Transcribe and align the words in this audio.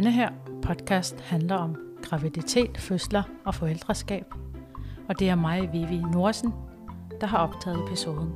Denne 0.00 0.12
her 0.12 0.30
podcast 0.62 1.20
handler 1.20 1.56
om 1.56 1.76
graviditet, 2.02 2.78
fødsler 2.78 3.22
og 3.44 3.54
forældreskab. 3.54 4.24
Og 5.08 5.18
det 5.18 5.28
er 5.28 5.34
mig, 5.34 5.72
Vivi 5.72 5.98
Norsen, 6.12 6.52
der 7.20 7.26
har 7.26 7.38
optaget 7.38 7.84
episoden. 7.86 8.32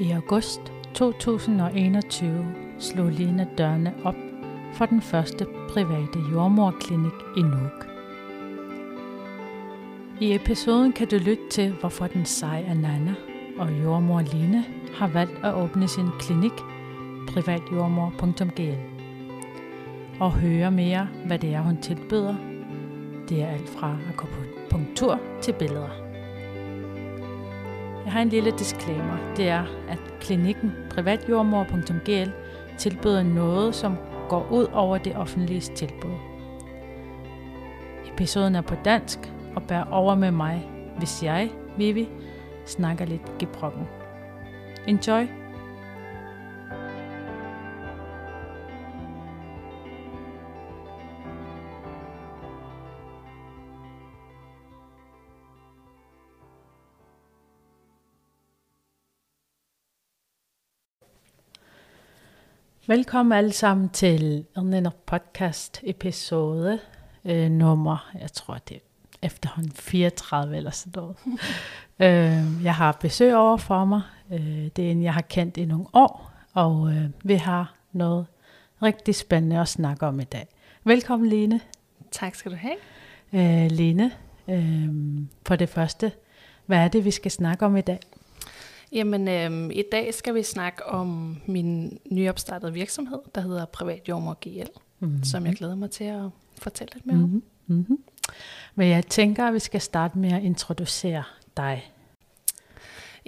I 0.00 0.10
august 0.10 0.60
2021 0.94 2.54
slog 2.78 3.10
Lina 3.10 3.46
dørene 3.58 3.94
op 4.04 4.23
for 4.74 4.86
den 4.86 5.02
første 5.02 5.46
private 5.68 6.18
jordmorklinik 6.32 7.12
i 7.36 7.42
Nuuk. 7.42 7.86
I 10.20 10.34
episoden 10.34 10.92
kan 10.92 11.08
du 11.08 11.16
lytte 11.16 11.48
til, 11.50 11.72
hvorfor 11.80 12.06
den 12.06 12.24
seje 12.24 12.64
Anana 12.64 13.14
og 13.58 13.82
jordmor 13.82 14.20
Line 14.20 14.64
har 14.94 15.08
valgt 15.08 15.44
at 15.44 15.54
åbne 15.54 15.88
sin 15.88 16.08
klinik 16.18 16.52
privatjordmor.gl 17.28 18.74
og 20.20 20.32
høre 20.32 20.70
mere, 20.70 21.08
hvad 21.26 21.38
det 21.38 21.54
er, 21.54 21.60
hun 21.60 21.76
tilbyder. 21.76 22.34
Det 23.28 23.42
er 23.42 23.46
alt 23.46 23.68
fra 23.68 23.96
akupunktur 24.08 25.20
til 25.42 25.52
billeder. 25.52 25.88
Jeg 28.04 28.12
har 28.12 28.22
en 28.22 28.28
lille 28.28 28.50
disclaimer. 28.58 29.34
Det 29.36 29.48
er, 29.48 29.64
at 29.88 29.98
klinikken 30.20 30.72
privatjordmor.gl 30.90 32.30
tilbyder 32.78 33.22
noget, 33.22 33.74
som 33.74 33.96
går 34.28 34.46
ud 34.50 34.66
over 34.72 34.98
det 34.98 35.16
offentlige 35.16 35.60
tilbud. 35.60 36.14
Episoden 38.12 38.54
er 38.54 38.60
på 38.60 38.74
dansk 38.84 39.18
og 39.56 39.62
bær 39.62 39.84
over 39.90 40.14
med 40.14 40.30
mig, 40.30 40.70
hvis 40.98 41.22
jeg, 41.22 41.50
Vivi, 41.76 42.08
snakker 42.66 43.04
lidt 43.04 43.38
gebrokken. 43.38 43.88
Enjoy! 44.86 45.43
Velkommen 62.86 63.32
alle 63.32 63.52
sammen 63.52 63.88
til 63.88 64.44
en 64.56 64.88
podcast 65.06 65.80
episode 65.82 66.78
øh, 67.24 67.50
nummer, 67.50 68.10
jeg 68.20 68.32
tror 68.32 68.58
det 68.68 68.76
er 68.76 68.80
efterhånden 69.22 69.72
34 69.72 70.56
eller 70.56 70.70
sådan 70.70 71.02
noget. 71.02 71.16
øh, 72.00 72.64
jeg 72.64 72.74
har 72.74 72.92
besøg 72.92 73.36
over 73.36 73.56
for 73.56 73.84
mig. 73.84 74.02
Øh, 74.32 74.68
det 74.76 74.86
er 74.86 74.90
en, 74.90 75.02
jeg 75.02 75.14
har 75.14 75.20
kendt 75.20 75.56
i 75.56 75.64
nogle 75.64 75.86
år, 75.92 76.32
og 76.54 76.90
øh, 76.90 77.10
vi 77.24 77.34
har 77.34 77.74
noget 77.92 78.26
rigtig 78.82 79.14
spændende 79.14 79.60
at 79.60 79.68
snakke 79.68 80.06
om 80.06 80.20
i 80.20 80.24
dag. 80.24 80.46
Velkommen 80.84 81.28
Lene. 81.28 81.60
Tak 82.10 82.34
skal 82.34 82.52
du 82.52 82.56
have. 82.56 82.76
Øh, 83.32 83.70
Lene, 83.70 84.12
øh, 84.48 84.88
for 85.46 85.56
det 85.56 85.68
første, 85.68 86.12
hvad 86.66 86.78
er 86.78 86.88
det, 86.88 87.04
vi 87.04 87.10
skal 87.10 87.30
snakke 87.30 87.66
om 87.66 87.76
i 87.76 87.80
dag? 87.80 88.00
Jamen, 88.94 89.28
øhm, 89.28 89.70
i 89.70 89.82
dag 89.92 90.14
skal 90.14 90.34
vi 90.34 90.42
snakke 90.42 90.86
om 90.86 91.36
min 91.46 91.98
nyopstartede 92.10 92.72
virksomhed, 92.72 93.18
der 93.34 93.40
hedder 93.40 93.64
Privat 93.64 94.08
Jordmor 94.08 94.38
GL, 94.40 94.70
mm-hmm. 94.98 95.24
som 95.24 95.46
jeg 95.46 95.54
glæder 95.54 95.74
mig 95.74 95.90
til 95.90 96.04
at 96.04 96.22
fortælle 96.58 96.94
lidt 96.94 97.06
mere 97.06 97.16
mm-hmm. 97.16 97.42
om. 97.68 97.74
Mm-hmm. 97.76 97.98
Men 98.74 98.88
jeg 98.88 99.06
tænker, 99.06 99.46
at 99.46 99.54
vi 99.54 99.58
skal 99.58 99.80
starte 99.80 100.18
med 100.18 100.32
at 100.32 100.42
introducere 100.42 101.24
dig. 101.56 101.92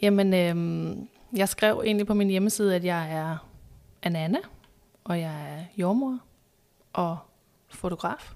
Jamen, 0.02 0.34
øhm, 0.34 1.08
jeg 1.36 1.48
skrev 1.48 1.82
egentlig 1.84 2.06
på 2.06 2.14
min 2.14 2.28
hjemmeside, 2.28 2.74
at 2.74 2.84
jeg 2.84 3.12
er 3.12 3.48
Anana, 4.02 4.38
og 5.04 5.20
jeg 5.20 5.58
er 5.58 5.64
jordmor 5.76 6.18
og 6.92 7.18
fotograf. 7.68 8.34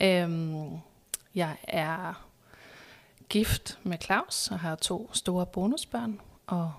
Øhm, 0.00 0.70
jeg 1.34 1.56
er 1.62 2.28
gift 3.28 3.78
med 3.82 3.98
Claus 4.02 4.50
og 4.50 4.58
har 4.58 4.74
to 4.74 5.10
store 5.12 5.46
bonusbørn 5.46 6.20
og 6.46 6.72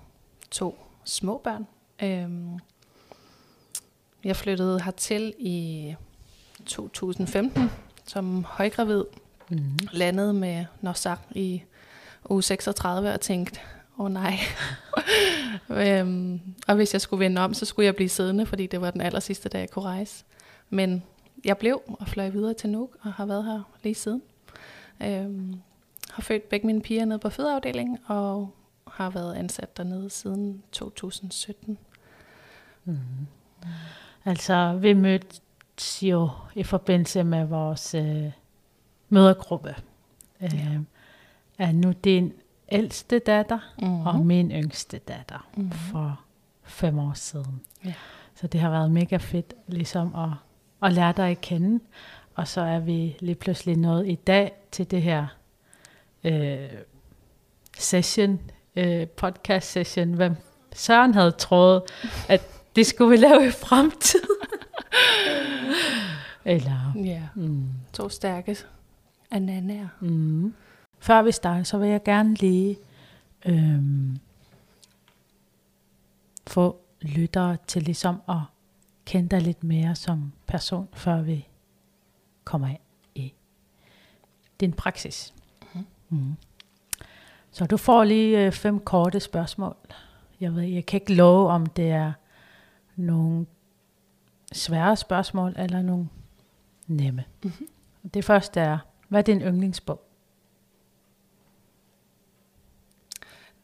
to 0.50 0.78
små 1.04 1.40
børn. 1.44 1.66
Øhm, 2.02 2.58
jeg 4.24 4.36
flyttede 4.36 4.82
hertil 4.82 5.34
i 5.38 5.94
2015 6.66 7.70
som 8.06 8.44
højgravid. 8.44 9.04
Mm. 9.50 9.78
Landede 9.92 10.34
med 10.34 10.64
Norsak 10.80 11.20
i 11.30 11.62
uge 12.30 12.42
36 12.42 13.12
og 13.12 13.20
tænkte, 13.20 13.60
åh 13.98 14.04
oh, 14.04 14.12
nej. 14.12 14.38
øhm, 16.00 16.40
og 16.68 16.74
hvis 16.74 16.92
jeg 16.92 17.00
skulle 17.00 17.20
vende 17.24 17.40
om, 17.40 17.54
så 17.54 17.64
skulle 17.64 17.86
jeg 17.86 17.96
blive 17.96 18.08
siddende, 18.08 18.46
fordi 18.46 18.66
det 18.66 18.80
var 18.80 18.90
den 18.90 19.00
aller 19.00 19.20
sidste 19.20 19.48
dag, 19.48 19.60
jeg 19.60 19.70
kunne 19.70 19.84
rejse. 19.84 20.24
Men 20.70 21.02
jeg 21.44 21.58
blev 21.58 21.82
og 21.86 22.08
fløj 22.08 22.28
videre 22.28 22.54
til 22.54 22.70
Nuuk 22.70 22.96
og 23.02 23.12
har 23.12 23.26
været 23.26 23.44
her 23.44 23.62
lige 23.82 23.94
siden. 23.94 24.22
Øhm, 25.02 25.54
har 26.10 26.22
født 26.22 26.48
begge 26.48 26.66
mine 26.66 26.80
piger 26.80 27.04
nede 27.04 27.18
på 27.18 27.30
fødeafdelingen 27.30 27.98
og 28.06 28.50
har 28.98 29.10
været 29.10 29.34
ansat 29.34 29.76
dernede 29.76 30.10
siden 30.10 30.62
2017. 30.72 31.78
Mm. 32.84 32.96
Altså, 34.24 34.78
vi 34.80 34.92
mødtes 34.92 36.02
jo 36.02 36.30
i 36.54 36.62
forbindelse 36.62 37.24
med 37.24 37.44
vores 37.44 37.94
øh, 37.94 38.30
mødergruppe. 39.08 39.74
Ja. 40.40 40.46
Øh, 40.46 40.80
er 41.58 41.72
nu 41.72 41.92
din 41.92 42.32
ældste 42.68 43.18
datter 43.18 43.58
mm-hmm. 43.78 44.06
og 44.06 44.26
min 44.26 44.50
yngste 44.50 44.98
datter 44.98 45.48
mm-hmm. 45.56 45.72
for 45.72 46.20
fem 46.62 46.98
år 46.98 47.12
siden. 47.14 47.60
Ja. 47.84 47.94
Så 48.34 48.46
det 48.46 48.60
har 48.60 48.70
været 48.70 48.90
mega 48.90 49.16
fedt 49.16 49.54
ligesom 49.66 50.14
at, 50.14 50.30
at 50.82 50.92
lære 50.92 51.12
dig 51.12 51.30
at 51.30 51.40
kende. 51.40 51.80
Og 52.34 52.48
så 52.48 52.60
er 52.60 52.78
vi 52.78 53.16
lige 53.20 53.34
pludselig 53.34 53.76
nået 53.76 54.08
i 54.08 54.14
dag 54.14 54.52
til 54.70 54.90
det 54.90 55.02
her 55.02 55.26
øh, 56.24 56.68
session, 57.78 58.40
øh, 58.76 59.06
podcast 59.06 59.70
session, 59.70 60.12
hvem 60.12 60.36
Søren 60.74 61.14
havde 61.14 61.30
troet, 61.30 61.82
at 62.28 62.42
det 62.76 62.86
skulle 62.86 63.10
vi 63.10 63.16
lave 63.16 63.46
i 63.46 63.50
fremtiden. 63.50 64.28
Eller, 66.44 66.92
ja, 66.96 67.22
mm. 67.34 67.68
to 67.92 68.08
stærke 68.08 68.56
ananaer. 69.30 69.88
Mm. 70.00 70.54
Før 70.98 71.22
vi 71.22 71.32
starter, 71.32 71.62
så 71.62 71.78
vil 71.78 71.88
jeg 71.88 72.02
gerne 72.02 72.34
lige 72.34 72.78
øhm, 73.46 74.18
få 76.46 76.80
lyttere 77.00 77.56
til 77.66 77.82
ligesom 77.82 78.22
at 78.28 78.40
kende 79.04 79.28
dig 79.28 79.42
lidt 79.42 79.64
mere 79.64 79.94
som 79.94 80.32
person, 80.46 80.88
før 80.92 81.22
vi 81.22 81.48
kommer 82.44 82.68
ind 82.68 82.78
i 83.14 83.34
din 84.60 84.72
praksis. 84.72 85.34
Mm. 85.74 85.86
Mm. 86.08 86.36
Så 87.50 87.66
du 87.66 87.76
får 87.76 88.04
lige 88.04 88.46
øh, 88.46 88.52
fem 88.52 88.80
korte 88.80 89.20
spørgsmål. 89.20 89.76
Jeg 90.40 90.54
ved, 90.54 90.62
jeg 90.62 90.86
kan 90.86 91.00
ikke 91.00 91.14
love, 91.14 91.50
om 91.50 91.66
det 91.66 91.90
er 91.90 92.12
nogle 92.96 93.46
svære 94.52 94.96
spørgsmål 94.96 95.54
eller 95.58 95.82
nogle 95.82 96.08
nemme. 96.86 97.24
Mm-hmm. 97.42 97.68
Det 98.14 98.24
første 98.24 98.60
er, 98.60 98.78
hvad 99.08 99.20
er 99.20 99.24
din 99.24 99.40
yndlingsbog? 99.40 100.02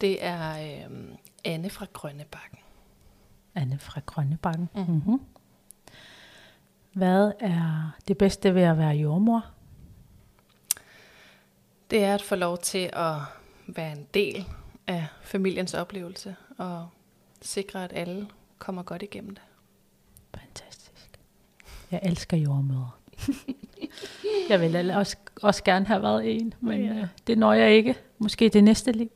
Det 0.00 0.24
er 0.24 0.50
øh, 0.50 1.16
Anne 1.44 1.70
fra 1.70 1.86
Grønnebakken. 1.92 2.58
Anne 3.54 3.78
fra 3.78 4.00
Grønnebakken. 4.06 4.68
Mm. 4.74 4.80
Mm-hmm. 4.80 5.20
Hvad 6.92 7.32
er 7.40 7.90
det 8.08 8.18
bedste 8.18 8.54
ved 8.54 8.62
at 8.62 8.78
være 8.78 8.90
jordmor? 8.90 9.46
Det 11.90 12.04
er 12.04 12.14
at 12.14 12.22
få 12.22 12.34
lov 12.34 12.58
til 12.58 12.90
at 12.92 13.16
være 13.66 13.92
en 13.92 14.06
del 14.14 14.46
af 14.86 15.06
familiens 15.22 15.74
oplevelse 15.74 16.36
og 16.58 16.88
sikre, 17.42 17.84
at 17.84 17.92
alle 17.94 18.28
kommer 18.58 18.82
godt 18.82 19.02
igennem 19.02 19.34
det. 19.34 19.42
Fantastisk. 20.34 21.18
Jeg 21.90 22.00
elsker 22.02 22.36
jordmøder. 22.36 22.98
jeg 24.50 24.60
vil 24.60 24.90
også, 24.90 25.16
også 25.42 25.64
gerne 25.64 25.86
have 25.86 26.02
været 26.02 26.36
en, 26.36 26.54
men 26.60 26.84
ja. 26.84 26.94
øh, 26.94 27.06
det 27.26 27.38
når 27.38 27.52
jeg 27.52 27.72
ikke. 27.72 27.94
Måske 28.18 28.48
det 28.48 28.64
næste 28.64 28.92
liv. 28.92 29.10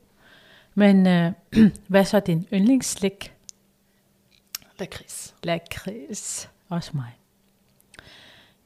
Men 0.75 1.07
øh, 1.07 1.31
hvad 1.87 2.05
så 2.05 2.19
din 2.19 2.47
yndlingsslik? 2.53 3.33
Lakrids. 4.79 5.35
Lakrids. 5.43 6.49
Også 6.69 6.91
mig. 6.93 7.19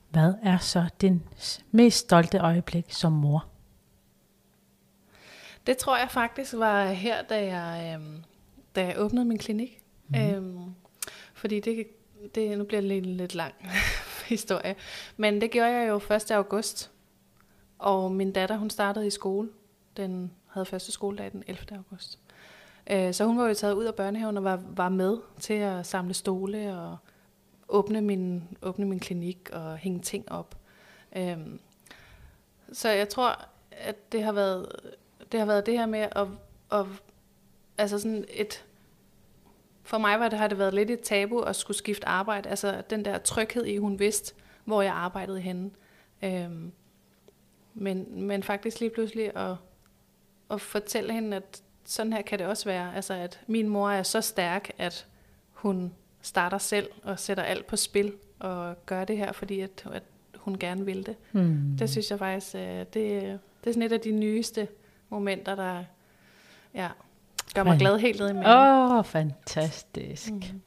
Hvad 0.09 0.33
er 0.43 0.57
så 0.57 0.85
din 1.01 1.23
mest 1.71 1.97
stolte 1.97 2.37
øjeblik 2.37 2.85
som 2.89 3.11
mor? 3.11 3.45
Det 5.67 5.77
tror 5.77 5.97
jeg 5.97 6.11
faktisk 6.11 6.53
var 6.53 6.85
her, 6.85 7.21
da 7.21 7.45
jeg, 7.45 7.93
øhm, 7.95 8.23
da 8.75 8.85
jeg 8.85 8.95
åbnede 8.97 9.25
min 9.25 9.37
klinik. 9.37 9.83
Mm. 10.07 10.19
Øhm, 10.19 10.75
fordi 11.33 11.59
det, 11.59 11.87
det, 12.35 12.57
nu 12.57 12.63
bliver 12.63 12.81
det 12.81 12.87
lidt, 12.87 13.05
lidt 13.05 13.35
lang 13.35 13.53
historie. 14.29 14.75
Men 15.17 15.41
det 15.41 15.51
gjorde 15.51 15.71
jeg 15.71 15.89
jo 15.89 16.15
1. 16.15 16.31
august. 16.31 16.91
Og 17.79 18.11
min 18.11 18.31
datter, 18.31 18.57
hun 18.57 18.69
startede 18.69 19.07
i 19.07 19.09
skole. 19.09 19.49
Den 19.97 20.31
havde 20.47 20.65
første 20.65 20.91
skoledag 20.91 21.31
den 21.31 21.43
11. 21.47 21.77
august. 21.77 22.19
Øh, 22.89 23.13
så 23.13 23.25
hun 23.25 23.37
var 23.37 23.47
jo 23.47 23.53
taget 23.53 23.73
ud 23.73 23.85
af 23.85 23.95
børnehaven 23.95 24.37
og 24.37 24.43
var, 24.43 24.61
var 24.67 24.89
med 24.89 25.17
til 25.39 25.53
at 25.53 25.85
samle 25.85 26.13
stole 26.13 26.77
og 26.77 26.97
åbne 27.67 28.01
min, 28.01 28.57
åbne 28.61 28.85
min 28.85 28.99
klinik 28.99 29.49
og 29.53 29.77
hænge 29.77 29.99
ting 29.99 30.31
op. 30.31 30.57
Øhm, 31.15 31.59
så 32.73 32.89
jeg 32.89 33.09
tror, 33.09 33.45
at 33.71 34.11
det 34.11 34.23
har 34.23 34.31
været 34.31 34.69
det, 35.33 35.39
har 35.39 35.47
været 35.47 35.65
det 35.65 35.77
her 35.77 35.85
med 35.85 35.99
at, 35.99 36.27
at 36.71 36.85
altså 37.77 37.99
sådan 37.99 38.25
et, 38.29 38.65
for 39.83 39.97
mig 39.97 40.19
var 40.19 40.29
det, 40.29 40.39
har 40.39 40.47
det 40.47 40.57
været 40.57 40.73
lidt 40.73 40.91
et 40.91 41.01
tabu 41.01 41.39
at 41.39 41.55
skulle 41.55 41.77
skifte 41.77 42.07
arbejde. 42.07 42.49
Altså 42.49 42.83
den 42.89 43.05
der 43.05 43.17
tryghed 43.17 43.65
i, 43.65 43.77
hun 43.77 43.99
vidste, 43.99 44.33
hvor 44.65 44.81
jeg 44.81 44.93
arbejdede 44.93 45.39
henne. 45.39 45.71
Øhm, 46.23 46.71
men, 47.73 48.25
men 48.25 48.43
faktisk 48.43 48.79
lige 48.79 48.89
pludselig 48.89 49.37
at, 49.37 49.55
at 50.51 50.61
fortælle 50.61 51.13
hende, 51.13 51.37
at 51.37 51.61
sådan 51.85 52.13
her 52.13 52.21
kan 52.21 52.39
det 52.39 52.47
også 52.47 52.65
være. 52.65 52.95
Altså 52.95 53.13
at 53.13 53.39
min 53.47 53.69
mor 53.69 53.89
er 53.89 54.03
så 54.03 54.21
stærk, 54.21 54.71
at 54.77 55.07
hun 55.51 55.93
starter 56.21 56.57
selv 56.57 56.89
og 57.03 57.19
sætter 57.19 57.43
alt 57.43 57.67
på 57.67 57.75
spil 57.75 58.13
og 58.39 58.85
gør 58.85 59.05
det 59.05 59.17
her, 59.17 59.31
fordi 59.31 59.59
at, 59.59 59.85
at 59.91 60.03
hun 60.35 60.57
gerne 60.59 60.85
vil 60.85 61.05
det. 61.05 61.15
Mm. 61.31 61.75
Det 61.79 61.89
synes 61.89 62.11
jeg 62.11 62.19
faktisk, 62.19 62.55
øh, 62.55 62.61
det, 62.61 62.85
det 62.93 63.39
er 63.69 63.71
sådan 63.71 63.81
et 63.81 63.91
af 63.91 63.99
de 63.99 64.11
nyeste 64.11 64.67
momenter, 65.13 65.55
der 65.55 65.83
ja, 66.73 66.89
gør 67.55 67.63
mig 67.63 67.79
glad 67.79 67.99
helt 67.99 68.19
ned 68.19 68.29
i 68.29 68.33
maven. 68.33 68.47
Åh, 68.47 68.97
oh, 68.97 69.05
fantastisk. 69.05 70.31
Mm. 70.31 70.61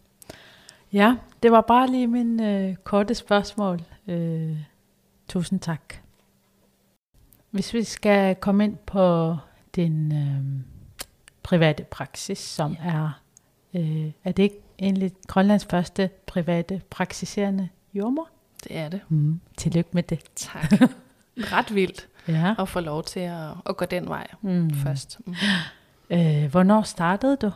Ja, 0.93 1.17
det 1.43 1.53
var 1.53 1.61
bare 1.61 1.91
lige 1.91 2.07
min 2.07 2.43
øh, 2.43 2.75
korte 2.85 3.15
spørgsmål. 3.15 3.81
Øh, 4.09 4.57
tusind 5.29 5.61
tak. 5.61 5.95
Hvis 7.51 7.75
vi 7.75 7.85
skal 7.85 8.35
komme 8.35 8.65
ind 8.65 8.77
på 8.77 9.37
din 9.77 10.13
øh, 10.13 10.65
private 11.43 11.85
praksis, 11.85 12.39
som 12.39 12.77
ja. 12.85 12.91
er, 12.91 13.21
øh, 13.75 14.11
er 14.25 14.33
det 14.33 14.43
ikke 14.43 14.61
egentlig 14.79 15.13
Grønlands 15.27 15.65
første 15.65 16.11
private 16.27 16.83
praktiserende 16.91 17.69
jordmor? 17.95 18.29
Det 18.65 18.77
er 18.77 18.89
det. 18.89 19.01
Mm. 19.09 19.41
Tillykke 19.57 19.91
med 19.93 20.03
det. 20.03 20.21
Tak. 20.35 20.73
Ret 21.53 21.75
vildt 21.75 22.09
ja. 22.29 22.55
at 22.59 22.69
få 22.69 22.81
lov 22.81 23.03
til 23.03 23.21
at, 23.21 23.51
at 23.67 23.77
gå 23.77 23.85
den 23.85 24.09
vej 24.09 24.27
mm. 24.43 24.71
først. 24.71 25.21
Mm. 25.27 25.35
Øh, 26.11 26.51
hvornår 26.51 26.83
startede 26.83 27.37
du? 27.37 27.51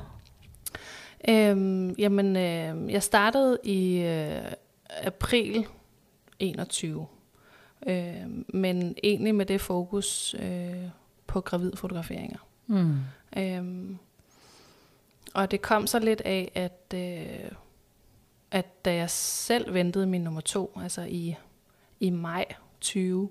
Øhm, 1.28 1.90
jamen, 1.90 2.36
øh, 2.36 2.92
jeg 2.92 3.02
startede 3.02 3.58
i 3.64 3.98
øh, 3.98 4.52
april 5.02 5.66
21. 6.38 7.06
Øh, 7.86 8.14
men 8.48 8.94
egentlig 9.02 9.34
med 9.34 9.46
det 9.46 9.60
fokus 9.60 10.34
øh, 10.38 10.88
på 11.26 11.40
gravidfotograferinger. 11.40 12.38
Mm. 12.66 12.98
Øhm, 13.36 13.98
og 15.34 15.50
det 15.50 15.62
kom 15.62 15.86
så 15.86 15.98
lidt 15.98 16.20
af, 16.20 16.52
at, 16.54 16.94
øh, 16.94 17.50
at 18.50 18.84
da 18.84 18.94
jeg 18.94 19.10
selv 19.10 19.74
ventede 19.74 20.06
min 20.06 20.20
nummer 20.20 20.40
to, 20.40 20.78
altså 20.82 21.02
i, 21.02 21.36
i 22.00 22.10
maj 22.10 22.44
20, 22.80 23.30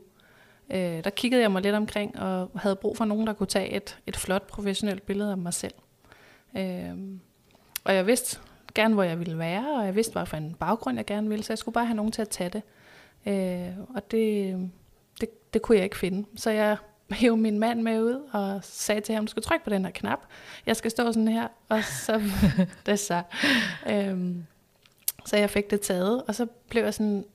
øh, 0.70 1.04
der 1.04 1.10
kiggede 1.10 1.42
jeg 1.42 1.52
mig 1.52 1.62
lidt 1.62 1.76
omkring 1.76 2.20
og 2.20 2.52
havde 2.56 2.76
brug 2.76 2.98
for 2.98 3.06
nogen, 3.06 3.28
der 3.28 3.34
kunne 3.34 3.48
tage 3.48 3.70
et, 3.70 3.98
et 4.08 4.18
flot 4.18 4.48
professionelt 4.48 5.06
billede 5.06 5.32
af 5.32 5.38
mig 5.38 5.54
selv. 5.54 5.74
Øh, 6.58 6.94
og 7.84 7.96
jeg 7.96 8.08
vidste 8.08 8.40
gerne, 8.76 8.94
hvor 8.94 9.04
jeg 9.04 9.20
ville 9.20 9.38
være, 9.38 9.76
og 9.80 9.86
jeg 9.86 9.96
vidste, 9.96 10.14
hvad 10.14 10.26
for 10.26 10.38
en 10.38 10.56
baggrund 10.60 10.98
jeg 10.98 11.06
gerne 11.06 11.30
ville, 11.30 11.44
så 11.44 11.54
jeg 11.54 11.58
skulle 11.58 11.74
bare 11.74 11.86
have 11.86 11.96
nogen 11.96 12.12
til 12.12 12.22
at 12.22 12.30
tage 12.30 12.50
det. 12.50 12.62
Øh, 13.26 13.78
og 13.96 14.12
det, 14.12 14.56
det, 15.22 15.54
det 15.54 15.62
kunne 15.62 15.76
jeg 15.76 15.84
ikke 15.84 15.98
finde. 15.98 16.28
Så 16.36 16.50
jeg 16.50 16.78
hævde 17.12 17.38
min 17.38 17.60
mand 17.60 17.82
med 17.82 18.02
ud 18.02 18.30
og 18.32 18.60
sagde 18.64 19.02
til 19.02 19.16
ham, 19.16 19.26
du 19.26 19.30
skal 19.30 19.44
trykke 19.44 19.64
på 19.64 19.70
den 19.70 19.86
her 19.86 19.92
knap. 19.92 20.20
Jeg 20.66 20.76
skal 20.76 20.92
stå 20.92 21.12
sådan 21.12 21.28
her, 21.28 21.48
og 21.70 21.84
så 21.84 22.22
det 22.86 23.00
så. 23.00 23.22
Øhm, 23.90 24.46
så 25.26 25.38
jeg 25.38 25.50
fik 25.50 25.72
det 25.72 25.82
taget, 25.82 26.24
og 26.24 26.36
så 26.36 26.46
blev 26.70 26.84
jeg 26.84 26.94
sådan, 26.94 27.26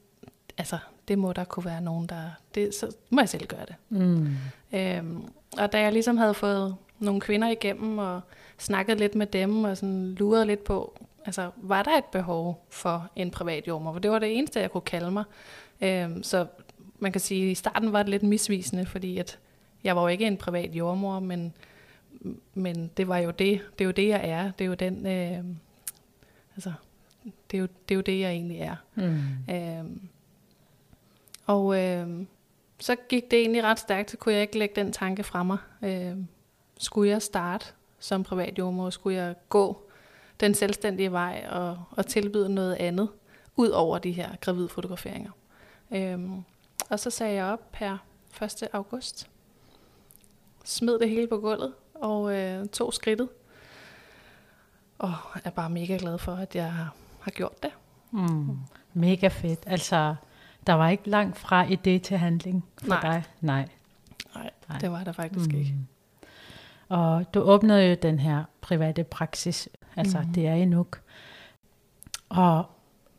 altså 0.59 0.79
det 1.09 1.19
må 1.19 1.33
der 1.33 1.45
kunne 1.45 1.65
være 1.65 1.81
nogen, 1.81 2.07
der... 2.07 2.23
Det, 2.55 2.75
så 2.75 2.97
må 3.11 3.21
jeg 3.21 3.29
selv 3.29 3.47
gøre 3.47 3.67
det. 3.67 3.75
Mm. 3.89 4.29
Øhm, 4.73 5.23
og 5.59 5.73
da 5.73 5.81
jeg 5.81 5.93
ligesom 5.93 6.17
havde 6.17 6.35
fået 6.35 6.77
nogle 6.99 7.21
kvinder 7.21 7.49
igennem 7.49 7.99
og 7.99 8.21
snakket 8.59 8.99
lidt 8.99 9.15
med 9.15 9.27
dem 9.27 9.65
og 9.65 9.77
sådan 9.77 10.15
luret 10.15 10.47
lidt 10.47 10.65
på, 10.65 10.99
altså 11.25 11.51
var 11.57 11.83
der 11.83 11.99
et 11.99 12.05
behov 12.05 12.67
for 12.71 13.11
en 13.17 13.31
privat 13.31 13.69
jordmor? 13.69 13.93
For 13.93 13.99
det 13.99 14.11
var 14.11 14.19
det 14.19 14.39
eneste, 14.39 14.61
jeg 14.61 14.71
kunne 14.71 14.81
kalde 14.81 15.11
mig. 15.11 15.25
Øhm, 15.81 16.23
så 16.23 16.47
man 16.99 17.13
kan 17.13 17.21
sige, 17.21 17.45
at 17.45 17.51
i 17.51 17.55
starten 17.55 17.93
var 17.93 18.03
det 18.03 18.11
lidt 18.11 18.23
misvisende, 18.23 18.87
fordi 18.87 19.19
at 19.19 19.39
jeg 19.85 19.97
var 19.97 20.03
jo 20.03 20.09
ikke 20.09 20.27
en 20.27 20.37
privat 20.37 20.75
jordmor, 20.75 21.21
men, 21.21 21.53
men 22.55 22.91
det 22.97 23.09
var 23.09 23.19
jo 23.19 23.31
det, 23.31 23.61
det 23.79 23.81
er 23.81 23.85
jo 23.85 23.91
det, 23.91 24.09
jeg 24.09 24.29
er. 24.29 24.51
Det 24.51 24.65
er 24.65 24.69
jo 24.69 24.75
den, 24.75 25.07
øh, 25.07 25.45
altså, 26.57 26.73
det 27.51 27.57
er, 27.57 27.61
jo, 27.61 27.69
det 27.89 27.95
er 27.95 27.97
jo 27.97 28.01
det, 28.01 28.21
jeg 28.21 28.31
egentlig 28.31 28.59
er. 28.59 28.77
Mm. 28.95 29.55
Øhm, 29.55 30.09
og 31.47 31.81
øh, 31.83 32.27
så 32.81 32.97
gik 33.09 33.31
det 33.31 33.39
egentlig 33.39 33.63
ret 33.65 33.79
stærkt, 33.79 34.11
så 34.11 34.17
kunne 34.17 34.35
jeg 34.35 34.43
ikke 34.43 34.59
lægge 34.59 34.75
den 34.81 34.93
tanke 34.93 35.25
fra 35.25 35.43
mig. 35.43 35.59
Øh, 35.83 36.17
skulle 36.79 37.11
jeg 37.11 37.23
starte 37.23 37.67
som 37.99 38.25
privat 38.25 38.59
jordmor? 38.59 38.91
Skulle 38.91 39.17
jeg 39.17 39.35
gå 39.49 39.91
den 40.41 40.55
selvstændige 40.55 41.13
vej 41.13 41.47
og, 41.51 41.85
og 41.91 42.07
tilbyde 42.07 42.55
noget 42.55 42.75
andet, 42.75 43.09
ud 43.57 43.69
over 43.69 43.99
de 43.99 44.13
her 44.13 44.37
gravidfotograferinger? 44.41 45.31
Øh, 45.91 46.19
og 46.91 47.01
så 47.01 47.11
sagde 47.11 47.35
jeg 47.35 47.45
op 47.45 47.75
her 47.75 47.99
1. 48.43 48.69
august. 48.73 49.31
Smed 50.65 50.99
det 50.99 51.11
hele 51.11 51.27
på 51.27 51.39
gulvet 51.39 51.73
og 51.95 52.35
øh, 52.35 52.69
tog 52.69 52.95
skridtet. 52.95 53.29
Og 54.99 55.15
er 55.45 55.51
bare 55.51 55.71
mega 55.71 55.97
glad 56.01 56.19
for, 56.19 56.33
at 56.33 56.55
jeg 56.57 56.73
har 57.21 57.31
gjort 57.31 57.63
det. 57.63 57.71
Mm. 58.11 58.59
Mega 58.93 59.29
fedt. 59.29 59.61
Altså, 59.67 60.15
der 60.67 60.73
var 60.73 60.89
ikke 60.89 61.11
langt 61.11 61.39
fra 61.39 61.67
idé 61.67 61.99
til 61.99 62.17
handling 62.17 62.65
for 62.83 62.89
Nej. 62.89 63.01
dig? 63.01 63.25
Nej. 63.41 63.69
Nej, 64.69 64.79
det 64.81 64.91
var 64.91 65.05
der 65.05 65.13
faktisk 65.13 65.53
mm. 65.53 65.59
ikke. 65.59 65.75
Og 66.89 67.35
du 67.35 67.41
åbnede 67.41 67.89
jo 67.89 67.97
den 68.03 68.19
her 68.19 68.45
private 68.61 69.05
praksis, 69.05 69.69
altså 69.97 70.21
mm. 70.21 70.33
det 70.33 70.47
er 70.47 70.55
i 70.55 70.65
Nuuk. 70.65 71.01
Og 72.29 72.65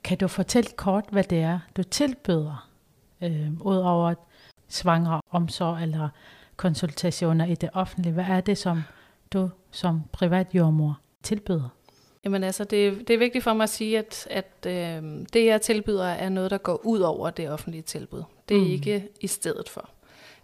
kan 0.04 0.18
du 0.18 0.28
fortælle 0.28 0.70
kort, 0.76 1.06
hvad 1.12 1.24
det 1.24 1.42
er, 1.42 1.60
du 1.78 1.84
tilbyder, 1.84 2.70
øh, 3.22 3.54
ud 3.62 3.78
over 3.78 4.14
svangre 4.68 5.22
omsorg 5.32 5.82
eller 5.82 6.10
konsultationer 6.56 7.46
i 7.46 7.56
det 7.56 7.70
offentlige? 7.74 8.14
Hvad 8.14 8.26
er 8.26 8.42
det, 8.42 8.58
som 8.58 8.84
du 9.34 9.50
som 9.72 10.04
privat 10.12 10.48
jordmor 10.54 11.00
tilbyder? 11.24 11.70
Jamen 12.26 12.44
altså, 12.44 12.64
det, 12.64 13.08
det 13.08 13.14
er 13.14 13.18
vigtigt 13.18 13.44
for 13.44 13.54
mig 13.54 13.64
at 13.64 13.70
sige, 13.70 13.98
at, 13.98 14.28
at 14.30 14.68
øh, 14.68 15.04
det, 15.34 15.46
jeg 15.46 15.62
tilbyder, 15.62 16.06
er 16.06 16.30
noget, 16.30 16.52
der 16.52 16.58
går 16.58 16.86
ud 16.86 17.00
over 17.00 17.30
det 17.30 17.50
offentlige 17.50 17.82
tilbud. 17.82 18.24
Det 18.50 18.58
er 18.58 18.62
mm. 18.62 18.72
ikke 18.72 19.08
i 19.22 19.28
stedet 19.28 19.70
for. 19.70 19.90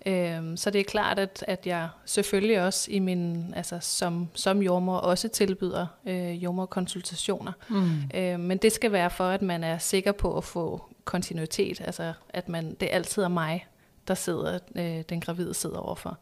Øh, 0.05 0.57
så 0.57 0.69
det 0.69 0.79
er 0.79 0.83
klart, 0.83 1.19
at, 1.19 1.45
at 1.47 1.67
jeg 1.67 1.89
selvfølgelig 2.05 2.61
også 2.61 2.91
i 2.91 2.99
min, 2.99 3.53
altså 3.55 3.77
som, 3.81 4.27
som 4.33 4.61
jordmor 4.61 4.97
også 4.97 5.27
tilbyder 5.27 5.87
øh, 6.05 6.43
jordmorkonsultationer. 6.43 7.51
Mm. 7.69 8.19
Øh, 8.19 8.39
men 8.39 8.57
det 8.57 8.71
skal 8.71 8.91
være 8.91 9.09
for, 9.09 9.23
at 9.23 9.41
man 9.41 9.63
er 9.63 9.77
sikker 9.77 10.11
på 10.11 10.37
at 10.37 10.43
få 10.43 10.81
kontinuitet. 11.05 11.81
Altså, 11.81 12.13
at 12.29 12.49
man, 12.49 12.73
det 12.79 12.89
altid 12.91 13.23
er 13.23 13.27
mig, 13.27 13.67
der 14.07 14.13
sidder, 14.13 14.59
øh, 14.75 15.03
den 15.09 15.21
gravide 15.21 15.53
sidder 15.53 15.77
overfor. 15.77 16.17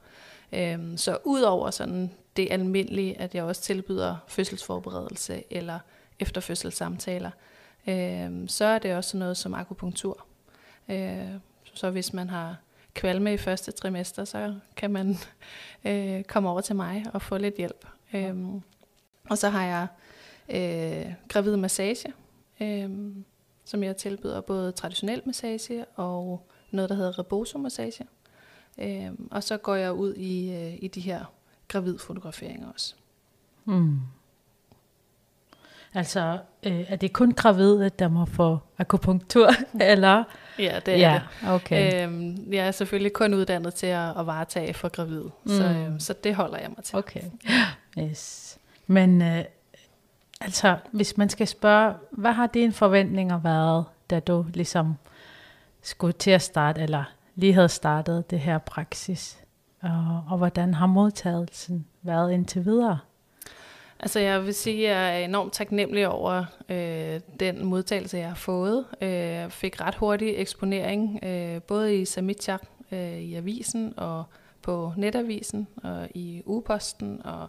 Øh, 0.53 0.79
så 0.95 1.17
udover 1.23 1.71
sådan 1.71 2.11
det 2.39 2.51
almindelige, 2.51 3.19
at 3.22 3.36
jeg 3.36 3.43
også 3.43 3.62
tilbyder 3.62 4.15
fødselsforberedelse 4.27 5.43
eller 5.50 5.79
efterfødselssamtaler, 6.19 7.31
øh, 7.88 8.48
så 8.48 8.65
er 8.65 8.79
det 8.79 8.96
også 8.96 9.17
noget 9.17 9.38
som 9.38 9.53
akupunktur. 9.53 10.25
Øh, 10.89 11.29
så 11.74 11.89
hvis 11.89 12.13
man 12.13 12.29
har 12.29 12.58
kvalme 12.93 13.34
i 13.34 13.38
første 13.38 13.72
trimester, 13.72 14.25
så 14.25 14.55
kan 14.75 14.91
man 14.91 15.15
øh, 15.86 16.24
komme 16.24 16.50
over 16.50 16.62
til 16.62 16.75
mig 16.75 17.05
og 17.13 17.22
få 17.22 17.38
lidt 17.38 17.55
hjælp. 17.55 17.88
Øh, 18.13 18.36
og 19.29 19.38
så 19.38 19.50
har 19.50 19.65
jeg 19.65 19.88
øh, 20.50 21.13
gravid 21.27 21.55
massage, 21.55 22.13
øh, 22.60 22.89
som 23.65 23.84
jeg 23.84 23.98
tilbyder 23.98 24.41
både 24.41 24.72
traditionel 24.72 25.22
massage 25.25 25.86
og 25.96 26.48
noget, 26.72 26.89
der 26.89 26.96
hedder 26.96 27.19
rebosomassage. 27.19 28.08
Øh, 28.77 29.12
og 29.31 29.43
så 29.43 29.58
går 29.58 29.75
jeg 29.75 29.93
ud 29.93 30.13
i, 30.13 30.51
øh, 30.53 30.74
i 30.81 30.88
de 30.88 31.01
her 31.01 31.25
gravidfotograferinger 31.69 32.71
også. 32.73 32.95
Mm. 33.65 33.99
Altså, 35.93 36.39
øh, 36.63 36.91
er 36.91 36.95
det 36.95 37.13
kun 37.13 37.31
gravide, 37.31 37.89
der 37.89 38.07
må 38.07 38.25
få 38.25 38.59
akupunktur, 38.77 39.49
eller? 39.81 40.23
Ja, 40.59 40.79
det 40.85 40.93
er 40.93 40.97
ja, 40.97 41.21
det. 41.41 41.49
Okay. 41.49 42.03
Øhm, 42.03 42.53
jeg 42.53 42.67
er 42.67 42.71
selvfølgelig 42.71 43.13
kun 43.13 43.33
uddannet 43.33 43.73
til 43.73 43.88
at, 43.88 44.19
at 44.19 44.25
varetage 44.25 44.73
for 44.73 44.89
gravid, 44.89 45.23
mm. 45.23 45.49
så, 45.49 45.63
øh, 45.63 45.99
så 45.99 46.13
det 46.23 46.35
holder 46.35 46.57
jeg 46.57 46.69
mig 46.75 46.83
til. 46.83 46.97
Okay, 46.97 47.21
yes. 47.99 48.57
Men 48.88 49.21
øh, 49.21 49.43
altså, 50.41 50.77
hvis 50.91 51.17
man 51.17 51.29
skal 51.29 51.47
spørge, 51.47 51.93
hvad 52.11 52.31
har 52.33 52.47
dine 52.47 52.73
forventninger 52.73 53.39
været, 53.39 53.85
da 54.09 54.19
du 54.19 54.45
ligesom 54.53 54.95
skulle 55.81 56.13
til 56.13 56.31
at 56.31 56.41
starte, 56.41 56.81
eller 56.81 57.03
lige 57.35 57.53
havde 57.53 57.69
startet 57.69 58.31
det 58.31 58.39
her 58.39 58.57
praksis? 58.57 59.39
Og, 59.81 60.24
og 60.29 60.38
hvordan 60.38 60.74
har 60.74 60.88
modtagelsen 60.88 61.88
været 62.01 62.31
indtil 62.31 62.65
videre? 62.65 63.00
Altså 64.00 64.19
jeg 64.19 64.45
vil 64.45 64.53
sige, 64.53 64.89
at 64.89 64.95
jeg 64.95 65.21
er 65.21 65.25
enormt 65.25 65.53
taknemmelig 65.53 66.07
over 66.07 66.45
øh, 66.69 67.19
den 67.39 67.65
modtagelse, 67.65 68.17
jeg 68.17 68.27
har 68.27 68.36
fået. 68.36 68.86
Øh, 69.01 69.09
jeg 69.09 69.51
fik 69.51 69.81
ret 69.81 69.95
hurtig 69.95 70.33
eksponering, 70.38 71.19
øh, 71.24 71.62
både 71.62 71.98
i 71.98 72.05
Samitjak, 72.05 72.62
øh, 72.91 73.19
i 73.19 73.36
avisen 73.36 73.93
og 73.98 74.24
på 74.62 74.93
netavisen 74.98 75.67
og 75.83 76.07
i 76.15 76.41
Uposten. 76.45 77.21
Og 77.25 77.48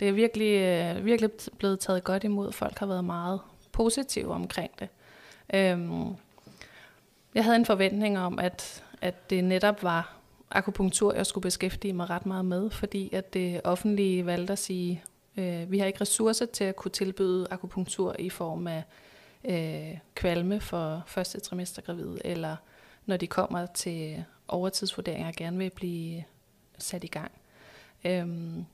det 0.00 0.08
er 0.08 0.12
virkelig, 0.12 0.60
øh, 0.60 1.04
virkelig 1.04 1.30
blevet 1.58 1.80
taget 1.80 2.04
godt 2.04 2.24
imod. 2.24 2.52
Folk 2.52 2.78
har 2.78 2.86
været 2.86 3.04
meget 3.04 3.40
positive 3.72 4.34
omkring 4.34 4.70
det. 4.78 4.88
Øh, 5.54 5.90
jeg 7.34 7.44
havde 7.44 7.56
en 7.56 7.66
forventning 7.66 8.18
om, 8.18 8.38
at, 8.38 8.84
at 9.00 9.30
det 9.30 9.44
netop 9.44 9.82
var 9.82 10.21
akupunktur, 10.54 11.14
jeg 11.14 11.26
skulle 11.26 11.42
beskæftige 11.42 11.92
mig 11.92 12.10
ret 12.10 12.26
meget 12.26 12.44
med, 12.44 12.70
fordi 12.70 13.14
at 13.14 13.34
det 13.34 13.60
offentlige 13.64 14.26
valgte 14.26 14.52
at 14.52 14.58
sige, 14.58 15.02
øh, 15.36 15.70
vi 15.70 15.78
har 15.78 15.86
ikke 15.86 16.00
ressourcer 16.00 16.46
til 16.46 16.64
at 16.64 16.76
kunne 16.76 16.90
tilbyde 16.90 17.46
akupunktur 17.50 18.16
i 18.18 18.30
form 18.30 18.66
af 18.66 18.84
øh, 19.44 19.98
kvalme 20.14 20.60
for 20.60 21.02
første 21.06 21.40
trimester 21.40 21.82
gravid, 21.82 22.18
eller 22.24 22.56
når 23.06 23.16
de 23.16 23.26
kommer 23.26 23.66
til 23.66 24.24
overtidsvurderinger 24.48 25.28
og 25.28 25.34
gerne 25.34 25.58
vil 25.58 25.70
blive 25.70 26.24
sat 26.78 27.04
i 27.04 27.06
gang. 27.06 27.30
Øhm, 28.04 28.64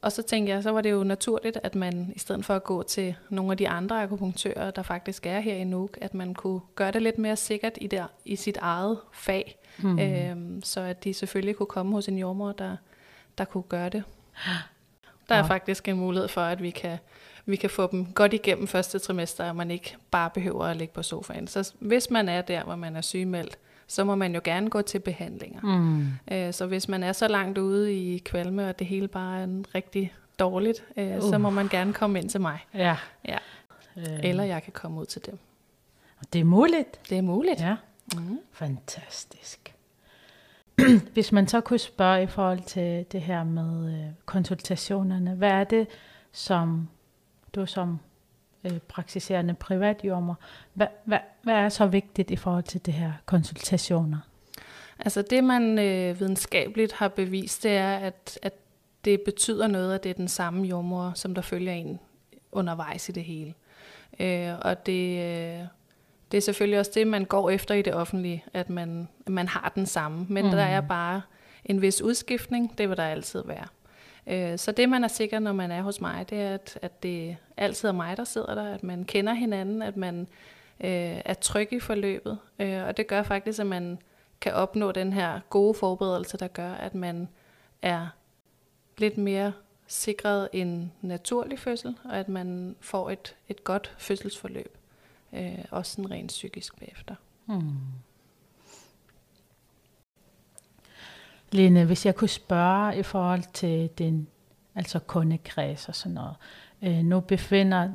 og 0.00 0.12
så 0.12 0.22
tænkte 0.22 0.52
jeg, 0.52 0.62
så 0.62 0.70
var 0.70 0.80
det 0.80 0.90
jo 0.90 1.04
naturligt, 1.04 1.58
at 1.62 1.74
man 1.74 2.12
i 2.16 2.18
stedet 2.18 2.44
for 2.44 2.56
at 2.56 2.64
gå 2.64 2.82
til 2.82 3.14
nogle 3.28 3.50
af 3.50 3.56
de 3.56 3.68
andre 3.68 4.02
akupunktører, 4.02 4.70
der 4.70 4.82
faktisk 4.82 5.26
er 5.26 5.40
her 5.40 5.54
i 5.54 5.64
Nuuk, 5.64 5.98
at 6.00 6.14
man 6.14 6.34
kunne 6.34 6.60
gøre 6.74 6.90
det 6.92 7.02
lidt 7.02 7.18
mere 7.18 7.36
sikkert 7.36 7.78
i, 7.80 7.86
der, 7.86 8.06
i 8.24 8.36
sit 8.36 8.56
eget 8.56 8.98
fag. 9.12 9.58
Mm. 9.78 9.98
Øhm, 9.98 10.62
så 10.62 10.80
at 10.80 11.04
de 11.04 11.14
selvfølgelig 11.14 11.56
kunne 11.56 11.66
komme 11.66 11.92
hos 11.92 12.08
en 12.08 12.18
jordmor, 12.18 12.52
der, 12.52 12.76
der 13.38 13.44
kunne 13.44 13.62
gøre 13.62 13.88
det. 13.88 14.04
Der 15.28 15.34
er 15.34 15.38
ja. 15.38 15.46
faktisk 15.46 15.88
en 15.88 15.96
mulighed 15.96 16.28
for, 16.28 16.40
at 16.40 16.62
vi 16.62 16.70
kan, 16.70 16.98
vi 17.46 17.56
kan 17.56 17.70
få 17.70 17.88
dem 17.90 18.06
godt 18.06 18.32
igennem 18.32 18.66
første 18.66 18.98
trimester, 18.98 19.48
og 19.48 19.56
man 19.56 19.70
ikke 19.70 19.96
bare 20.10 20.30
behøver 20.30 20.64
at 20.64 20.76
ligge 20.76 20.94
på 20.94 21.02
sofaen. 21.02 21.46
Så 21.46 21.72
hvis 21.78 22.10
man 22.10 22.28
er 22.28 22.42
der, 22.42 22.64
hvor 22.64 22.76
man 22.76 22.96
er 22.96 23.00
sygemeldt, 23.00 23.58
så 23.86 24.04
må 24.04 24.14
man 24.14 24.34
jo 24.34 24.40
gerne 24.44 24.70
gå 24.70 24.82
til 24.82 24.98
behandlinger. 24.98 25.60
Mm. 25.62 26.06
Øh, 26.30 26.52
så 26.52 26.66
hvis 26.66 26.88
man 26.88 27.02
er 27.02 27.12
så 27.12 27.28
langt 27.28 27.58
ude 27.58 27.94
i 27.94 28.18
kvalme, 28.18 28.68
og 28.68 28.78
det 28.78 28.86
hele 28.86 29.08
bare 29.08 29.40
er 29.40 29.44
en 29.44 29.66
rigtig 29.74 30.14
dårligt, 30.38 30.84
øh, 30.96 31.16
uh. 31.16 31.22
så 31.22 31.38
må 31.38 31.50
man 31.50 31.68
gerne 31.68 31.92
komme 31.92 32.18
ind 32.18 32.28
til 32.28 32.40
mig. 32.40 32.58
Ja. 32.74 32.96
ja. 33.28 33.38
Øh. 33.96 34.04
Eller 34.22 34.44
jeg 34.44 34.62
kan 34.62 34.72
komme 34.72 35.00
ud 35.00 35.06
til 35.06 35.26
dem. 35.26 35.38
Det 36.32 36.40
er 36.40 36.44
muligt. 36.44 37.00
Det 37.10 37.18
er 37.18 37.22
muligt. 37.22 37.60
Ja. 37.60 37.76
Mm. 38.14 38.38
Fantastisk. 38.52 39.74
Hvis 41.12 41.32
man 41.32 41.48
så 41.48 41.60
kunne 41.60 41.78
spørge 41.78 42.22
i 42.22 42.26
forhold 42.26 42.62
til 42.62 43.06
det 43.12 43.20
her 43.20 43.44
med 43.44 43.94
øh, 43.94 44.10
konsultationerne, 44.26 45.34
hvad 45.34 45.50
er 45.50 45.64
det, 45.64 45.86
som 46.32 46.88
du 47.54 47.66
som 47.66 47.98
øh, 48.64 48.78
praktiserende 48.78 49.54
privatjommer, 49.54 50.34
hvad, 50.74 50.86
hvad, 51.04 51.18
hvad 51.42 51.54
er 51.54 51.68
så 51.68 51.86
vigtigt 51.86 52.30
i 52.30 52.36
forhold 52.36 52.64
til 52.64 52.86
det 52.86 52.94
her 52.94 53.12
konsultationer? 53.26 54.18
Altså 54.98 55.22
det, 55.22 55.44
man 55.44 55.78
øh, 55.78 56.20
videnskabeligt 56.20 56.92
har 56.92 57.08
bevist, 57.08 57.62
det 57.62 57.76
er, 57.76 57.96
at, 57.96 58.38
at 58.42 58.52
det 59.04 59.20
betyder 59.20 59.66
noget, 59.66 59.94
at 59.94 60.04
det 60.04 60.10
er 60.10 60.14
den 60.14 60.28
samme 60.28 60.66
jommer, 60.66 61.14
som 61.14 61.34
der 61.34 61.42
følger 61.42 61.72
en 61.72 62.00
undervejs 62.52 63.08
i 63.08 63.12
det 63.12 63.24
hele. 63.24 63.54
Øh, 64.20 64.58
og 64.62 64.86
det, 64.86 65.18
øh, 65.18 65.66
det 66.32 66.36
er 66.36 66.42
selvfølgelig 66.42 66.78
også 66.78 66.90
det, 66.94 67.06
man 67.06 67.24
går 67.24 67.50
efter 67.50 67.74
i 67.74 67.82
det 67.82 67.94
offentlige, 67.94 68.44
at 68.54 68.70
man, 68.70 69.08
man 69.26 69.48
har 69.48 69.72
den 69.74 69.86
samme. 69.86 70.26
Men 70.28 70.44
mm. 70.44 70.50
der 70.50 70.62
er 70.62 70.80
bare 70.80 71.22
en 71.64 71.82
vis 71.82 72.02
udskiftning, 72.02 72.78
det 72.78 72.88
vil 72.88 72.96
der 72.96 73.04
altid 73.04 73.42
være. 73.46 73.66
Øh, 74.26 74.58
så 74.58 74.72
det, 74.72 74.88
man 74.88 75.04
er 75.04 75.08
sikker, 75.08 75.38
når 75.38 75.52
man 75.52 75.70
er 75.70 75.82
hos 75.82 76.00
mig, 76.00 76.30
det 76.30 76.40
er, 76.40 76.54
at, 76.54 76.78
at 76.82 77.02
det 77.02 77.36
altid 77.56 77.88
er 77.88 77.92
mig, 77.92 78.16
der 78.16 78.24
sidder 78.24 78.54
der, 78.54 78.74
at 78.74 78.82
man 78.82 79.04
kender 79.04 79.34
hinanden, 79.34 79.82
at 79.82 79.96
man 79.96 80.20
øh, 80.80 81.20
er 81.24 81.34
tryg 81.34 81.72
i 81.72 81.80
forløbet. 81.80 82.38
Øh, 82.58 82.82
og 82.86 82.96
det 82.96 83.06
gør 83.06 83.22
faktisk, 83.22 83.60
at 83.60 83.66
man 83.66 83.98
kan 84.40 84.52
opnå 84.52 84.92
den 84.92 85.12
her 85.12 85.40
gode 85.50 85.74
forberedelse, 85.74 86.36
der 86.36 86.48
gør, 86.48 86.72
at 86.72 86.94
man 86.94 87.28
er 87.82 88.06
lidt 88.98 89.18
mere 89.18 89.52
sikret 89.86 90.48
en 90.52 90.92
naturlig 91.00 91.58
fødsel, 91.58 91.96
og 92.04 92.18
at 92.18 92.28
man 92.28 92.76
får 92.80 93.10
et, 93.10 93.36
et 93.48 93.64
godt 93.64 93.94
fødselsforløb, 93.98 94.76
øh, 95.34 95.64
også 95.70 95.92
sådan 95.92 96.10
rent 96.10 96.28
psykisk 96.28 96.78
bagefter. 96.78 97.14
Hmm. 97.44 97.78
Lene, 101.52 101.84
hvis 101.84 102.06
jeg 102.06 102.14
kunne 102.14 102.28
spørge 102.28 102.98
i 102.98 103.02
forhold 103.02 103.42
til 103.52 103.88
din 103.98 104.28
altså 104.74 104.98
kundekreds 104.98 105.88
og 105.88 105.94
sådan 105.94 106.14
noget. 106.14 106.36
Øh, 106.82 107.04
nu 107.04 107.20
befinder 107.20 107.90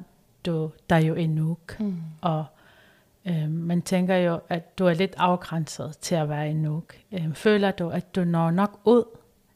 du 0.45 0.71
dig 0.89 1.07
jo 1.07 1.15
i 1.15 1.27
Nuuk, 1.27 1.79
mm. 1.79 2.01
og 2.21 2.45
øh, 3.25 3.49
man 3.49 3.81
tænker 3.81 4.15
jo, 4.15 4.39
at 4.49 4.79
du 4.79 4.85
er 4.85 4.93
lidt 4.93 5.13
afgrænset 5.17 5.97
til 5.97 6.15
at 6.15 6.29
være 6.29 6.49
i 6.49 6.53
Nuuk. 6.53 6.95
Øh, 7.11 7.33
føler 7.33 7.71
du, 7.71 7.89
at 7.89 8.15
du 8.15 8.23
når 8.23 8.51
nok 8.51 8.79
ud 8.85 9.03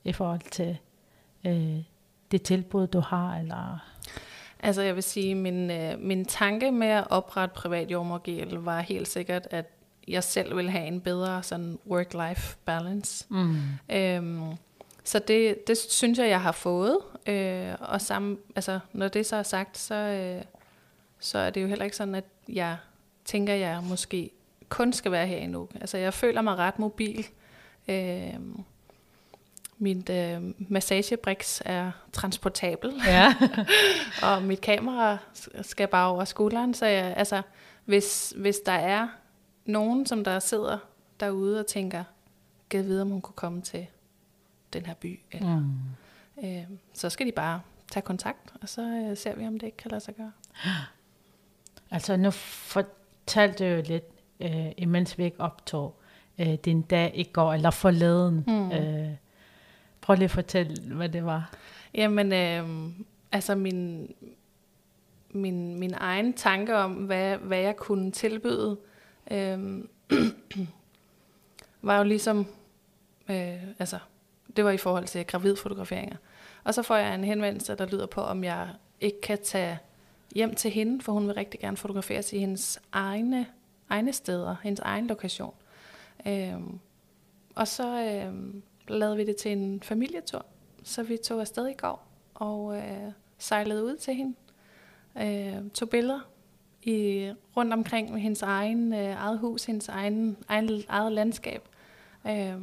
i 0.04 0.12
forhold 0.12 0.52
til 0.52 0.78
øh, 1.46 1.80
det 2.32 2.42
tilbud, 2.42 2.88
du 2.88 3.00
har? 3.00 3.38
Eller? 3.38 3.93
Altså 4.64 4.82
jeg 4.82 4.96
vil 4.96 5.04
sige, 5.04 5.36
min, 5.36 5.72
øh, 5.72 6.00
min 6.00 6.26
tanke 6.26 6.72
med 6.72 6.88
at 6.88 7.08
oprette 7.10 7.54
privat 7.56 7.92
jordmorgel 7.92 8.56
var 8.56 8.80
helt 8.80 9.08
sikkert, 9.08 9.48
at 9.52 9.66
jeg 10.08 10.24
selv 10.24 10.58
vil 10.58 10.70
have 10.70 10.88
en 10.88 11.02
bedre 11.02 11.44
sådan 11.44 11.80
work-life 11.90 12.58
balance. 12.66 13.26
Mm. 13.30 13.56
Øhm, 13.92 14.42
så 15.04 15.20
det, 15.20 15.68
det 15.68 15.78
synes 15.78 16.20
jeg, 16.20 16.30
jeg 16.30 16.42
har 16.42 16.52
fået. 16.52 16.98
Øh, 17.28 17.74
og 17.80 18.02
sammen, 18.02 18.38
altså, 18.56 18.80
når 18.94 19.08
det 19.08 19.26
så 19.26 19.36
er 19.36 19.44
sagt, 19.44 19.78
så, 19.78 19.96
øh, 19.96 20.44
så 21.20 21.38
er 21.38 21.50
det 21.50 21.62
jo 21.62 21.68
heller 21.68 21.86
ikke 21.86 21.98
sådan, 21.98 22.16
at 22.16 22.26
jeg 22.50 22.78
tænker, 23.26 23.54
at 23.54 23.60
jeg 23.60 23.84
måske 23.84 24.30
kun 24.70 24.94
skal 24.94 25.12
være 25.12 25.28
her 25.28 25.38
endnu. 25.38 25.68
Altså 25.82 25.98
jeg 25.98 26.14
føler 26.14 26.42
mig 26.42 26.56
ret 26.56 26.80
mobil. 26.80 27.26
Øh, 27.88 28.34
mit 29.78 30.10
øh, 30.10 30.42
massagebriks 30.58 31.62
er 31.66 31.92
transportabel, 32.14 32.94
ja. 33.08 33.36
og 34.28 34.42
mit 34.42 34.62
kamera 34.62 35.18
skal 35.62 35.88
bare 35.88 36.10
over 36.10 36.26
skulderen, 36.26 36.74
så 36.74 36.86
jeg, 36.86 37.14
altså, 37.18 37.42
hvis, 37.86 38.34
hvis 38.38 38.58
der 38.66 38.72
er 38.72 39.08
nogen, 39.66 40.06
som 40.06 40.24
der 40.24 40.40
sidder 40.40 40.78
derude 41.20 41.60
og 41.60 41.68
tænker, 41.68 42.04
kan 42.70 42.86
vide, 42.86 43.02
om 43.02 43.10
hun 43.10 43.22
kunne 43.22 43.36
komme 43.36 43.62
til 43.62 43.88
den 44.74 44.86
her 44.86 44.94
by, 44.94 45.20
eller, 45.32 45.60
mm. 45.60 46.48
øh, 46.48 46.64
så 46.94 47.10
skal 47.10 47.28
de 47.28 47.32
bare 47.32 47.62
tage 47.92 48.04
kontakt, 48.04 48.54
og 48.62 48.70
så 48.70 48.82
øh, 48.82 49.18
ser 49.18 49.36
vi, 49.36 49.48
om 49.48 49.60
det 49.60 49.64
ikke 49.64 49.78
kan 49.78 49.92
lade 49.92 50.02
sig 50.02 50.16
gøre. 50.16 50.32
Altså 51.92 52.18
nu 52.18 52.32
fortalte 52.32 53.64
du 53.64 53.76
jo 53.76 53.84
lidt, 53.88 54.04
øh, 54.40 54.72
imens 54.78 55.18
vi 55.18 55.24
ikke 55.24 55.40
optog 55.40 56.00
øh, 56.40 56.54
din 56.54 56.82
dag 56.82 57.12
i 57.16 57.24
går, 57.24 57.54
eller 57.54 57.72
forleden. 57.72 58.44
Mm. 58.48 58.72
Øh, 58.72 59.12
prøv 60.04 60.16
lige 60.16 60.26
at 60.26 60.32
fortælle, 60.32 60.96
hvad 60.96 61.10
det 61.10 61.26
var. 61.26 61.54
Jamen, 61.94 62.34
øh, 62.34 62.92
altså 63.32 63.56
min, 63.56 64.14
min, 65.30 65.80
min 65.80 65.94
egen 65.98 66.34
tanke 66.34 66.76
om, 66.76 66.94
hvad, 66.94 67.38
hvad 67.38 67.60
jeg 67.60 67.76
kunne 67.76 68.12
tilbyde, 68.12 68.78
øh, 69.32 69.84
var 71.82 71.98
jo 71.98 72.04
ligesom, 72.04 72.46
øh, 73.30 73.64
altså, 73.80 74.00
det 74.56 74.66
var 74.66 74.72
i 74.72 74.78
forhold 74.78 75.06
til 75.06 75.26
gravidfotograferinger. 75.26 76.18
Og 76.64 76.74
så 76.74 76.82
får 76.82 76.96
jeg 76.96 77.16
en 77.16 77.24
henvendelse, 77.24 77.76
der 77.76 77.86
lyder 77.86 78.06
på, 78.06 78.22
om 78.22 78.44
jeg 78.44 78.70
ikke 79.02 79.22
kan 79.22 79.38
tage 79.44 79.80
hjem 80.36 80.56
til 80.56 80.72
hende, 80.72 81.02
for 81.02 81.12
hun 81.12 81.28
vil 81.28 81.34
rigtig 81.34 81.60
gerne 81.60 81.78
fotograferes 81.78 82.34
i 82.34 82.40
hendes 82.40 82.80
egne, 82.92 83.46
egne 83.90 84.14
steder, 84.14 84.56
hendes 84.64 84.80
egen 84.80 85.08
lokation. 85.08 85.54
Øh, 86.26 86.54
og 87.56 87.68
så 87.68 88.04
Øh, 88.04 88.34
lavede 88.88 89.18
vi 89.18 89.26
det 89.26 89.36
til 89.36 89.52
en 89.52 89.82
familietur, 89.82 90.46
så 90.84 91.04
vi 91.04 91.18
tog 91.18 91.42
afsted 91.42 91.68
i 91.68 91.74
går 91.74 92.08
og 92.34 92.78
øh, 92.78 93.12
sejlede 93.38 93.84
ud 93.84 93.98
til 93.98 94.14
hende. 94.14 94.36
Øh, 95.18 95.70
tog 95.74 95.90
billeder 95.90 96.20
i, 96.84 97.32
rundt 97.58 97.74
omkring 97.74 98.12
med 98.12 98.22
hendes 98.22 98.42
egen, 98.42 98.94
øh, 98.94 99.00
eget 99.00 99.40
hus, 99.40 99.66
hendes 99.66 99.90
egen, 99.90 100.38
egen, 100.48 100.84
eget 100.90 101.12
landskab. 101.12 101.62
Øh, 102.28 102.56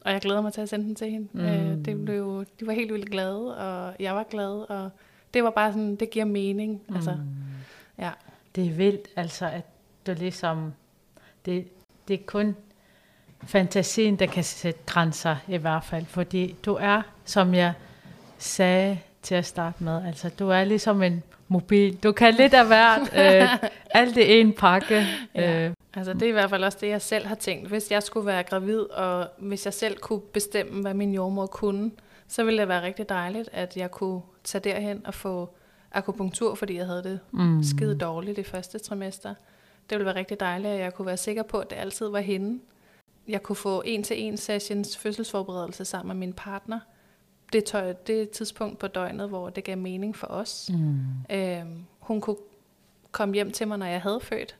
og 0.00 0.12
jeg 0.12 0.20
glæder 0.20 0.40
mig 0.40 0.52
til 0.52 0.60
at 0.60 0.68
sende 0.68 0.84
den 0.84 0.94
til 0.94 1.10
hende. 1.10 1.28
Mm. 1.32 1.40
Øh, 1.40 1.84
det 1.84 2.04
blev, 2.04 2.44
de 2.60 2.66
var 2.66 2.72
helt 2.72 2.92
vildt 2.92 3.10
glade, 3.10 3.56
og 3.56 3.96
jeg 4.00 4.14
var 4.14 4.22
glad, 4.22 4.70
og 4.70 4.90
det 5.34 5.44
var 5.44 5.50
bare 5.50 5.72
sådan, 5.72 5.96
det 5.96 6.10
giver 6.10 6.24
mening. 6.24 6.82
Mm. 6.88 6.94
Altså, 6.94 7.18
ja. 7.98 8.10
Det 8.54 8.66
er 8.66 8.72
vildt, 8.72 9.08
altså, 9.16 9.46
at 9.46 9.64
du 10.06 10.12
ligesom, 10.18 10.72
det, 11.44 11.68
det 12.08 12.14
er 12.14 12.24
kun 12.26 12.56
fantasien, 13.46 14.16
der 14.16 14.26
kan 14.26 14.44
sætte 14.44 14.80
grænser 14.86 15.36
i 15.48 15.56
hvert 15.56 15.84
fald, 15.84 16.06
fordi 16.06 16.56
du 16.64 16.74
er, 16.74 17.02
som 17.24 17.54
jeg 17.54 17.72
sagde 18.38 18.98
til 19.22 19.34
at 19.34 19.46
starte 19.46 19.84
med, 19.84 20.06
altså 20.06 20.28
du 20.28 20.48
er 20.48 20.64
ligesom 20.64 21.02
en 21.02 21.22
mobil, 21.48 21.96
du 22.02 22.12
kan 22.12 22.34
lidt 22.34 22.54
af 22.54 22.66
hvert, 22.66 23.00
øh, 23.22 23.68
alt 23.90 24.14
det 24.14 24.40
en 24.40 24.52
pakke, 24.52 25.06
ja. 25.34 25.66
øh, 25.66 25.74
Altså 25.94 26.12
det 26.12 26.22
er 26.22 26.28
i 26.28 26.32
hvert 26.32 26.50
fald 26.50 26.64
også 26.64 26.78
det, 26.80 26.88
jeg 26.88 27.02
selv 27.02 27.26
har 27.26 27.34
tænkt. 27.34 27.68
Hvis 27.68 27.90
jeg 27.90 28.02
skulle 28.02 28.26
være 28.26 28.42
gravid, 28.42 28.80
og 28.80 29.28
hvis 29.38 29.64
jeg 29.64 29.74
selv 29.74 29.96
kunne 29.96 30.20
bestemme, 30.20 30.82
hvad 30.82 30.94
min 30.94 31.14
jordmor 31.14 31.46
kunne, 31.46 31.90
så 32.28 32.44
ville 32.44 32.60
det 32.60 32.68
være 32.68 32.82
rigtig 32.82 33.08
dejligt, 33.08 33.48
at 33.52 33.76
jeg 33.76 33.90
kunne 33.90 34.20
tage 34.44 34.70
derhen 34.70 35.06
og 35.06 35.14
få 35.14 35.54
akupunktur, 35.92 36.54
fordi 36.54 36.76
jeg 36.76 36.86
havde 36.86 37.02
det 37.02 37.20
mm. 37.30 37.62
skide 37.62 37.98
dårligt 37.98 38.38
i 38.38 38.42
første 38.42 38.78
trimester. 38.78 39.34
Det 39.90 39.98
ville 39.98 40.04
være 40.04 40.14
rigtig 40.14 40.40
dejligt, 40.40 40.74
at 40.74 40.80
jeg 40.80 40.94
kunne 40.94 41.06
være 41.06 41.16
sikker 41.16 41.42
på, 41.42 41.58
at 41.58 41.70
det 41.70 41.76
altid 41.76 42.06
var 42.06 42.20
hende. 42.20 42.60
Jeg 43.28 43.42
kunne 43.42 43.56
få 43.56 43.82
en-til-en 43.84 44.36
sessions 44.36 44.96
fødselsforberedelse 44.96 45.84
sammen 45.84 46.18
med 46.18 46.26
min 46.26 46.32
partner. 46.32 46.80
Det, 47.52 47.64
tøj, 47.64 47.92
det 47.92 48.30
tidspunkt 48.30 48.78
på 48.78 48.86
døgnet, 48.86 49.28
hvor 49.28 49.50
det 49.50 49.64
gav 49.64 49.78
mening 49.78 50.16
for 50.16 50.26
os. 50.26 50.70
Mm. 50.72 51.36
Øhm, 51.36 51.84
hun 51.98 52.20
kunne 52.20 52.36
komme 53.12 53.34
hjem 53.34 53.50
til 53.52 53.68
mig, 53.68 53.78
når 53.78 53.86
jeg 53.86 54.00
havde 54.00 54.20
født. 54.20 54.56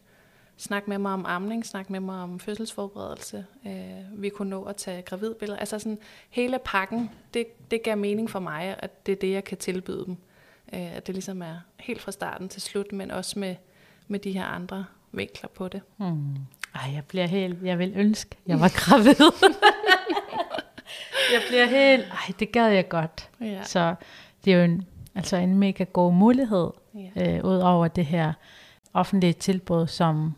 Snak 0.56 0.88
med 0.88 0.98
mig 0.98 1.12
om 1.12 1.26
amning, 1.26 1.66
snak 1.66 1.90
med 1.90 2.00
mig 2.00 2.22
om 2.22 2.40
fødselsforberedelse. 2.40 3.46
Øh, 3.66 4.22
vi 4.22 4.28
kunne 4.28 4.50
nå 4.50 4.62
at 4.62 4.76
tage 4.76 5.02
gravidbilleder. 5.02 5.58
Altså 5.58 5.78
sådan 5.78 5.98
hele 6.30 6.58
pakken, 6.64 7.10
det, 7.34 7.70
det 7.70 7.82
gav 7.82 7.96
mening 7.96 8.30
for 8.30 8.38
mig, 8.38 8.76
at 8.78 9.06
det 9.06 9.12
er 9.12 9.16
det, 9.16 9.32
jeg 9.32 9.44
kan 9.44 9.58
tilbyde 9.58 10.04
dem. 10.06 10.16
Øh, 10.72 10.96
at 10.96 11.06
det 11.06 11.14
ligesom 11.14 11.42
er 11.42 11.56
helt 11.80 12.00
fra 12.00 12.12
starten 12.12 12.48
til 12.48 12.62
slut, 12.62 12.92
men 12.92 13.10
også 13.10 13.38
med, 13.38 13.56
med 14.08 14.18
de 14.18 14.32
her 14.32 14.44
andre 14.44 14.84
vinkler 15.12 15.48
på 15.48 15.68
det. 15.68 15.82
Hmm. 15.96 16.36
Ej, 16.74 16.94
jeg 16.94 17.04
bliver 17.04 17.26
helt, 17.26 17.62
jeg 17.62 17.78
vil 17.78 17.92
ønske, 17.96 18.36
jeg 18.46 18.60
var 18.60 18.72
gravid. 18.74 19.32
jeg 21.32 21.42
bliver 21.48 21.66
helt, 21.66 22.04
ej, 22.04 22.34
det 22.38 22.52
gad 22.52 22.68
jeg 22.68 22.88
godt. 22.88 23.30
Ja. 23.40 23.62
Så 23.62 23.94
det 24.44 24.52
er 24.52 24.56
jo 24.56 24.64
en, 24.64 24.86
altså 25.14 25.36
en 25.36 25.58
mega 25.58 25.84
god 25.84 26.12
mulighed, 26.12 26.70
ja. 26.94 27.36
øh, 27.36 27.44
ud 27.44 27.58
over 27.58 27.88
det 27.88 28.06
her 28.06 28.32
offentlige 28.94 29.32
tilbud, 29.32 29.86
som 29.86 30.34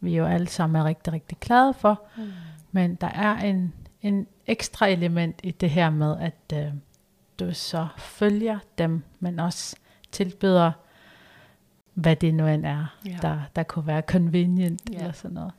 vi 0.00 0.16
jo 0.16 0.26
alle 0.26 0.48
sammen 0.48 0.80
er 0.80 0.84
rigtig, 0.84 1.12
rigtig 1.12 1.38
glade 1.38 1.74
for. 1.74 2.02
Mm. 2.16 2.32
Men 2.72 2.94
der 2.94 3.08
er 3.08 3.36
en, 3.36 3.74
en 4.02 4.26
ekstra 4.46 4.86
element 4.86 5.40
i 5.42 5.50
det 5.50 5.70
her 5.70 5.90
med, 5.90 6.16
at 6.20 6.58
øh, 6.58 6.72
du 7.38 7.54
så 7.54 7.86
følger 7.98 8.58
dem, 8.78 9.02
men 9.20 9.38
også 9.38 9.76
tilbyder, 10.12 10.72
hvad 11.94 12.16
det 12.16 12.34
nu 12.34 12.46
end 12.46 12.66
er, 12.66 12.98
ja. 13.06 13.18
der, 13.22 13.40
der 13.56 13.62
kunne 13.62 13.86
være 13.86 14.00
convenient 14.00 14.82
ja. 14.92 14.98
eller 14.98 15.12
sådan 15.12 15.34
noget. 15.34 15.52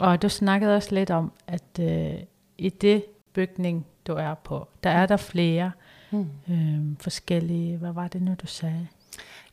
Og 0.00 0.22
du 0.22 0.28
snakkede 0.28 0.76
også 0.76 0.94
lidt 0.94 1.10
om, 1.10 1.32
at 1.46 1.78
øh, 1.80 2.14
i 2.58 2.68
det 2.68 3.04
bygning, 3.32 3.86
du 4.06 4.12
er 4.12 4.34
på, 4.34 4.68
der 4.84 4.90
er 4.90 5.06
der 5.06 5.16
flere 5.16 5.72
mm. 6.10 6.26
øh, 6.50 6.96
forskellige, 7.00 7.76
hvad 7.76 7.92
var 7.92 8.08
det 8.08 8.22
nu, 8.22 8.34
du 8.42 8.46
sagde? 8.46 8.88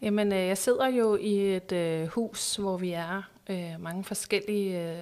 Jamen, 0.01 0.33
øh, 0.33 0.39
jeg 0.39 0.57
sidder 0.57 0.87
jo 0.87 1.15
i 1.15 1.55
et 1.55 1.71
øh, 1.71 2.07
hus, 2.07 2.55
hvor 2.55 2.77
vi 2.77 2.91
er 2.91 3.21
øh, 3.49 3.75
mange 3.79 4.03
forskellige, 4.03 4.93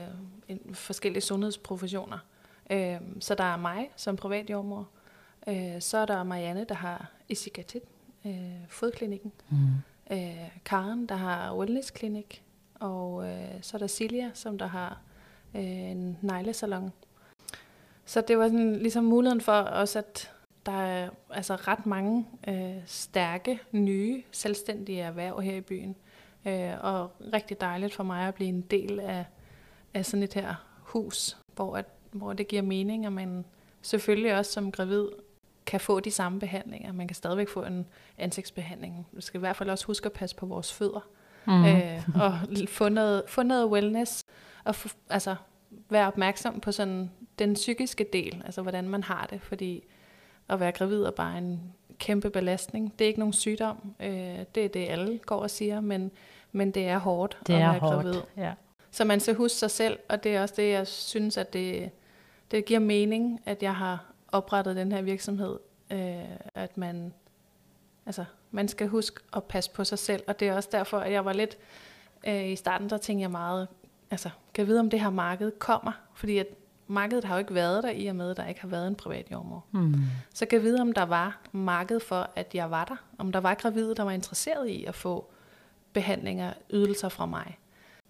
øh, 0.50 0.58
forskellige 0.74 1.22
sundhedsprofessioner. 1.22 2.18
Øh, 2.72 2.98
så 3.20 3.36
der 3.36 3.44
er 3.44 3.58
mig 3.58 3.90
som 3.96 4.16
privatjordmor, 4.16 4.88
øh, 5.48 5.80
så 5.80 5.98
er 5.98 6.06
der 6.06 6.24
Marianne, 6.24 6.66
der 6.70 6.76
har 6.76 7.12
Isikatit, 7.30 7.84
øh, 8.26 8.34
fodklinikken, 8.70 9.32
mm 9.50 9.58
øh, 10.10 10.50
Karen, 10.66 11.06
der 11.06 11.16
har 11.16 11.56
wellnessklinik, 11.56 12.44
og 12.80 13.28
øh, 13.28 13.62
så 13.62 13.78
er 13.78 13.80
der 13.80 13.88
Silja, 13.88 14.32
som 14.34 14.58
der 14.58 14.68
har 14.68 15.02
øh, 15.56 15.92
en 15.92 16.18
neglesalon. 16.22 16.92
Så 18.06 18.22
det 18.22 18.38
var 18.38 18.48
sådan, 18.48 18.76
ligesom 18.76 19.04
muligheden 19.04 19.42
for 19.42 19.54
også, 19.54 20.00
at 20.00 20.32
der 20.66 20.82
er 20.82 21.10
altså 21.30 21.56
ret 21.56 21.86
mange 21.86 22.28
øh, 22.48 22.78
stærke, 22.86 23.60
nye, 23.72 24.24
selvstændige 24.32 25.02
erhverv 25.02 25.42
her 25.42 25.56
i 25.56 25.62
byen. 25.62 25.96
Øh, 26.46 26.74
og 26.82 27.12
rigtig 27.34 27.62
dejligt 27.62 27.94
for 27.94 28.04
mig 28.04 28.28
at 28.28 28.36
blive 28.36 28.50
en 28.50 28.62
del 28.62 29.00
af, 29.00 29.26
af 29.94 30.06
sådan 30.06 30.24
et 30.24 30.34
her 30.34 30.66
hus, 30.82 31.38
hvor, 31.56 31.78
at, 31.78 31.86
hvor 32.12 32.34
det 32.34 32.48
giver 32.48 32.62
mening, 32.62 33.06
at 33.06 33.14
man 33.14 33.46
selvfølgelig 33.82 34.38
også 34.38 34.52
som 34.52 34.72
gravid 34.72 35.08
kan 35.70 35.80
få 35.80 36.00
de 36.00 36.12
samme 36.12 36.40
behandlinger. 36.40 36.94
Man 36.94 37.08
kan 37.08 37.16
stadigvæk 37.16 37.50
få 37.50 37.64
en 37.64 37.86
ansigtsbehandling. 38.18 39.08
Vi 39.12 39.22
skal 39.22 39.38
i 39.38 39.40
hvert 39.40 39.56
fald 39.56 39.70
også 39.70 39.86
huske 39.86 40.06
at 40.06 40.14
passe 40.14 40.36
på 40.36 40.46
vores 40.46 40.74
fødder. 40.74 41.08
Mm. 41.46 41.66
Øh, 41.66 42.10
og 42.16 42.40
få 42.68 42.90
noget, 42.90 43.24
få 43.28 43.44
noget 43.44 43.66
wellness. 43.66 44.26
Og 44.64 44.76
få, 44.76 44.90
altså, 45.10 45.36
være 45.90 46.08
opmærksom 46.08 46.60
på 46.60 46.72
sådan 46.72 47.12
den 47.40 47.54
psykiske 47.54 48.06
del, 48.14 48.42
altså 48.46 48.62
hvordan 48.62 48.90
man 48.90 49.04
har 49.04 49.28
det. 49.30 49.42
Fordi 49.42 49.84
at 50.50 50.60
være 50.60 50.72
gravid 50.72 51.04
er 51.04 51.12
bare 51.12 51.38
en 51.38 51.62
kæmpe 51.98 52.30
belastning. 52.30 52.94
Det 53.00 53.06
er 53.06 53.08
ikke 53.08 53.20
nogen 53.20 53.34
sygdom. 53.34 53.96
Øh, 54.00 54.40
det 54.56 54.66
er 54.66 54.70
det, 54.70 54.90
alle 54.90 55.18
går 55.18 55.40
og 55.40 55.50
siger, 55.50 55.82
men, 55.82 56.12
men 56.52 56.72
det 56.72 56.88
er 56.88 56.98
hårdt 56.98 57.38
det 57.48 57.54
at 57.54 57.62
er 57.62 57.72
være 57.72 57.80
hårdt, 57.80 57.96
gravid. 57.96 58.22
Ja. 58.38 58.54
Så 58.92 59.06
man 59.06 59.20
skal 59.20 59.36
huske 59.36 59.58
sig 59.58 59.72
selv, 59.72 60.00
og 60.10 60.24
det 60.24 60.36
er 60.36 60.42
også 60.42 60.54
det, 60.58 60.72
jeg 60.72 60.88
synes, 60.88 61.38
at 61.38 61.54
det, 61.54 61.90
det 62.52 62.66
giver 62.66 62.80
mening, 62.80 63.42
at 63.46 63.64
jeg 63.64 63.76
har 63.76 64.09
oprettet 64.32 64.76
den 64.76 64.92
her 64.92 65.02
virksomhed. 65.02 65.60
Øh, 65.92 66.24
at 66.56 66.78
man, 66.78 67.14
altså, 68.06 68.26
man 68.52 68.68
skal 68.68 68.88
huske 68.88 69.20
at 69.36 69.44
passe 69.44 69.72
på 69.72 69.84
sig 69.84 70.00
selv, 70.00 70.24
og 70.28 70.40
det 70.40 70.48
er 70.48 70.54
også 70.54 70.70
derfor, 70.72 71.00
at 71.00 71.12
jeg 71.12 71.26
var 71.26 71.34
lidt, 71.34 71.58
øh, 72.28 72.50
i 72.50 72.56
starten 72.56 72.90
der 72.90 72.98
tænkte 72.98 73.22
jeg 73.22 73.32
meget, 73.32 73.68
altså, 74.12 74.30
kan 74.54 74.62
jeg 74.62 74.68
vide, 74.68 74.80
om 74.80 74.90
det 74.90 75.00
her 75.00 75.10
marked 75.10 75.52
kommer? 75.60 75.92
Fordi 76.14 76.38
at 76.38 76.48
markedet 76.88 77.24
har 77.24 77.36
jo 77.36 77.40
ikke 77.40 77.54
været 77.54 77.84
der, 77.84 77.90
i 77.90 78.08
og 78.08 78.16
med, 78.16 78.32
at 78.32 78.38
der 78.38 78.48
ikke 78.48 78.62
har 78.62 78.68
været 78.68 78.88
en 78.88 78.96
privat 78.96 79.32
jordmor. 79.32 79.66
Mm. 79.72 79.96
Så 80.34 80.46
kan 80.46 80.58
jeg 80.58 80.64
vide, 80.64 80.82
om 80.82 80.92
der 80.92 81.06
var 81.06 81.42
marked 81.52 82.00
for, 82.00 82.30
at 82.36 82.56
jeg 82.56 82.72
var 82.72 82.86
der. 82.86 82.96
Om 83.18 83.32
der 83.32 83.40
var 83.40 83.54
gravide, 83.54 83.96
der 83.96 84.04
var 84.04 84.12
interesseret 84.12 84.68
i 84.70 84.86
at 84.86 84.96
få 84.96 85.32
behandlinger, 85.94 86.54
ydelser 86.70 87.10
fra 87.10 87.26
mig. 87.26 87.58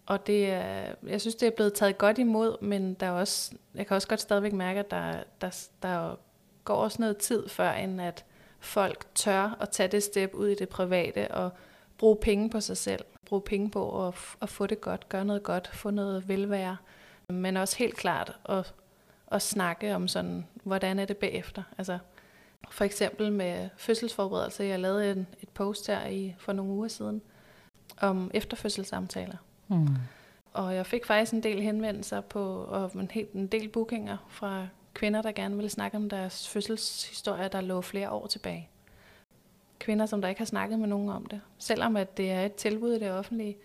Og 0.10 0.28
det 0.28 0.50
er, 0.50 0.94
jeg 1.08 1.22
synes, 1.22 1.36
det 1.36 1.48
er 1.48 1.52
blevet 1.52 1.74
taget 1.74 1.98
godt 1.98 2.18
imod, 2.18 2.62
men 2.62 2.94
der 2.94 3.06
er 3.06 3.12
også, 3.12 3.52
jeg 3.76 3.88
kan 3.88 3.96
også 3.96 4.08
godt 4.08 4.22
stadigvæk 4.22 4.54
mærke, 4.54 4.80
at 4.80 4.92
der, 4.92 5.24
der, 5.42 5.68
der 5.84 6.16
går 6.64 6.76
også 6.76 7.02
noget 7.02 7.18
tid 7.18 7.50
før, 7.50 7.72
end 7.72 8.02
at 8.02 8.26
folk 8.60 9.06
tør 9.16 9.58
at 9.60 9.70
tage 9.70 9.88
det 9.88 10.04
step 10.04 10.34
ud 10.34 10.48
i 10.48 10.56
det 10.56 10.70
private 10.70 11.32
og 11.32 11.50
bruge 11.98 12.16
penge 12.16 12.50
på 12.50 12.60
sig 12.60 12.78
selv. 12.78 13.06
Bruge 13.26 13.42
penge 13.42 13.70
på 13.70 14.08
at, 14.08 14.14
at 14.42 14.50
få 14.50 14.68
det 14.68 14.82
godt, 14.82 15.10
gøre 15.10 15.26
noget 15.26 15.44
godt, 15.44 15.68
få 15.68 15.90
noget 15.90 16.28
velvære 16.28 16.78
men 17.30 17.58
også 17.58 17.78
helt 17.78 17.96
klart 17.96 18.38
at, 18.50 18.74
at 19.32 19.42
snakke 19.42 19.96
om 19.96 20.08
sådan, 20.08 20.48
hvordan 20.64 21.00
er 21.00 21.06
det 21.06 21.18
bagefter. 21.18 21.64
Altså, 21.78 22.00
for 22.72 22.86
eksempel 22.86 23.32
med 23.32 23.70
fødselsforberedelse. 23.78 24.64
Jeg 24.64 24.80
lavede 24.80 25.12
en, 25.12 25.28
et 25.42 25.50
post 25.50 25.88
her 25.88 26.08
i, 26.08 26.36
for 26.38 26.54
nogle 26.54 26.72
uger 26.72 26.88
siden 26.88 27.22
om 28.02 28.32
efterfødselssamtaler. 28.34 29.38
Mm. 29.70 29.88
Og 30.54 30.76
jeg 30.76 30.86
fik 30.86 31.06
faktisk 31.06 31.34
en 31.34 31.44
del 31.44 31.62
henvendelser 31.62 32.22
på, 32.22 32.64
og 32.64 32.92
en, 32.96 33.12
helt, 33.12 33.32
en 33.32 33.48
del 33.48 33.70
bookinger 33.70 34.18
fra 34.30 34.68
kvinder, 34.94 35.22
der 35.22 35.32
gerne 35.32 35.56
ville 35.56 35.70
snakke 35.70 35.98
om 35.98 36.10
deres 36.10 36.50
fødselshistorie, 36.50 37.48
der 37.48 37.62
lå 37.62 37.82
flere 37.82 38.12
år 38.12 38.28
tilbage. 38.28 38.70
Kvinder, 39.80 40.06
som 40.06 40.22
der 40.22 40.30
ikke 40.30 40.42
har 40.42 40.46
snakket 40.46 40.80
med 40.80 40.88
nogen 40.88 41.10
om 41.10 41.26
det. 41.26 41.42
Selvom 41.58 41.96
at 41.96 42.18
det 42.18 42.32
er 42.32 42.46
et 42.46 42.56
tilbud 42.56 42.94
i 42.94 43.00
det 43.00 43.12
offentlige, 43.12 43.58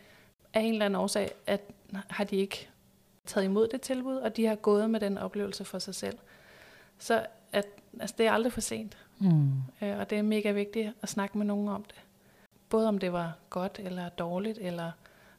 af 0.54 0.60
en 0.60 0.72
eller 0.72 0.84
anden 0.84 1.00
årsag, 1.00 1.30
at 1.46 1.60
har 1.92 2.24
de 2.24 2.36
ikke 2.36 2.68
taget 3.26 3.44
imod 3.44 3.68
det 3.68 3.80
tilbud, 3.80 4.16
og 4.16 4.36
de 4.36 4.46
har 4.46 4.54
gået 4.54 4.90
med 4.90 5.00
den 5.00 5.18
oplevelse 5.18 5.64
for 5.64 5.78
sig 5.78 5.94
selv. 5.94 6.18
Så 6.98 7.26
at, 7.52 7.66
altså, 8.00 8.14
det 8.18 8.26
er 8.26 8.32
aldrig 8.32 8.52
for 8.52 8.60
sent. 8.60 8.98
Mm. 9.18 9.52
Øh, 9.82 9.98
og 9.98 10.10
det 10.10 10.18
er 10.18 10.22
mega 10.22 10.50
vigtigt 10.50 10.92
at 11.02 11.08
snakke 11.08 11.38
med 11.38 11.46
nogen 11.46 11.68
om 11.68 11.84
det. 11.84 12.00
Både 12.68 12.88
om 12.88 12.98
det 12.98 13.12
var 13.12 13.32
godt 13.50 13.80
eller 13.84 14.08
dårligt, 14.08 14.58
eller 14.58 14.90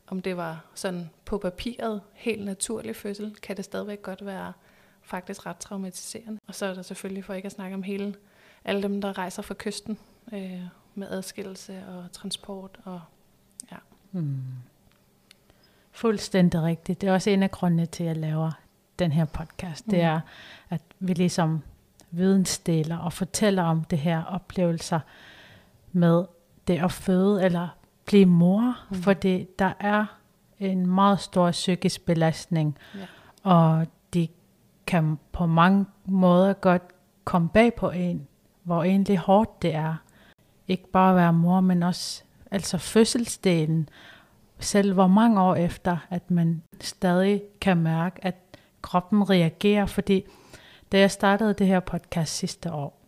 om 0.08 0.22
det 0.22 0.38
var 0.38 0.65
sådan 0.76 1.10
på 1.26 1.38
papiret 1.38 2.02
helt 2.13 2.46
naturlig 2.46 2.96
fødsel, 2.96 3.36
kan 3.36 3.58
det 3.58 3.65
stadigvæk 3.65 4.02
godt 4.02 4.26
være 4.26 4.54
faktisk 5.02 5.46
ret 5.46 5.58
traumatiserende. 5.58 6.39
Og 6.48 6.56
så 6.56 6.65
er 6.65 6.74
der 6.74 6.82
selvfølgelig 6.82 7.26
for 7.26 7.34
ikke 7.34 7.46
at 7.46 7.52
snakke 7.52 7.76
om 7.76 7.84
hele 7.84 8.15
alle 8.65 8.84
dem, 8.84 9.02
der 9.02 9.18
rejser 9.18 9.41
fra 9.41 9.56
kysten 9.58 9.98
øh, 10.34 10.62
med 10.96 11.08
adskillelse 11.08 11.84
og 11.88 12.12
transport. 12.12 12.80
Og, 12.84 13.02
ja. 13.72 13.78
Mm. 14.12 14.44
Fuldstændig 15.91 16.62
rigtigt. 16.62 17.02
Det 17.02 17.10
er 17.10 17.13
også 17.13 17.30
en 17.30 17.44
af 17.44 17.52
grundene 17.52 17.86
til, 17.86 18.04
at 18.04 18.08
jeg 18.08 18.18
laver 18.18 18.52
den 19.00 19.12
her 19.12 19.26
podcast. 19.26 19.88
Mm. 19.88 19.91
Det 19.91 20.02
er, 20.02 20.20
at 20.70 20.82
vi 21.00 21.13
ligesom 21.13 21.62
vidensdeler 22.12 22.98
og 22.98 23.13
fortæller 23.13 23.63
om 23.63 23.84
det 23.84 24.00
her 24.00 24.24
oplevelser 24.24 25.00
med 25.91 26.26
det 26.68 26.84
at 26.84 26.91
føde 26.91 27.44
eller 27.44 27.68
blive 28.06 28.26
mor. 28.26 28.78
Mm. 28.89 28.96
Fordi 28.96 29.48
der 29.60 29.74
er 29.80 30.06
en 30.60 30.88
meget 30.88 31.20
stor 31.20 31.52
psykisk 31.52 32.06
belastning. 32.06 32.78
Ja. 32.96 33.06
Og 33.44 33.88
de 34.13 34.28
kan 34.88 35.20
på 35.32 35.46
mange 35.46 35.86
måder 36.06 36.54
godt 36.54 36.84
komme 37.24 37.50
bag 37.50 37.74
på 37.74 37.89
en, 37.89 38.28
hvor 38.63 38.84
egentlig 38.84 39.18
hårdt 39.18 39.62
det 39.62 39.76
er. 39.76 39.96
Ikke 40.68 40.91
bare 40.91 41.10
at 41.10 41.15
være 41.15 41.34
mor, 41.34 41.60
men 41.60 41.84
også 41.84 42.24
altså 42.52 42.78
fødselsdelen 42.78 43.89
selv 44.60 44.94
hvor 44.94 45.08
mange 45.08 45.41
år 45.41 45.56
efter, 45.56 45.98
at 46.10 46.32
man 46.32 46.63
stadig 46.82 47.41
kan 47.62 47.78
mærke, 47.78 48.26
at 48.26 48.36
kroppen 48.82 49.30
reagerer, 49.30 49.86
fordi 49.86 50.26
da 50.91 51.00
jeg 51.00 51.12
startede 51.12 51.54
det 51.54 51.68
her 51.68 51.80
podcast 51.80 52.38
sidste 52.38 52.72
år, 52.72 53.02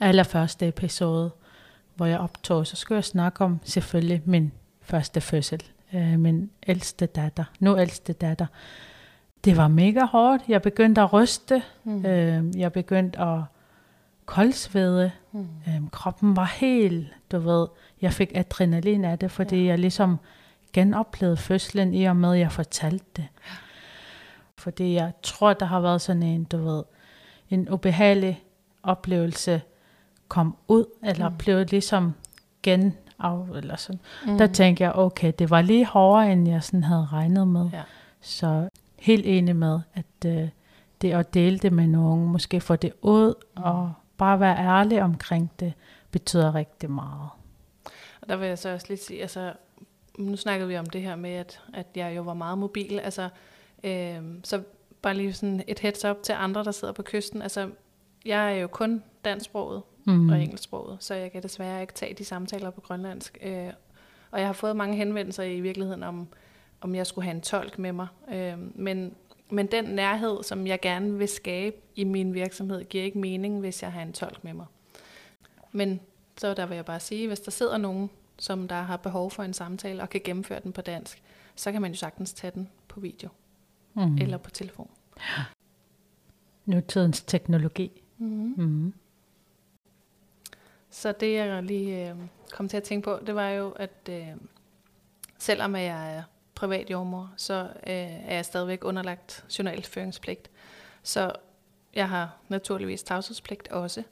allerførste 0.00 0.68
episode, 0.68 1.30
hvor 1.96 2.06
jeg 2.06 2.18
optog, 2.18 2.66
så 2.66 2.76
skulle 2.76 2.96
jeg 2.96 3.04
snakke 3.04 3.44
om 3.44 3.60
selvfølgelig 3.64 4.22
min 4.24 4.52
første 4.82 5.20
fødsel. 5.20 5.62
øh, 5.94 6.18
min 6.18 6.50
ældste 6.66 7.06
datter, 7.06 7.44
nu 7.60 7.78
ældste 7.78 8.12
datter. 8.12 8.46
Det 9.44 9.56
var 9.56 9.68
mega 9.68 10.04
hårdt. 10.04 10.42
Jeg 10.48 10.62
begyndte 10.62 11.00
at 11.00 11.12
ryste. 11.12 11.62
Mm. 11.84 12.06
Øh, 12.06 12.58
jeg 12.58 12.72
begyndte 12.72 13.18
at 13.18 13.40
koldsvede. 14.26 15.10
Mm. 15.32 15.48
Øh, 15.68 15.90
kroppen 15.92 16.36
var 16.36 16.54
helt, 16.56 17.06
du 17.32 17.38
ved, 17.38 17.66
jeg 18.00 18.12
fik 18.12 18.32
adrenalin 18.34 19.04
af 19.04 19.18
det, 19.18 19.30
fordi 19.30 19.56
ja. 19.56 19.66
jeg 19.66 19.78
ligesom 19.78 20.18
genoplevede 20.72 21.36
fødslen 21.36 21.94
i 21.94 22.04
og 22.04 22.16
med, 22.16 22.32
at 22.32 22.38
jeg 22.38 22.52
fortalte 22.52 23.04
det. 23.16 23.26
Fordi 24.58 24.94
jeg 24.94 25.12
tror, 25.22 25.52
der 25.52 25.66
har 25.66 25.80
været 25.80 26.00
sådan 26.00 26.22
en, 26.22 26.44
du 26.44 26.56
ved, 26.56 26.82
en 27.50 27.68
ubehagelig 27.68 28.44
oplevelse 28.82 29.62
kom 30.28 30.56
ud, 30.68 30.84
eller 31.04 31.28
mm. 31.28 31.36
blev 31.36 31.66
ligesom 31.70 32.14
gen 32.62 32.94
af, 33.18 33.48
eller 33.56 33.76
sådan. 33.76 34.00
Mm. 34.26 34.38
Der 34.38 34.46
tænkte 34.46 34.84
jeg, 34.84 34.92
okay, 34.94 35.32
det 35.38 35.50
var 35.50 35.62
lige 35.62 35.86
hårdere, 35.86 36.32
end 36.32 36.48
jeg 36.48 36.62
sådan 36.62 36.84
havde 36.84 37.06
regnet 37.12 37.48
med. 37.48 37.68
Ja. 37.72 37.82
Så 38.20 38.68
helt 38.98 39.26
enig 39.26 39.56
med, 39.56 39.80
at 39.94 40.26
øh, 40.26 40.48
det 41.02 41.12
at 41.12 41.34
dele 41.34 41.58
det 41.58 41.72
med 41.72 41.86
nogen, 41.86 42.26
måske 42.26 42.60
få 42.60 42.76
det 42.76 42.92
ud, 43.02 43.34
mm. 43.56 43.62
og 43.62 43.92
bare 44.16 44.40
være 44.40 44.58
ærlig 44.58 45.02
omkring 45.02 45.50
det, 45.60 45.72
betyder 46.10 46.54
rigtig 46.54 46.90
meget. 46.90 47.30
Og 48.20 48.28
der 48.28 48.36
vil 48.36 48.48
jeg 48.48 48.58
så 48.58 48.72
også 48.72 48.86
lige 48.88 48.98
sige, 48.98 49.22
altså, 49.22 49.52
nu 50.18 50.36
snakkede 50.36 50.68
vi 50.68 50.76
om 50.76 50.86
det 50.86 51.02
her 51.02 51.16
med, 51.16 51.30
at, 51.30 51.60
at 51.74 51.86
jeg 51.94 52.16
jo 52.16 52.22
var 52.22 52.34
meget 52.34 52.58
mobil, 52.58 52.98
altså, 52.98 53.28
øh, 53.84 54.20
så 54.44 54.62
bare 55.02 55.14
lige 55.14 55.32
sådan 55.32 55.62
et 55.66 55.78
heads 55.78 56.04
up 56.04 56.22
til 56.22 56.32
andre, 56.32 56.64
der 56.64 56.70
sidder 56.70 56.94
på 56.94 57.02
kysten, 57.02 57.42
altså, 57.42 57.70
jeg 58.24 58.52
er 58.52 58.56
jo 58.56 58.66
kun 58.66 59.02
dansksproget 59.24 59.82
mm. 60.06 60.28
og 60.28 60.42
engelsksproget, 60.42 60.96
så 61.00 61.14
jeg 61.14 61.32
kan 61.32 61.42
desværre 61.42 61.80
ikke 61.80 61.92
tage 61.92 62.14
de 62.14 62.24
samtaler 62.24 62.70
på 62.70 62.80
grønlandsk. 62.80 63.38
Øh, 63.42 63.70
og 64.30 64.38
jeg 64.38 64.48
har 64.48 64.52
fået 64.52 64.76
mange 64.76 64.96
henvendelser 64.96 65.42
i 65.42 65.60
virkeligheden 65.60 66.02
om, 66.02 66.28
om 66.80 66.94
jeg 66.94 67.06
skulle 67.06 67.24
have 67.24 67.34
en 67.34 67.40
tolk 67.40 67.78
med 67.78 67.92
mig. 67.92 68.06
Øh, 68.32 68.54
men, 68.74 69.14
men 69.50 69.66
den 69.66 69.84
nærhed, 69.84 70.42
som 70.42 70.66
jeg 70.66 70.80
gerne 70.80 71.18
vil 71.18 71.28
skabe 71.28 71.76
i 71.94 72.04
min 72.04 72.34
virksomhed, 72.34 72.84
giver 72.84 73.04
ikke 73.04 73.18
mening, 73.18 73.60
hvis 73.60 73.82
jeg 73.82 73.92
har 73.92 74.02
en 74.02 74.12
tolk 74.12 74.44
med 74.44 74.54
mig. 74.54 74.66
Men 75.72 76.00
så 76.36 76.54
der 76.54 76.66
vil 76.66 76.74
jeg 76.74 76.84
bare 76.84 77.00
sige, 77.00 77.26
hvis 77.26 77.40
der 77.40 77.50
sidder 77.50 77.78
nogen, 77.78 78.10
som 78.38 78.68
der 78.68 78.82
har 78.82 78.96
behov 78.96 79.30
for 79.30 79.42
en 79.42 79.52
samtale 79.52 80.02
og 80.02 80.10
kan 80.10 80.20
gennemføre 80.24 80.60
den 80.60 80.72
på 80.72 80.80
dansk, 80.80 81.22
så 81.54 81.72
kan 81.72 81.82
man 81.82 81.90
jo 81.90 81.96
sagtens 81.96 82.32
tage 82.32 82.50
den 82.54 82.68
på 82.88 83.00
video 83.00 83.28
mm. 83.94 84.18
eller 84.18 84.38
på 84.38 84.50
telefon. 84.50 84.90
Ja. 85.18 85.44
Nutidens 86.64 87.22
teknologi. 87.22 88.02
Mm. 88.18 88.54
Mm. 88.56 88.94
Så 90.96 91.12
det 91.12 91.34
jeg 91.34 91.62
lige 91.62 92.10
øh, 92.10 92.16
kom 92.52 92.68
til 92.68 92.76
at 92.76 92.82
tænke 92.82 93.04
på, 93.04 93.18
det 93.26 93.34
var 93.34 93.48
jo, 93.48 93.70
at 93.70 94.08
øh, 94.10 94.28
selvom 95.38 95.76
jeg 95.76 96.16
er 96.16 96.22
privat 96.54 96.90
jordmor, 96.90 97.32
så 97.36 97.54
øh, 97.86 98.26
er 98.26 98.34
jeg 98.34 98.44
stadigvæk 98.44 98.84
underlagt 98.84 99.44
journalføringspligt. 99.58 100.50
Så 101.02 101.32
jeg 101.94 102.08
har 102.08 102.36
naturligvis 102.48 103.02
tavshedspligt 103.02 103.68
også. 103.68 104.02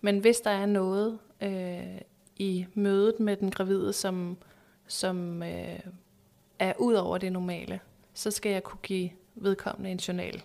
Men 0.00 0.18
hvis 0.18 0.40
der 0.40 0.50
er 0.50 0.66
noget 0.66 1.18
øh, 1.40 2.00
i 2.36 2.66
mødet 2.74 3.20
med 3.20 3.36
den 3.36 3.50
gravide, 3.50 3.92
som, 3.92 4.36
som 4.86 5.42
øh, 5.42 5.80
er 6.58 6.72
ud 6.78 6.94
over 6.94 7.18
det 7.18 7.32
normale, 7.32 7.80
så 8.14 8.30
skal 8.30 8.52
jeg 8.52 8.62
kunne 8.62 8.80
give 8.82 9.10
vedkommende 9.34 9.90
en 9.90 9.98
journal 9.98 10.42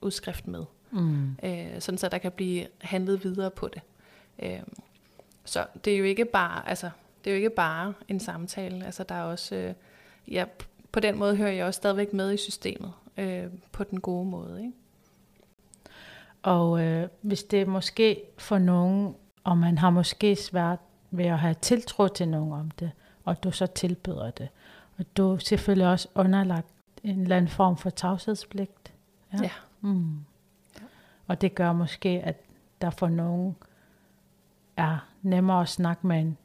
udskrift 0.00 0.46
med. 0.46 0.64
Mm. 0.90 1.36
Øh, 1.42 1.80
sådan 1.80 1.98
så 1.98 2.08
der 2.08 2.18
kan 2.18 2.32
blive 2.32 2.66
handlet 2.78 3.24
videre 3.24 3.50
på 3.50 3.68
det. 3.68 3.82
Øh, 4.38 4.62
så 5.46 5.66
det 5.84 5.92
er 5.92 5.98
jo 5.98 6.04
ikke 6.04 6.24
bare, 6.24 6.68
altså, 6.68 6.90
det 7.24 7.30
er 7.30 7.34
jo 7.34 7.36
ikke 7.36 7.50
bare 7.50 7.94
en 8.08 8.20
samtale. 8.20 8.86
Altså, 8.86 9.02
der 9.02 9.14
er 9.14 9.22
også, 9.22 9.54
øh, 9.54 9.74
ja, 10.28 10.44
på 10.92 11.00
den 11.00 11.18
måde 11.18 11.36
hører 11.36 11.52
jeg 11.52 11.66
også 11.66 11.78
stadigvæk 11.78 12.12
med 12.12 12.32
i 12.32 12.36
systemet, 12.36 12.92
øh, 13.16 13.44
på 13.72 13.84
den 13.84 14.00
gode 14.00 14.26
måde. 14.26 14.60
Ikke? 14.60 14.72
Og 16.42 16.82
øh, 16.82 17.08
hvis 17.20 17.42
det 17.42 17.60
er 17.60 17.66
måske 17.66 18.22
for 18.38 18.58
nogen, 18.58 19.14
og 19.44 19.58
man 19.58 19.78
har 19.78 19.90
måske 19.90 20.36
svært 20.36 20.78
ved 21.10 21.24
at 21.24 21.38
have 21.38 21.54
tiltro 21.54 22.08
til 22.08 22.28
nogen 22.28 22.52
om 22.52 22.70
det, 22.70 22.90
og 23.24 23.44
du 23.44 23.50
så 23.50 23.66
tilbyder 23.66 24.30
det, 24.30 24.48
og 24.98 25.04
du 25.16 25.32
er 25.32 25.38
selvfølgelig 25.38 25.88
også 25.88 26.08
underlagt 26.14 26.66
en 27.02 27.20
eller 27.20 27.36
anden 27.36 27.50
form 27.50 27.76
for 27.76 27.90
tavshedspligt. 27.90 28.92
Ja. 29.32 29.38
ja. 29.42 29.50
Mm. 29.80 30.24
Og 31.26 31.40
det 31.40 31.54
gør 31.54 31.72
måske, 31.72 32.08
at 32.08 32.40
der 32.80 32.90
for 32.90 33.08
nogen 33.08 33.56
er 34.76 35.08
nemmere 35.22 35.60
at 35.60 35.68
snakke 35.68 36.06
med 36.06 36.20
en 36.20 36.38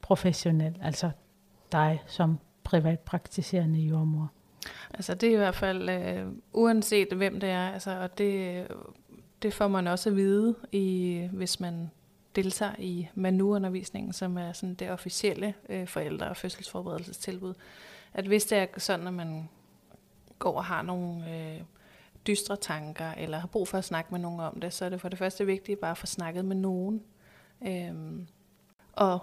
professionel, 0.00 0.78
altså 0.82 1.10
dig 1.72 2.02
som 2.06 2.38
privatpraktiserende 2.64 3.80
jordmor. 3.80 4.32
Altså 4.94 5.14
det 5.14 5.28
er 5.28 5.32
i 5.32 5.36
hvert 5.36 5.54
fald, 5.54 5.88
øh, 5.88 6.26
uanset 6.52 7.12
hvem 7.12 7.40
det 7.40 7.48
er, 7.48 7.68
altså, 7.68 8.00
og 8.00 8.18
det, 8.18 8.66
det 9.42 9.54
får 9.54 9.68
man 9.68 9.86
også 9.86 10.10
at 10.10 10.16
vide, 10.16 10.54
i, 10.72 11.28
hvis 11.32 11.60
man 11.60 11.90
deltager 12.36 12.74
i 12.78 13.08
manuundervisningen, 13.14 14.12
som 14.12 14.38
er 14.38 14.52
sådan 14.52 14.74
det 14.74 14.90
officielle 14.90 15.54
øh, 15.68 15.88
forældre- 15.88 16.28
og 16.28 16.36
fødselsforberedelsestilbud. 16.36 17.54
At 18.14 18.26
hvis 18.26 18.44
det 18.44 18.58
er 18.58 18.66
sådan, 18.78 19.06
at 19.06 19.14
man 19.14 19.48
går 20.38 20.56
og 20.56 20.64
har 20.64 20.82
nogle 20.82 21.36
øh, 21.36 21.60
dystre 22.26 22.56
tanker, 22.56 23.10
eller 23.10 23.38
har 23.38 23.46
brug 23.46 23.68
for 23.68 23.78
at 23.78 23.84
snakke 23.84 24.08
med 24.10 24.20
nogen 24.20 24.40
om 24.40 24.60
det, 24.60 24.72
så 24.72 24.84
er 24.84 24.88
det 24.88 25.00
for 25.00 25.08
det 25.08 25.18
første 25.18 25.46
vigtigt 25.46 25.80
bare 25.80 25.90
at 25.90 25.98
få 25.98 26.06
snakket 26.06 26.44
med 26.44 26.56
nogen. 26.56 27.02
Øhm, 27.66 28.26
og 28.92 29.18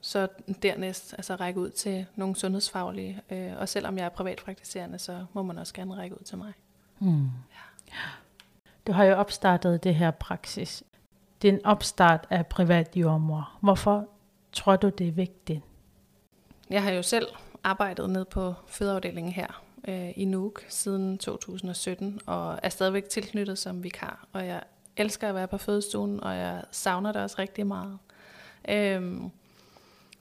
så 0.00 0.28
dernæst 0.62 1.12
altså 1.12 1.34
række 1.34 1.60
ud 1.60 1.70
til 1.70 2.06
nogle 2.16 2.36
sundhedsfaglige. 2.36 3.20
Øh, 3.30 3.52
og 3.58 3.68
selvom 3.68 3.98
jeg 3.98 4.04
er 4.04 4.08
privatpraktiserende, 4.08 4.98
så 4.98 5.24
må 5.32 5.42
man 5.42 5.58
også 5.58 5.74
gerne 5.74 5.94
række 5.94 6.20
ud 6.20 6.24
til 6.24 6.38
mig. 6.38 6.52
Mm. 6.98 7.24
Ja. 7.88 7.96
Du 8.86 8.92
har 8.92 9.04
jo 9.04 9.14
opstartet 9.14 9.84
det 9.84 9.94
her 9.94 10.10
praksis. 10.10 10.82
Din 11.42 11.60
opstart 11.64 12.26
af 12.30 12.46
privat 12.46 12.96
jordmor. 12.96 13.58
Hvorfor 13.60 14.06
tror 14.52 14.76
du, 14.76 14.88
det 14.88 15.08
er 15.08 15.12
vigtigt? 15.12 15.60
Jeg 16.70 16.82
har 16.82 16.90
jo 16.90 17.02
selv 17.02 17.26
arbejdet 17.64 18.10
ned 18.10 18.24
på 18.24 18.54
fødeafdelingen 18.66 19.32
her 19.32 19.62
øh, 19.88 20.12
i 20.16 20.24
Nuuk 20.24 20.64
siden 20.68 21.18
2017, 21.18 22.20
og 22.26 22.58
er 22.62 22.68
stadigvæk 22.68 23.08
tilknyttet 23.08 23.58
som 23.58 23.82
vikar. 23.82 24.26
Og 24.32 24.46
jeg 24.46 24.62
elsker 25.00 25.28
at 25.28 25.34
være 25.34 25.48
på 25.48 25.58
fødestuen, 25.58 26.24
og 26.24 26.36
jeg 26.36 26.64
savner 26.70 27.12
det 27.12 27.22
også 27.22 27.36
rigtig 27.38 27.66
meget. 27.66 27.98
Øhm, 28.68 29.30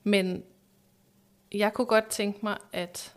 men 0.04 0.44
jeg 1.52 1.74
kunne 1.74 1.88
godt 1.88 2.08
tænke 2.08 2.40
mig, 2.44 2.58
at 2.74 3.16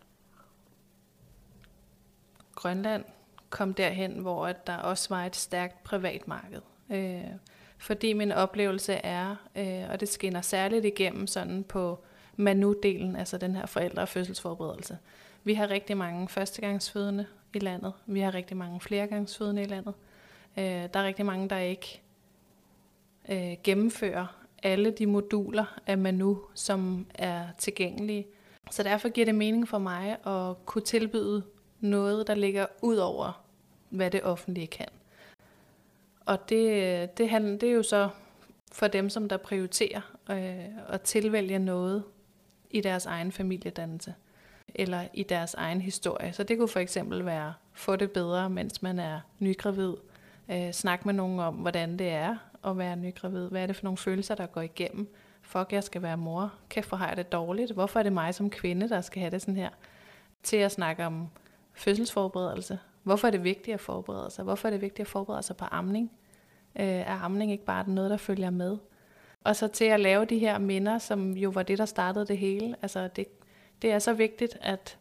Grønland 2.55 3.05
kom 3.51 3.75
derhen, 3.75 4.13
hvor 4.13 4.47
at 4.47 4.67
der 4.67 4.77
også 4.77 5.09
var 5.09 5.25
et 5.25 5.37
stærkt 5.37 5.85
privat 5.85 6.29
marked. 6.29 6.61
Øh, 6.91 7.25
fordi 7.79 8.13
min 8.13 8.33
oplevelse 8.33 8.93
er, 8.93 9.37
øh, 9.57 9.91
og 9.91 10.01
det 10.01 10.09
skinner 10.09 10.41
særligt 10.41 10.85
igennem 10.85 11.27
sådan 11.27 11.65
på 11.65 12.05
Manu-delen, 12.37 13.19
altså 13.19 13.39
den 13.41 13.57
her 13.57 13.67
forældre- 13.67 14.03
og 14.03 14.09
fødselsforberedelse. 14.09 14.99
Vi 15.45 15.55
har 15.55 15.71
rigtig 15.71 15.97
mange 15.97 16.29
førstegangsfødende 16.29 17.27
i 17.55 17.59
landet. 17.59 17.93
Vi 18.07 18.21
har 18.21 18.35
rigtig 18.35 18.57
mange 18.57 18.81
flergangsfødende 18.81 19.63
i 19.63 19.67
landet. 19.67 19.95
Øh, 20.59 20.65
der 20.65 21.01
er 21.01 21.05
rigtig 21.05 21.27
mange, 21.27 21.49
der 21.49 21.59
ikke 21.59 22.03
øh, 23.29 23.57
gennemfører 23.65 24.27
alle 24.63 24.91
de 24.91 25.07
moduler 25.07 25.79
af 25.87 25.99
Manu, 25.99 26.39
som 26.55 27.07
er 27.15 27.47
tilgængelige. 27.59 28.27
Så 28.71 28.83
derfor 28.83 29.09
giver 29.09 29.25
det 29.25 29.35
mening 29.35 29.69
for 29.69 29.79
mig 29.79 30.27
at 30.27 30.67
kunne 30.67 30.83
tilbyde 30.83 31.43
noget, 31.81 32.27
der 32.27 32.35
ligger 32.35 32.67
ud 32.83 32.97
over, 32.97 33.45
hvad 33.91 34.11
det 34.11 34.23
offentlige 34.23 34.67
kan. 34.67 34.89
Og 36.27 36.49
det, 36.49 37.19
det, 37.19 37.31
handler, 37.31 37.59
det 37.59 37.69
er 37.69 37.73
jo 37.73 37.83
så 37.83 38.09
for 38.73 38.87
dem, 38.87 39.11
som 39.11 39.29
der 39.29 39.37
prioriterer 39.37 40.01
øh, 40.31 40.95
at 40.95 41.01
tilvælge 41.01 41.59
noget 41.59 42.05
i 42.71 42.81
deres 42.81 43.07
egen 43.07 43.33
familiedannelse 43.33 44.15
eller 44.75 45.09
i 45.15 45.23
deres 45.23 45.55
egen 45.55 45.81
historie. 45.81 46.33
Så 46.33 46.43
det 46.43 46.59
kunne 46.59 46.69
for 46.69 46.81
eksempel 46.81 47.25
være 47.25 47.55
få 47.73 47.97
det 47.97 48.11
bedre, 48.11 48.51
mens 48.51 48.83
man 48.83 48.99
er 48.99 49.21
nygravid. 49.39 49.95
Øh, 50.51 50.73
snak 50.73 51.07
med 51.07 51.15
nogen 51.15 51.41
om, 51.41 51.55
hvordan 51.55 51.99
det 51.99 52.09
er 52.09 52.37
at 52.65 52.79
være 52.79 52.97
nygravid. 52.97 53.49
Hvad 53.49 53.63
er 53.63 53.67
det 53.67 53.77
for 53.77 53.85
nogle 53.85 53.97
følelser, 53.97 54.35
der 54.35 54.47
går 54.47 54.61
igennem? 54.61 55.15
Fuck, 55.43 55.73
jeg 55.73 55.85
skal 55.85 56.03
være 56.03 56.17
mor. 56.17 56.53
Kæft, 56.69 56.89
hvor 56.89 56.99
har 56.99 57.09
jeg 57.09 57.17
det 57.17 57.33
dårligt. 57.33 57.73
Hvorfor 57.73 57.99
er 57.99 58.03
det 58.03 58.13
mig 58.13 58.35
som 58.35 58.51
kvinde, 58.51 58.89
der 58.89 59.01
skal 59.01 59.21
have 59.21 59.31
det 59.31 59.41
sådan 59.41 59.57
her? 59.57 59.71
Til 60.43 60.57
at 60.57 60.73
snakke 60.73 61.07
om 61.07 61.29
fødselsforberedelse. 61.73 62.79
Hvorfor 63.03 63.27
er 63.27 63.31
det 63.31 63.45
vigtigt 63.45 63.75
at 63.75 63.81
forberede 63.81 64.31
sig? 64.31 64.45
Hvorfor 64.45 64.69
er 64.69 64.73
det 64.73 64.81
vigtigt 64.81 65.07
at 65.07 65.11
forberede 65.11 65.43
sig 65.43 65.57
på 65.57 65.65
amning? 65.65 66.11
Øh, 66.77 66.87
er 66.87 67.25
amning 67.25 67.53
ikke 67.53 67.65
bare 67.65 67.91
noget, 67.91 68.11
der 68.11 68.17
følger 68.17 68.51
med? 68.51 68.77
Og 69.45 69.57
så 69.57 69.69
til 69.69 69.85
at 69.85 70.01
lave 70.01 70.25
de 70.25 70.39
her 70.39 70.59
minder, 70.59 70.99
som 70.99 71.33
jo 71.33 71.51
var 71.51 71.63
det, 71.63 71.79
der 71.79 71.85
startede 71.85 72.27
det 72.27 72.39
hele. 72.39 72.77
Altså 72.83 73.09
det, 73.17 73.27
det 73.83 73.93
er 73.93 73.99
så 73.99 74.13
vigtigt, 74.13 74.59
at 74.61 74.99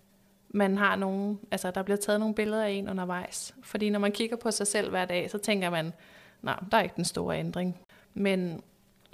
man 0.53 0.77
har 0.77 0.95
nogle, 0.95 1.37
altså 1.51 1.71
der 1.71 1.83
bliver 1.83 1.97
taget 1.97 2.19
nogle 2.19 2.35
billeder 2.35 2.63
af 2.63 2.69
en 2.69 2.89
undervejs. 2.89 3.55
Fordi 3.63 3.89
når 3.89 3.99
man 3.99 4.11
kigger 4.11 4.35
på 4.35 4.51
sig 4.51 4.67
selv 4.67 4.89
hver 4.89 5.05
dag, 5.05 5.31
så 5.31 5.37
tænker 5.37 5.69
man, 5.69 5.93
nej, 6.41 6.59
der 6.71 6.77
er 6.77 6.81
ikke 6.81 6.95
den 6.95 7.05
store 7.05 7.39
ændring. 7.39 7.79
Men 8.13 8.63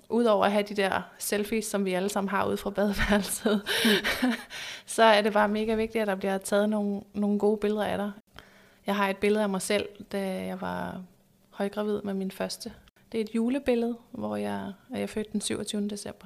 udover 0.09 0.45
at 0.45 0.51
have 0.51 0.63
de 0.63 0.73
der 0.73 1.01
selfies, 1.17 1.65
som 1.65 1.85
vi 1.85 1.93
alle 1.93 2.09
sammen 2.09 2.29
har 2.29 2.47
ude 2.47 2.57
fra 2.57 2.69
badeværelset, 2.69 3.61
mm. 3.85 4.31
så 4.85 5.03
er 5.03 5.21
det 5.21 5.33
bare 5.33 5.47
mega 5.47 5.75
vigtigt, 5.75 6.01
at 6.01 6.07
der 6.07 6.15
bliver 6.15 6.37
taget 6.37 6.69
nogle, 6.69 7.01
nogle 7.13 7.39
gode 7.39 7.57
billeder 7.57 7.85
af 7.85 7.97
dig. 7.97 8.11
Jeg 8.87 8.95
har 8.95 9.09
et 9.09 9.17
billede 9.17 9.43
af 9.43 9.49
mig 9.49 9.61
selv, 9.61 9.89
da 10.11 10.45
jeg 10.45 10.61
var 10.61 11.01
højgravid 11.49 12.01
med 12.01 12.13
min 12.13 12.31
første. 12.31 12.73
Det 13.11 13.17
er 13.17 13.23
et 13.23 13.35
julebillede, 13.35 13.97
hvor 14.11 14.35
jeg, 14.35 14.73
jeg 14.91 15.01
er 15.01 15.07
født 15.07 15.31
den 15.31 15.41
27. 15.41 15.87
december. 15.87 16.25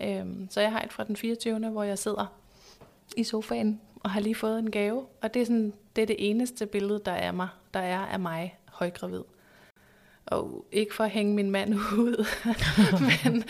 Øhm, 0.00 0.48
så 0.50 0.60
jeg 0.60 0.72
har 0.72 0.80
et 0.80 0.92
fra 0.92 1.04
den 1.04 1.16
24. 1.16 1.68
hvor 1.68 1.82
jeg 1.82 1.98
sidder 1.98 2.26
i 3.16 3.24
sofaen 3.24 3.80
og 4.04 4.10
har 4.10 4.20
lige 4.20 4.34
fået 4.34 4.58
en 4.58 4.70
gave. 4.70 5.06
Og 5.22 5.34
det 5.34 5.42
er, 5.42 5.46
sådan, 5.46 5.72
det, 5.96 6.02
er 6.02 6.06
det 6.06 6.16
eneste 6.18 6.66
billede, 6.66 7.00
der 7.04 7.12
er, 7.12 7.32
mig, 7.32 7.48
der 7.74 7.80
er 7.80 7.98
af 7.98 8.20
mig 8.20 8.58
højgravid. 8.66 9.22
Og 10.26 10.64
ikke 10.72 10.94
for 10.94 11.04
at 11.04 11.10
hænge 11.10 11.34
min 11.34 11.50
mand 11.50 11.74
ud, 12.04 12.26
men 13.24 13.44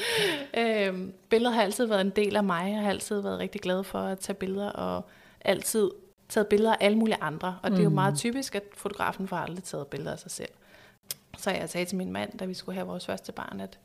øhm, 0.65 1.15
billedet 1.29 1.55
har 1.55 1.63
altid 1.63 1.87
været 1.87 2.01
en 2.01 2.11
del 2.11 2.37
af 2.37 2.45
mig. 2.45 2.73
Jeg 2.73 2.81
har 2.81 2.91
altid 2.91 3.21
været 3.21 3.39
rigtig 3.39 3.61
glad 3.61 3.85
for 3.85 3.99
at 3.99 4.19
tage 4.19 4.37
billeder, 4.37 4.71
og 4.71 5.05
altid 5.41 5.91
taget 6.29 6.47
billeder 6.47 6.73
af 6.73 6.79
alle 6.81 6.99
mulige 6.99 7.17
andre. 7.21 7.59
Og 7.63 7.71
det 7.71 7.79
er 7.79 7.85
jo 7.85 7.91
meget 7.91 8.13
mm. 8.13 8.19
typisk, 8.19 8.55
at 8.55 8.63
fotografen 8.77 9.29
får 9.29 9.37
aldrig 9.37 9.65
taget 9.65 9.87
billeder 9.87 10.13
af 10.13 10.19
sig 10.19 10.31
selv. 10.31 10.51
Så 11.39 11.51
jeg 11.51 11.71
sagde 11.71 11.85
til 11.85 11.97
min 11.97 12.13
mand, 12.13 12.39
da 12.39 12.45
vi 12.45 12.55
skulle 12.55 12.75
have 12.75 12.87
vores 12.87 13.07
første 13.07 13.33
barn, 13.33 13.61
at, 13.61 13.79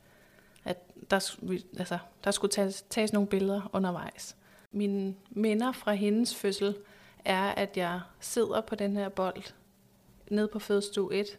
at 0.64 0.78
der, 1.10 1.36
altså, 1.78 1.98
der 2.24 2.30
skulle 2.30 2.50
tages, 2.50 2.82
tages 2.90 3.12
nogle 3.12 3.28
billeder 3.28 3.70
undervejs. 3.72 4.36
Mine 4.72 5.14
minder 5.30 5.72
fra 5.72 5.92
hendes 5.92 6.34
fødsel 6.34 6.76
er, 7.24 7.42
at 7.42 7.76
jeg 7.76 8.00
sidder 8.20 8.60
på 8.60 8.74
den 8.74 8.96
her 8.96 9.08
bold 9.08 9.52
ned 10.30 10.48
på 10.48 10.58
fødestue 10.58 11.14
1, 11.14 11.38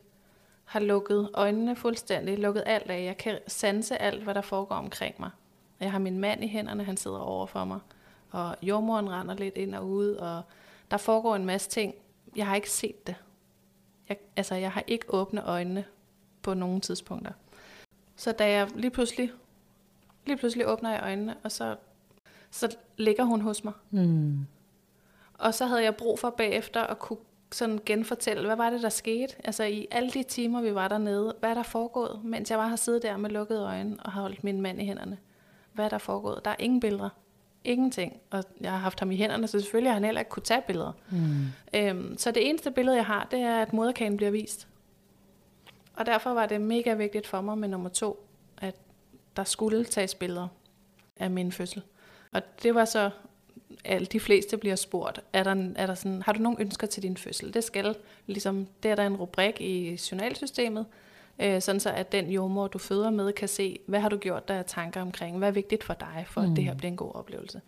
har 0.66 0.80
lukket 0.80 1.30
øjnene 1.34 1.76
fuldstændig, 1.76 2.40
lukket 2.40 2.64
alt 2.66 2.92
af. 2.92 3.04
Jeg 3.04 3.18
kan 3.18 3.40
sanse 3.48 4.02
alt, 4.02 4.24
hvad 4.24 4.34
der 4.34 4.42
foregår 4.42 4.76
omkring 4.76 5.16
mig. 5.20 5.30
Jeg 5.80 5.92
har 5.92 6.00
min 6.00 6.20
mand 6.20 6.44
i 6.44 6.48
hænderne, 6.48 6.84
han 6.84 6.98
sidder 6.98 7.20
over 7.20 7.46
for 7.46 7.66
mig, 7.66 7.80
og 8.32 8.56
jordmoren 8.62 9.10
render 9.10 9.36
lidt 9.36 9.58
ind 9.58 9.76
og 9.76 9.88
ud, 9.88 10.10
og 10.10 10.42
der 10.92 10.98
foregår 10.98 11.36
en 11.36 11.46
masse 11.46 11.70
ting. 11.70 11.96
Jeg 12.36 12.48
har 12.48 12.56
ikke 12.56 12.72
set 12.72 13.08
det. 13.08 13.16
Jeg, 14.10 14.18
altså, 14.36 14.56
jeg 14.56 14.72
har 14.72 14.84
ikke 14.88 15.14
åbne 15.14 15.44
øjnene 15.44 15.86
på 16.42 16.54
nogle 16.54 16.82
tidspunkter. 16.82 17.32
Så 18.16 18.32
da 18.32 18.50
jeg 18.50 18.70
lige 18.76 18.92
pludselig, 18.92 19.32
lige 20.26 20.38
pludselig 20.38 20.68
åbner 20.68 20.92
jeg 20.92 21.02
øjnene, 21.04 21.36
og 21.44 21.52
så, 21.52 21.76
så 22.52 22.76
ligger 22.98 23.24
hun 23.24 23.42
hos 23.42 23.64
mig. 23.64 23.74
Mm. 23.92 24.46
Og 25.34 25.54
så 25.54 25.66
havde 25.66 25.84
jeg 25.84 25.96
brug 25.96 26.20
for 26.20 26.30
bagefter 26.30 26.82
at 26.82 27.00
kunne 27.00 27.20
sådan 27.52 27.80
genfortælle, 27.86 28.46
hvad 28.46 28.56
var 28.56 28.70
det, 28.70 28.82
der 28.82 28.90
skete? 28.90 29.36
Altså 29.44 29.64
i 29.64 29.88
alle 29.92 30.10
de 30.10 30.24
timer, 30.24 30.62
vi 30.62 30.76
var 30.76 30.88
dernede, 30.88 31.36
hvad 31.40 31.50
er 31.50 31.54
der 31.54 31.64
foregået, 31.64 32.22
mens 32.24 32.52
jeg 32.52 32.60
var 32.60 32.68
her 32.68 32.76
siddet 32.76 33.04
der 33.04 33.18
med 33.18 33.30
lukkede 33.30 33.64
øjne 33.66 33.98
og 34.00 34.12
har 34.12 34.22
holdt 34.22 34.44
min 34.44 34.62
mand 34.62 34.82
i 34.82 34.86
hænderne? 34.86 35.18
Hvad 35.74 35.86
er 35.86 35.90
der 35.90 35.98
foregået? 35.98 36.46
Der 36.46 36.52
er 36.52 36.56
ingen 36.60 36.80
billeder. 36.80 37.10
Ingenting. 37.64 38.20
Og 38.30 38.44
jeg 38.62 38.72
har 38.72 38.78
haft 38.78 39.00
ham 39.00 39.12
i 39.12 39.16
hænderne, 39.16 39.48
så 39.48 39.60
selvfølgelig 39.60 39.90
har 39.90 39.94
han 39.94 40.06
heller 40.06 40.22
ikke 40.22 40.30
kunne 40.30 40.44
tage 40.44 40.62
billeder. 40.62 40.92
Mm. 41.12 41.46
Øhm, 41.74 42.18
så 42.18 42.32
det 42.32 42.50
eneste 42.50 42.72
billede, 42.72 42.96
jeg 42.96 43.06
har, 43.06 43.28
det 43.32 43.40
er, 43.40 43.62
at 43.62 43.74
moderkagen 43.74 44.18
bliver 44.18 44.32
vist. 44.32 44.68
Og 45.96 46.06
derfor 46.06 46.34
var 46.34 46.46
det 46.46 46.62
mega 46.62 46.94
vigtigt 46.94 47.28
for 47.28 47.42
mig 47.42 47.58
med 47.58 47.68
nummer 47.68 47.90
to, 47.90 48.28
at 48.58 48.76
der 49.36 49.44
skulle 49.44 49.86
tages 49.86 50.16
billeder 50.16 50.48
af 51.18 51.32
min 51.32 51.52
fødsel. 51.52 51.82
Og 52.32 52.42
det 52.64 52.76
var 52.76 52.86
så, 52.86 53.10
de 54.12 54.20
fleste 54.20 54.58
bliver 54.58 54.76
spurgt, 54.76 55.20
er 55.34 55.44
der, 55.44 55.72
er 55.76 55.88
der 55.88 55.96
sådan, 55.96 56.22
har 56.22 56.34
du 56.34 56.40
nogle 56.40 56.62
ønsker 56.62 56.88
til 56.88 57.04
din 57.04 57.18
fødsel? 57.18 57.54
Det 57.54 57.64
skal, 57.64 57.96
ligesom, 58.28 58.68
det 58.84 58.92
er 58.92 58.96
der 58.96 59.06
en 59.06 59.16
rubrik 59.16 59.62
i 59.62 60.00
journalsystemet, 60.12 60.86
øh, 61.40 61.62
sådan 61.62 61.80
så 61.80 61.90
at 61.90 62.12
den 62.12 62.30
jordmor, 62.30 62.68
du 62.68 62.78
føder 62.78 63.10
med, 63.10 63.34
kan 63.34 63.48
se, 63.48 63.80
hvad 63.86 64.00
har 64.00 64.10
du 64.10 64.18
gjort 64.18 64.48
der 64.48 64.54
er 64.54 64.64
tanker 64.64 65.02
omkring, 65.02 65.38
hvad 65.38 65.48
er 65.48 65.52
vigtigt 65.52 65.84
for 65.84 65.94
dig, 65.94 66.26
for 66.28 66.42
mm. 66.42 66.52
at 66.52 66.56
det 66.56 66.64
her 66.64 66.72
mm. 66.72 66.78
bliver 66.78 66.92
en 66.92 66.98
god 66.98 67.16
oplevelse. 67.16 67.62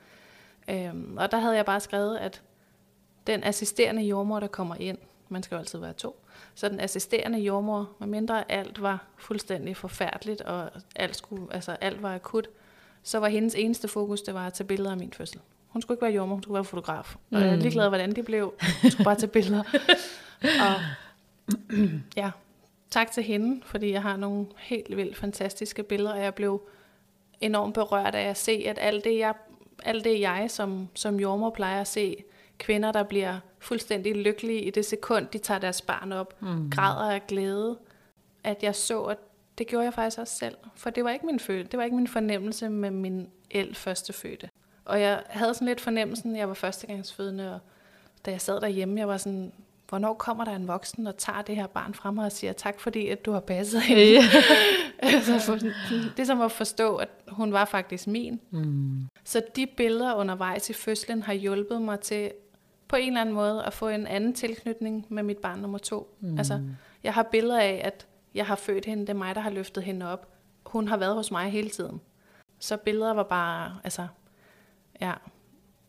Øhm, 0.68 1.18
og 1.18 1.32
der 1.32 1.38
havde 1.38 1.56
jeg 1.56 1.66
bare 1.66 1.80
skrevet, 1.80 2.18
at 2.18 2.42
den 3.28 3.44
assisterende 3.44 4.02
jordmor, 4.02 4.40
der 4.40 4.48
kommer 4.48 4.76
ind, 4.76 4.98
man 5.30 5.44
skal 5.44 5.56
jo 5.56 5.60
altid 5.60 5.80
være 5.80 5.94
to, 5.94 6.26
så 6.56 6.70
den 6.70 6.80
assisterende 6.80 7.40
jordmor, 7.40 7.90
mindre 8.00 8.52
alt 8.52 8.82
var 8.82 9.06
fuldstændig 9.18 9.78
forfærdeligt, 9.78 10.42
og 10.42 10.70
alt, 10.96 11.16
skulle, 11.16 11.54
altså 11.54 11.72
alt 11.72 12.02
var 12.04 12.16
akut, 12.16 12.50
så 13.04 13.20
var 13.20 13.28
hendes 13.28 13.56
eneste 13.56 13.88
fokus, 13.88 14.22
det 14.22 14.34
var 14.34 14.48
at 14.48 14.54
tage 14.54 14.68
billeder 14.68 14.92
af 14.92 14.98
min 14.98 15.14
fødsel. 15.14 15.40
Hun 15.68 15.82
skulle 15.82 15.96
ikke 15.96 16.06
være 16.06 16.14
jordmor, 16.14 16.36
hun 16.36 16.44
skulle 16.44 16.56
være 16.56 16.64
fotograf. 16.64 17.16
Og 17.32 17.40
jeg 17.42 17.50
er 17.50 17.56
mm. 17.56 17.62
ligeglad, 17.62 17.90
hvordan 17.90 18.12
det 18.12 18.26
blev. 18.26 18.54
Hun 18.82 18.92
skulle 18.92 19.06
bare 19.06 19.16
tage 19.16 19.28
billeder. 19.28 19.64
og 20.42 20.76
ja, 22.22 22.32
tak 22.92 23.12
til 23.12 23.24
hende, 23.24 23.62
fordi 23.66 23.92
jeg 23.92 24.02
har 24.02 24.18
nogle 24.18 24.46
helt 24.58 24.98
vildt 24.98 25.18
fantastiske 25.18 25.84
billeder, 25.84 26.14
og 26.14 26.22
jeg 26.22 26.36
blev 26.36 26.62
enormt 27.42 27.74
berørt 27.74 28.16
af 28.16 28.30
at 28.30 28.38
se, 28.38 28.64
at 28.68 28.78
alt 28.82 29.04
det, 29.04 29.18
jeg, 29.18 29.34
alt 29.84 30.04
det 30.04 30.20
jeg 30.20 30.46
som, 30.50 30.88
som 30.96 31.20
jordmor 31.20 31.50
plejer 31.50 31.82
at 31.82 31.88
se, 31.88 32.24
kvinder, 32.58 32.92
der 32.92 33.04
bliver 33.04 33.40
fuldstændig 33.60 34.16
lykkelige 34.16 34.62
i 34.62 34.70
det 34.70 34.86
sekund, 34.86 35.28
de 35.28 35.38
tager 35.38 35.60
deres 35.60 35.82
barn 35.82 36.12
op, 36.12 36.42
mm. 36.42 36.70
græder 36.70 37.12
af 37.12 37.28
glæde, 37.28 37.78
at 38.44 38.64
jeg 38.64 38.76
så, 38.76 39.02
at 39.02 39.18
det 39.58 39.68
gjorde 39.68 39.86
jeg 39.86 39.94
faktisk 39.94 40.20
også 40.20 40.36
selv. 40.36 40.56
For 40.76 40.90
det 40.90 41.04
var 41.04 41.10
ikke 41.10 41.26
min 41.26 41.40
følelse, 41.40 41.72
det 41.72 41.78
var 41.78 41.84
ikke 41.84 41.96
min 41.96 42.08
fornemmelse 42.08 42.70
med 42.70 42.92
min 42.92 43.28
el 43.52 43.76
første 43.76 44.14
fødte. 44.14 44.50
Og 44.86 45.02
jeg 45.02 45.24
havde 45.30 45.54
sådan 45.54 45.68
lidt 45.68 45.82
fornemmelsen, 45.82 46.36
jeg 46.36 46.48
var 46.48 46.54
førstegangsfødende, 46.54 47.54
og 47.54 47.60
da 48.26 48.32
jeg 48.32 48.42
sad 48.42 48.62
derhjemme, 48.62 49.00
jeg 49.00 49.08
var 49.08 49.18
sådan, 49.18 49.54
hvornår 49.90 50.14
kommer 50.14 50.46
der 50.46 50.56
en 50.56 50.68
voksen 50.68 51.08
og 51.08 51.18
tager 51.18 51.42
det 51.42 51.56
her 51.56 51.68
barn 51.68 51.94
frem 51.94 52.18
og 52.18 52.32
siger 52.32 52.54
tak, 52.54 52.80
fordi 52.80 53.08
at 53.08 53.26
du 53.26 53.32
har 53.32 53.40
passet 53.40 53.82
hende. 53.82 54.04
Ja. 54.04 54.22
altså, 55.00 55.72
det 55.90 56.20
er 56.20 56.24
som 56.24 56.42
at 56.42 56.52
forstå, 56.52 56.96
at 56.96 57.10
hun 57.28 57.54
var 57.54 57.66
faktisk 57.66 58.08
min. 58.08 58.40
Mm. 58.52 59.08
Så 59.24 59.42
de 59.56 59.68
billeder 59.68 60.16
undervejs 60.16 60.70
i 60.70 60.74
fødslen 60.74 61.22
har 61.22 61.34
hjulpet 61.34 61.82
mig 61.82 62.00
til 62.00 62.32
på 62.88 62.96
en 62.96 63.08
eller 63.08 63.22
anden 63.22 63.36
måde 63.36 63.64
at 63.66 63.74
få 63.74 63.88
en 63.88 64.08
anden 64.08 64.34
tilknytning 64.34 65.06
med 65.10 65.24
mit 65.24 65.38
barn 65.38 65.60
nummer 65.60 65.78
to. 65.78 66.18
Mm. 66.20 66.38
Altså, 66.38 66.62
jeg 67.04 67.14
har 67.14 67.24
billeder 67.24 67.60
af, 67.60 67.82
at 67.84 68.08
jeg 68.36 68.46
har 68.46 68.56
født 68.56 68.86
hende, 68.86 69.02
det 69.02 69.10
er 69.10 69.14
mig, 69.14 69.36
der 69.36 69.42
har 69.42 69.50
løftet 69.50 69.84
hende 69.84 70.12
op. 70.12 70.28
Hun 70.66 70.88
har 70.88 70.98
været 70.98 71.16
hos 71.16 71.32
mig 71.32 71.52
hele 71.52 71.70
tiden. 71.70 72.02
Så 72.60 72.78
billeder 72.78 73.14
var 73.14 73.24
bare, 73.24 73.80
altså, 73.84 74.08
ja. 75.02 75.14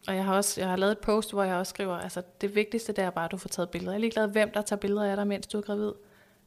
Og 0.09 0.17
jeg 0.17 0.25
har 0.25 0.37
også 0.37 0.61
jeg 0.61 0.71
har 0.71 0.77
lavet 0.77 0.93
et 0.93 0.99
post, 0.99 1.33
hvor 1.33 1.43
jeg 1.43 1.57
også 1.57 1.71
skriver, 1.71 1.95
altså 1.97 2.23
det 2.41 2.55
vigtigste 2.55 2.93
det 2.93 3.05
er 3.05 3.11
bare, 3.11 3.25
at 3.25 3.31
du 3.31 3.37
får 3.37 3.49
taget 3.49 3.71
billeder. 3.71 3.93
Jeg 3.93 3.97
er 3.97 4.01
ligeglad, 4.01 4.29
hvem 4.29 4.51
der 4.51 4.63
tager 4.63 4.81
billeder 4.81 5.05
af 5.05 5.17
dig, 5.17 5.27
mens 5.27 5.47
du 5.47 5.59
er 5.59 5.63
gravid. 5.63 5.93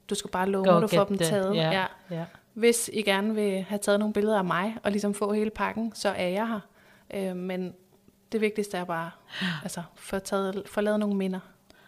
Du 0.09 0.15
skal 0.15 0.31
bare 0.31 0.49
love, 0.49 0.75
at 0.75 0.81
du 0.81 0.87
får 0.87 1.03
dem 1.03 1.17
taget. 1.17 1.55
Yeah, 1.55 1.73
ja. 1.73 1.85
Yeah. 2.11 2.25
Hvis 2.53 2.89
I 2.93 3.01
gerne 3.01 3.35
vil 3.35 3.61
have 3.61 3.79
taget 3.79 3.99
nogle 3.99 4.13
billeder 4.13 4.37
af 4.37 4.45
mig, 4.45 4.77
og 4.83 4.91
ligesom 4.91 5.13
få 5.13 5.33
hele 5.33 5.49
pakken, 5.49 5.91
så 5.95 6.09
er 6.09 6.27
jeg 6.27 6.47
her. 6.47 6.59
Øh, 7.13 7.35
men 7.35 7.73
det 8.31 8.41
vigtigste 8.41 8.77
er 8.77 8.83
bare, 8.83 9.11
altså, 9.63 9.81
få, 9.95 10.19
taget, 10.19 10.63
få 10.65 10.81
lavet 10.81 10.99
nogle 10.99 11.15
minder. 11.15 11.39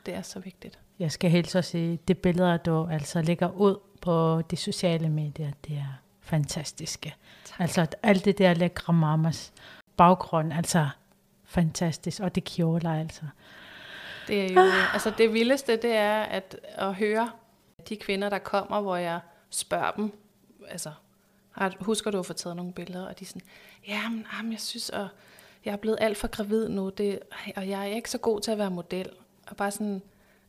Det 0.05 0.13
er 0.13 0.21
så 0.21 0.39
vigtigt. 0.39 0.79
Jeg 0.99 1.11
skal 1.11 1.29
helt 1.29 1.49
så 1.49 1.61
sige, 1.61 1.99
det 2.07 2.17
billeder, 2.17 2.57
du 2.57 2.87
altså 2.91 3.21
lægger 3.21 3.51
ud 3.51 3.75
på 4.01 4.41
de 4.41 4.55
sociale 4.55 5.09
medier, 5.09 5.51
det 5.67 5.77
er 5.77 5.99
fantastiske. 6.21 7.15
Tak. 7.45 7.59
Altså 7.59 7.87
alt 8.03 8.25
det 8.25 8.37
der 8.37 8.53
lækre 8.53 8.93
mamas 8.93 9.53
baggrund, 9.97 10.53
altså 10.53 10.89
fantastisk, 11.45 12.21
og 12.21 12.35
det 12.35 12.43
kjoler 12.43 12.99
altså. 12.99 13.21
Det 14.27 14.45
er 14.45 14.53
jo, 14.53 14.59
ah. 14.59 14.93
altså 14.93 15.13
det 15.17 15.33
vildeste, 15.33 15.75
det 15.75 15.95
er 15.95 16.21
at, 16.21 16.55
at 16.75 16.95
høre 16.95 17.29
de 17.89 17.95
kvinder, 17.95 18.29
der 18.29 18.39
kommer, 18.39 18.81
hvor 18.81 18.95
jeg 18.95 19.19
spørger 19.49 19.91
dem, 19.91 20.11
altså, 20.67 20.91
husker 21.79 22.11
du 22.11 22.19
at 22.19 22.25
få 22.25 22.33
taget 22.33 22.55
nogle 22.55 22.73
billeder, 22.73 23.07
og 23.07 23.19
de 23.19 23.23
er 23.23 23.27
sådan, 23.27 23.41
jamen, 23.87 24.25
jamen 24.37 24.51
jeg 24.51 24.59
synes, 24.59 24.89
at 24.89 25.07
jeg 25.65 25.71
er 25.71 25.77
blevet 25.77 25.97
alt 26.01 26.17
for 26.17 26.27
gravid 26.27 26.69
nu, 26.69 26.89
det, 26.89 27.19
og 27.55 27.69
jeg 27.69 27.81
er 27.81 27.95
ikke 27.95 28.09
så 28.09 28.17
god 28.17 28.41
til 28.41 28.51
at 28.51 28.57
være 28.57 28.71
model. 28.71 29.09
Og 29.47 29.55
bare 29.55 29.71
sådan, 29.71 30.01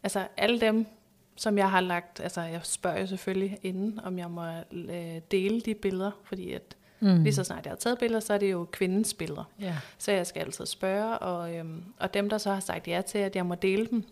altså 0.03 0.29
alle 0.37 0.61
dem, 0.61 0.87
som 1.37 1.59
jeg 1.59 1.71
har 1.71 1.81
lagt, 1.81 2.21
altså 2.21 2.41
jeg 2.41 2.61
spørger 2.63 3.01
jo 3.01 3.07
selvfølgelig 3.07 3.59
inden, 3.63 4.01
om 4.01 4.19
jeg 4.19 4.31
må 4.31 4.47
øh, 4.73 5.21
dele 5.31 5.61
de 5.61 5.75
billeder, 5.75 6.11
fordi 6.25 6.53
at 6.53 6.77
mm. 7.01 7.23
lige 7.23 7.35
så 7.35 7.45
snart 7.45 7.65
jeg 7.65 7.71
har 7.71 7.77
taget 7.77 7.99
billeder, 7.99 8.21
så 8.21 8.35
er 8.35 8.39
det 8.39 8.53
jo 8.53 8.69
kvindens 8.73 9.15
billeder. 9.15 9.45
Yeah. 9.63 9.75
Så 9.99 10.13
jeg 10.13 10.27
skal 10.27 10.41
altid 10.41 10.67
spørge, 10.67 11.19
og, 11.19 11.55
øhm, 11.55 11.85
og 11.99 12.15
dem, 12.15 12.31
der 12.31 12.39
så 12.39 12.53
har 12.53 12.61
sagt 12.61 12.89
ja 12.89 13.03
til, 13.07 13.19
at 13.19 13.37
jeg 13.37 13.47
må 13.47 13.55
dele 13.55 13.87
dem, 13.87 14.05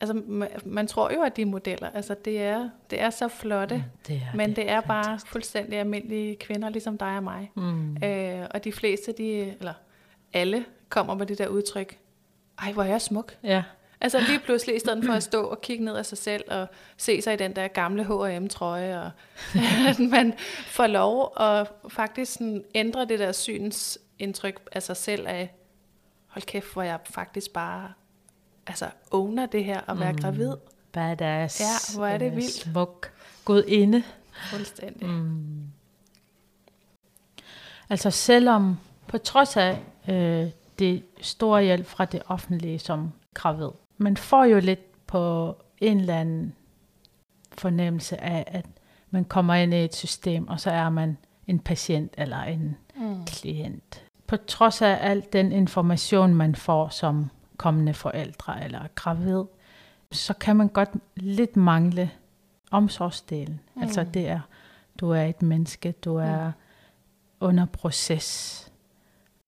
altså 0.00 0.22
man, 0.26 0.48
man 0.64 0.86
tror 0.86 1.14
jo, 1.14 1.22
at 1.22 1.36
de 1.36 1.42
er 1.42 1.46
modeller, 1.46 1.90
altså 1.90 2.16
det 2.24 2.42
er, 2.42 2.70
det 2.90 3.00
er 3.00 3.10
så 3.10 3.28
flotte, 3.28 3.76
mm, 3.76 3.82
det 4.06 4.16
er, 4.16 4.36
men 4.36 4.48
det, 4.48 4.56
det 4.56 4.70
er 4.70 4.80
fantastisk. 4.80 5.26
bare 5.26 5.32
fuldstændig 5.32 5.78
almindelige 5.78 6.36
kvinder, 6.36 6.68
ligesom 6.68 6.98
dig 6.98 7.16
og 7.16 7.22
mig. 7.22 7.50
Mm. 7.54 7.96
Øh, 8.04 8.46
og 8.50 8.64
de 8.64 8.72
fleste, 8.72 9.12
de, 9.18 9.40
eller 9.40 9.74
alle 10.32 10.64
kommer 10.88 11.14
med 11.14 11.26
det 11.26 11.38
der 11.38 11.48
udtryk, 11.48 11.98
ej, 12.58 12.72
hvor 12.72 12.82
er 12.82 12.86
jeg 12.86 13.00
smuk. 13.00 13.36
Ja. 13.42 13.62
Altså 14.00 14.20
lige 14.20 14.38
pludselig, 14.38 14.76
i 14.76 14.78
stedet 14.78 15.04
for 15.04 15.12
at 15.12 15.22
stå 15.22 15.42
og 15.42 15.60
kigge 15.60 15.84
ned 15.84 15.96
af 15.96 16.06
sig 16.06 16.18
selv, 16.18 16.44
og 16.48 16.66
se 16.96 17.22
sig 17.22 17.34
i 17.34 17.36
den 17.36 17.56
der 17.56 17.68
gamle 17.68 18.04
H&M-trøje, 18.04 19.00
og 19.00 19.10
at 19.88 19.98
man 20.16 20.34
får 20.66 20.86
lov 20.86 21.32
at 21.40 21.68
faktisk 21.88 22.32
sådan 22.32 22.64
ændre 22.74 23.04
det 23.04 23.18
der 23.18 23.32
synsindtryk 23.32 24.60
af 24.72 24.82
sig 24.82 24.96
selv 24.96 25.26
af, 25.28 25.54
hold 26.26 26.42
kæft, 26.42 26.72
hvor 26.72 26.82
jeg 26.82 26.98
faktisk 27.04 27.52
bare 27.52 27.92
altså 28.66 28.86
owner 29.10 29.46
det 29.46 29.64
her 29.64 29.90
at 29.90 30.00
være 30.00 30.12
mm. 30.12 30.18
gravid. 30.18 30.52
Badass. 30.92 31.60
Ja, 31.60 31.98
hvor 31.98 32.06
er 32.06 32.18
det 32.18 32.36
vildt. 32.36 32.52
Smuk. 32.52 33.12
God 33.44 33.62
inde. 33.64 34.02
Fuldstændig. 34.50 35.08
Mm. 35.08 35.62
Altså 37.90 38.10
selvom, 38.10 38.78
på 39.06 39.18
trods 39.18 39.56
af 39.56 39.78
øh, 40.08 40.50
det 40.78 40.94
er 40.94 41.00
stor 41.20 41.60
hjælp 41.60 41.86
fra 41.86 42.04
det 42.04 42.22
offentlige 42.26 42.78
som 42.78 43.12
gravid. 43.34 43.70
Man 43.98 44.16
får 44.16 44.44
jo 44.44 44.60
lidt 44.60 45.06
på 45.06 45.56
en 45.78 46.00
eller 46.00 46.20
anden 46.20 46.54
fornemmelse 47.52 48.20
af, 48.20 48.44
at 48.46 48.66
man 49.10 49.24
kommer 49.24 49.54
ind 49.54 49.74
i 49.74 49.84
et 49.84 49.94
system, 49.94 50.48
og 50.48 50.60
så 50.60 50.70
er 50.70 50.90
man 50.90 51.16
en 51.46 51.58
patient 51.58 52.14
eller 52.18 52.42
en 52.42 52.76
mm. 52.96 53.24
klient. 53.24 54.04
På 54.26 54.36
trods 54.36 54.82
af 54.82 54.98
al 55.00 55.22
den 55.32 55.52
information, 55.52 56.34
man 56.34 56.54
får 56.54 56.88
som 56.88 57.30
kommende 57.56 57.94
forældre 57.94 58.64
eller 58.64 58.80
gravid, 58.94 59.44
så 60.12 60.34
kan 60.34 60.56
man 60.56 60.68
godt 60.68 60.90
lidt 61.16 61.56
mangle 61.56 62.10
omsorgsdelen. 62.70 63.60
Mm. 63.74 63.82
Altså 63.82 64.06
det 64.14 64.28
er, 64.28 64.40
du 65.00 65.10
er 65.10 65.22
et 65.22 65.42
menneske, 65.42 65.92
du 65.92 66.16
er 66.16 66.46
mm. 66.46 66.52
under 67.40 67.66
proces. 67.66 68.72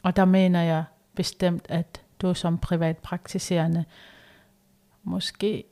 Og 0.02 0.16
der 0.16 0.24
mener 0.24 0.62
jeg 0.62 0.84
bestemt, 1.14 1.66
at 1.68 2.02
du 2.22 2.34
som 2.34 2.58
privatpraktiserende, 2.58 3.84
måske, 5.02 5.64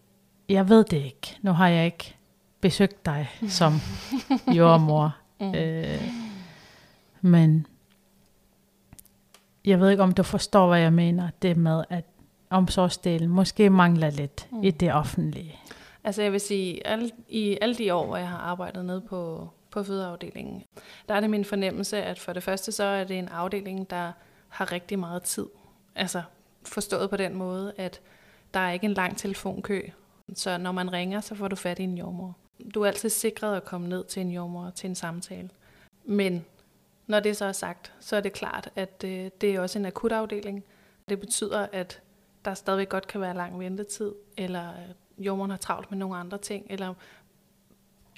jeg 0.48 0.68
ved 0.68 0.84
det 0.84 1.04
ikke, 1.04 1.38
nu 1.42 1.52
har 1.52 1.68
jeg 1.68 1.84
ikke 1.84 2.16
besøgt 2.60 3.06
dig 3.06 3.28
som 3.48 3.72
jordmor, 4.56 5.16
mm. 5.40 5.54
øh, 5.54 6.02
men 7.20 7.66
jeg 9.64 9.80
ved 9.80 9.90
ikke, 9.90 10.02
om 10.02 10.12
du 10.12 10.22
forstår, 10.22 10.68
hvad 10.68 10.78
jeg 10.80 10.92
mener, 10.92 11.30
det 11.42 11.56
med, 11.56 11.84
at 11.90 12.04
omsorgsdelen 12.50 13.28
måske 13.28 13.70
mangler 13.70 14.10
lidt 14.10 14.48
mm. 14.52 14.62
i 14.62 14.70
det 14.70 14.94
offentlige. 14.94 15.60
Altså 16.04 16.22
jeg 16.22 16.32
vil 16.32 16.40
sige, 16.40 16.86
alle, 16.86 17.10
i 17.28 17.58
alle 17.60 17.74
de 17.74 17.94
år, 17.94 18.06
hvor 18.06 18.16
jeg 18.16 18.28
har 18.28 18.38
arbejdet 18.38 18.84
nede 18.84 19.00
på, 19.00 19.48
på 19.70 19.82
fødeafdelingen, 19.82 20.62
der 21.08 21.14
er 21.14 21.20
det 21.20 21.30
min 21.30 21.44
fornemmelse, 21.44 22.02
at 22.02 22.18
for 22.18 22.32
det 22.32 22.42
første 22.42 22.72
så 22.72 22.84
er 22.84 23.04
det 23.04 23.18
en 23.18 23.28
afdeling, 23.28 23.90
der 23.90 24.12
har 24.48 24.72
rigtig 24.72 24.98
meget 24.98 25.22
tid. 25.22 25.46
Altså 25.94 26.22
forstået 26.64 27.10
på 27.10 27.16
den 27.16 27.34
måde, 27.34 27.72
at 27.76 28.00
der 28.54 28.61
er 28.61 28.72
ikke 28.72 28.87
en 28.87 28.94
lang 28.94 29.16
telefonkø, 29.16 29.80
så 30.34 30.58
når 30.58 30.72
man 30.72 30.92
ringer, 30.92 31.20
så 31.20 31.34
får 31.34 31.48
du 31.48 31.56
fat 31.56 31.78
i 31.78 31.82
en 31.82 31.98
jordmor. 31.98 32.37
Du 32.74 32.82
er 32.82 32.87
altid 32.87 33.08
sikret 33.08 33.56
at 33.56 33.64
komme 33.64 33.88
ned 33.88 34.04
til 34.04 34.20
en 34.20 34.30
jordmor 34.30 34.70
til 34.70 34.88
en 34.88 34.94
samtale. 34.94 35.50
Men 36.04 36.44
når 37.06 37.20
det 37.20 37.37
så 37.37 37.44
er 37.44 37.52
sagt, 37.52 37.92
så 38.00 38.16
er 38.16 38.20
det 38.20 38.32
klart, 38.32 38.70
at 38.76 39.04
øh, 39.04 39.30
det 39.40 39.54
er 39.54 39.61
også 39.61 39.78
en 39.78 39.87
akutafdeling. 39.87 40.64
Det 41.08 41.20
betyder, 41.20 41.66
at 41.72 42.02
der 42.44 42.54
stadigvæk 42.54 42.88
godt 42.88 43.06
kan 43.06 43.20
være 43.20 43.34
lang 43.34 43.61
ventetid, 43.61 44.12
eller 44.37 44.68
øh, 44.68 45.26
jordmoren 45.26 45.50
har 45.50 45.58
travlt 45.58 45.90
med 45.90 45.98
nogle 45.98 46.16
andre 46.16 46.38
ting, 46.38 46.66
eller 46.70 46.94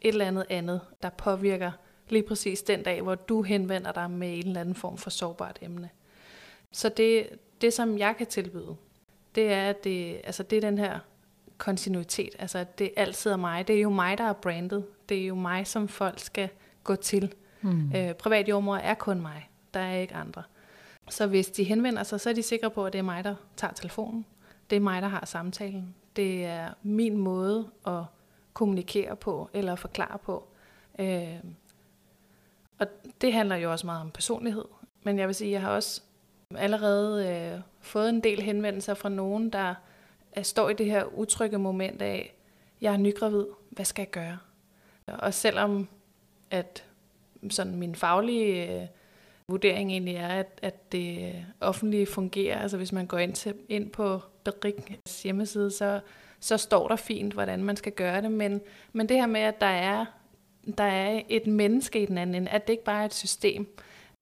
et 0.02 0.08
eller 0.08 0.26
andet 0.26 0.46
andet, 0.50 0.80
der 1.02 1.10
påvirker 1.10 1.72
lige 2.08 2.22
præcis 2.22 2.62
den 2.62 2.82
dag, 2.82 3.02
hvor 3.02 3.14
du 3.14 3.42
henvender 3.42 3.92
dig 3.92 4.10
med 4.10 4.38
en 4.38 4.46
eller 4.46 4.60
anden 4.60 4.74
form 4.74 4.98
for 4.98 5.10
sårbart 5.10 5.58
emne. 5.62 5.90
Så 6.72 6.88
det, 6.88 7.28
det 7.60 7.72
som 7.72 7.98
jeg 7.98 8.16
kan 8.16 8.26
tilbyde, 8.26 8.76
det 9.34 9.52
er, 9.52 9.70
at 9.70 9.84
det, 9.84 10.20
altså 10.24 10.42
det 10.42 10.56
er 10.56 10.60
den 10.60 10.78
her 10.78 10.98
kontinuitet. 11.58 12.30
Altså 12.38 12.58
at 12.58 12.78
det 12.78 12.90
altid 12.96 13.30
er 13.30 13.36
mig. 13.36 13.68
Det 13.68 13.76
er 13.76 13.80
jo 13.80 13.90
mig, 13.90 14.18
der 14.18 14.24
er 14.24 14.32
brandet. 14.32 14.86
Det 15.08 15.22
er 15.22 15.26
jo 15.26 15.34
mig, 15.34 15.66
som 15.66 15.88
folk 15.88 16.18
skal 16.18 16.48
gå 16.84 16.96
til. 16.96 17.34
Mm. 17.62 17.92
Øh, 17.96 18.14
privat 18.14 18.48
jordmor 18.48 18.76
er 18.76 18.94
kun 18.94 19.20
mig. 19.20 19.50
Der 19.74 19.80
er 19.80 19.96
ikke 19.96 20.14
andre. 20.14 20.42
Så 21.08 21.26
hvis 21.26 21.46
de 21.46 21.64
henvender 21.64 22.02
sig, 22.02 22.20
så 22.20 22.30
er 22.30 22.34
de 22.34 22.42
sikre 22.42 22.70
på, 22.70 22.86
at 22.86 22.92
det 22.92 22.98
er 22.98 23.02
mig, 23.02 23.24
der 23.24 23.34
tager 23.56 23.72
telefonen. 23.72 24.26
Det 24.70 24.76
er 24.76 24.80
mig, 24.80 25.02
der 25.02 25.08
har 25.08 25.26
samtalen. 25.26 25.94
Det 26.16 26.44
er 26.44 26.68
min 26.82 27.16
måde 27.16 27.70
at 27.86 28.02
kommunikere 28.52 29.16
på, 29.16 29.50
eller 29.54 29.74
forklare 29.74 30.18
på. 30.18 30.48
Øh, 30.98 31.36
og 32.78 32.86
det 33.20 33.32
handler 33.32 33.56
jo 33.56 33.70
også 33.70 33.86
meget 33.86 34.00
om 34.00 34.10
personlighed. 34.10 34.64
Men 35.02 35.18
jeg 35.18 35.26
vil 35.26 35.34
sige, 35.34 35.50
jeg 35.50 35.60
har 35.60 35.70
også 35.70 36.02
allerede 36.58 37.28
øh, 37.28 37.60
fået 37.80 38.08
en 38.08 38.20
del 38.20 38.42
henvendelser 38.42 38.94
fra 38.94 39.08
nogen, 39.08 39.50
der 39.50 39.74
står 40.42 40.68
i 40.68 40.74
det 40.74 40.86
her 40.86 41.04
utrygge 41.04 41.58
moment 41.58 42.02
af, 42.02 42.34
jeg 42.80 42.92
er 42.92 42.96
nygravid, 42.96 43.46
hvad 43.70 43.84
skal 43.84 44.02
jeg 44.02 44.10
gøre? 44.10 44.38
Og 45.06 45.34
selvom 45.34 45.88
at 46.50 46.84
sådan 47.50 47.76
min 47.76 47.94
faglige 47.94 48.80
øh, 48.82 48.86
vurdering 49.48 49.90
egentlig 49.90 50.14
er, 50.14 50.28
at, 50.28 50.58
at 50.62 50.92
det 50.92 51.34
offentlige 51.60 52.06
fungerer, 52.06 52.58
altså 52.58 52.76
hvis 52.76 52.92
man 52.92 53.06
går 53.06 53.18
ind, 53.18 53.34
til, 53.34 53.54
ind 53.68 53.90
på 53.90 54.20
Berik's 54.48 55.22
hjemmeside, 55.22 55.70
så, 55.70 56.00
så 56.40 56.56
står 56.56 56.88
der 56.88 56.96
fint, 56.96 57.32
hvordan 57.32 57.64
man 57.64 57.76
skal 57.76 57.92
gøre 57.92 58.22
det, 58.22 58.32
men, 58.32 58.60
men 58.92 59.08
det 59.08 59.16
her 59.16 59.26
med, 59.26 59.40
at 59.40 59.60
der 59.60 59.66
er, 59.66 60.04
der 60.78 60.84
er 60.84 61.22
et 61.28 61.46
menneske 61.46 62.02
i 62.02 62.06
den 62.06 62.18
anden 62.18 62.34
ende, 62.34 62.50
at 62.50 62.66
det 62.66 62.72
ikke 62.72 62.84
bare 62.84 63.02
er 63.02 63.06
et 63.06 63.14
system, 63.14 63.76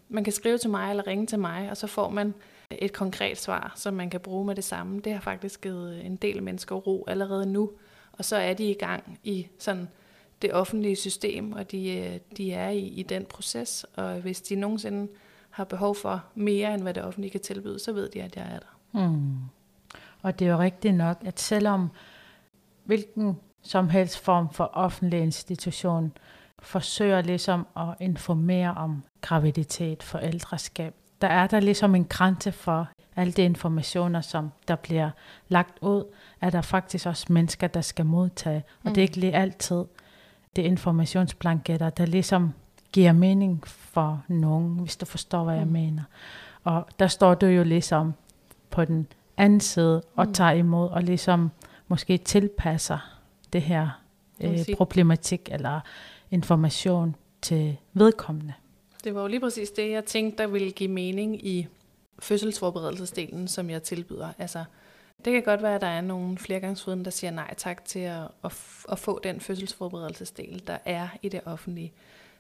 man 0.09 0.25
kan 0.25 0.33
skrive 0.33 0.59
til 0.59 0.71
mig 0.71 0.91
eller 0.91 1.07
ringe 1.07 1.27
til 1.27 1.39
mig, 1.39 1.71
og 1.71 1.77
så 1.77 1.87
får 1.87 2.09
man 2.11 2.35
et 2.71 2.93
konkret 2.93 3.39
svar, 3.39 3.73
som 3.77 3.95
man 3.95 4.11
kan 4.11 4.21
bruge 4.21 4.45
med 4.45 4.55
det 4.55 4.65
samme. 4.65 5.01
Det 5.01 5.13
har 5.13 5.21
faktisk 5.21 5.61
givet 5.61 5.95
øh, 5.95 6.07
en 6.07 6.17
del 6.17 6.43
mennesker 6.43 6.77
ro 6.77 7.05
allerede 7.09 7.47
nu, 7.47 7.71
og 8.13 8.25
så 8.25 8.37
er 8.37 8.55
de 8.55 8.71
i 8.71 8.75
gang 8.75 9.19
i 9.25 9.47
sådan 9.59 9.89
det 10.43 10.53
offentlige 10.53 10.97
system, 10.97 11.53
og 11.53 11.71
de, 11.71 11.99
øh, 11.99 12.21
de 12.37 12.53
er 12.53 12.69
i, 12.69 12.79
i 12.79 13.03
den 13.03 13.25
proces, 13.25 13.87
og 13.97 14.15
hvis 14.15 14.41
de 14.41 14.55
nogensinde 14.55 15.13
har 15.51 15.65
behov 15.65 15.95
for 15.95 16.25
mere, 16.35 16.75
end 16.75 16.83
hvad 16.83 16.95
det 16.95 17.05
offentlige 17.05 17.31
kan 17.31 17.41
tilbyde, 17.41 17.79
så 17.79 17.93
ved 17.93 18.09
de, 18.09 18.23
at 18.23 18.37
jeg 18.37 18.45
er 18.45 18.59
der. 18.59 19.09
Mm. 19.09 19.37
Og 20.23 20.39
det 20.39 20.47
er 20.47 20.53
jo 20.53 20.59
rigtigt 20.59 20.95
nok, 20.95 21.19
at 21.25 21.41
selvom 21.41 21.91
hvilken 22.85 23.37
som 23.63 23.89
helst 23.89 24.19
form 24.19 24.53
for 24.53 24.71
offentlig 24.73 25.21
institution 25.21 26.13
forsøger 26.59 27.23
ligesom 27.23 27.67
at 27.77 27.89
informere 28.01 28.75
om 28.75 29.03
graviditet, 29.21 30.03
forældreskab. 30.03 30.95
Der 31.21 31.29
er 31.29 31.47
der 31.47 31.61
ligesom 31.61 31.95
en 31.95 32.05
grænse 32.05 32.53
for 32.53 32.89
alle 33.17 33.33
de 33.33 33.43
informationer, 33.43 34.21
som 34.21 34.53
der 34.69 34.77
bliver 34.77 35.11
lagt 35.49 35.79
ud, 35.81 36.05
er 36.41 36.51
der 36.51 36.61
faktisk 36.61 37.07
også 37.07 37.27
mennesker, 37.29 37.67
der 37.67 37.81
skal 37.81 38.07
modtage. 38.07 38.65
Og 38.85 38.89
mm. 38.89 38.95
det 38.95 39.01
er 39.01 39.03
ikke 39.03 39.17
lige 39.17 39.35
altid 39.35 39.85
det 40.57 40.63
informationsblanketter, 40.63 41.91
der 41.91 42.07
ligesom 42.07 42.55
giver 42.93 43.13
mening 43.13 43.67
for 43.67 44.23
nogen, 44.29 44.79
hvis 44.79 44.97
du 44.97 45.07
forstår, 45.07 45.45
hvad 45.45 45.55
mm. 45.55 45.61
jeg 45.61 45.69
mener. 45.69 46.03
Og 46.65 46.87
der 46.99 47.07
står 47.07 47.35
du 47.35 47.47
jo 47.47 47.65
ligesom 47.65 48.15
på 48.71 48.85
den 48.85 49.07
anden 49.37 49.61
side 49.61 50.03
og 50.17 50.27
mm. 50.27 50.33
tager 50.33 50.51
imod 50.51 50.89
og 50.89 51.03
ligesom 51.03 51.51
måske 51.89 52.19
tilpasser 52.19 53.19
det 53.53 53.63
her 53.63 54.01
øh, 54.41 54.59
problematik 54.77 55.49
eller 55.53 55.81
information 56.31 57.17
til 57.43 57.77
vedkommende. 57.93 58.55
Det 59.05 59.15
var 59.15 59.21
jo 59.21 59.27
lige 59.27 59.41
præcis 59.41 59.71
det, 59.71 59.91
jeg 59.91 60.05
tænkte, 60.05 60.43
der 60.43 60.49
ville 60.49 60.71
give 60.71 60.91
mening 60.91 61.47
i 61.47 61.67
fødselsforberedelsesdelen, 62.19 63.49
som 63.49 63.71
jeg 63.71 63.83
tilbyder. 63.83 64.29
Altså, 64.39 64.65
det 65.25 65.33
kan 65.33 65.43
godt 65.43 65.63
være, 65.63 65.75
at 65.75 65.81
der 65.81 65.87
er 65.87 66.01
nogle 66.01 66.39
flergangsfødende, 66.39 67.05
der 67.05 67.11
siger 67.11 67.31
nej 67.31 67.55
tak 67.55 67.85
til 67.85 67.99
at, 67.99 68.23
at, 68.45 68.53
at 68.93 68.99
få 68.99 69.21
den 69.25 69.41
fødselsforberedelsesdel, 69.41 70.63
der 70.67 70.79
er 70.85 71.09
i 71.23 71.29
det 71.29 71.41
offentlige, 71.45 71.93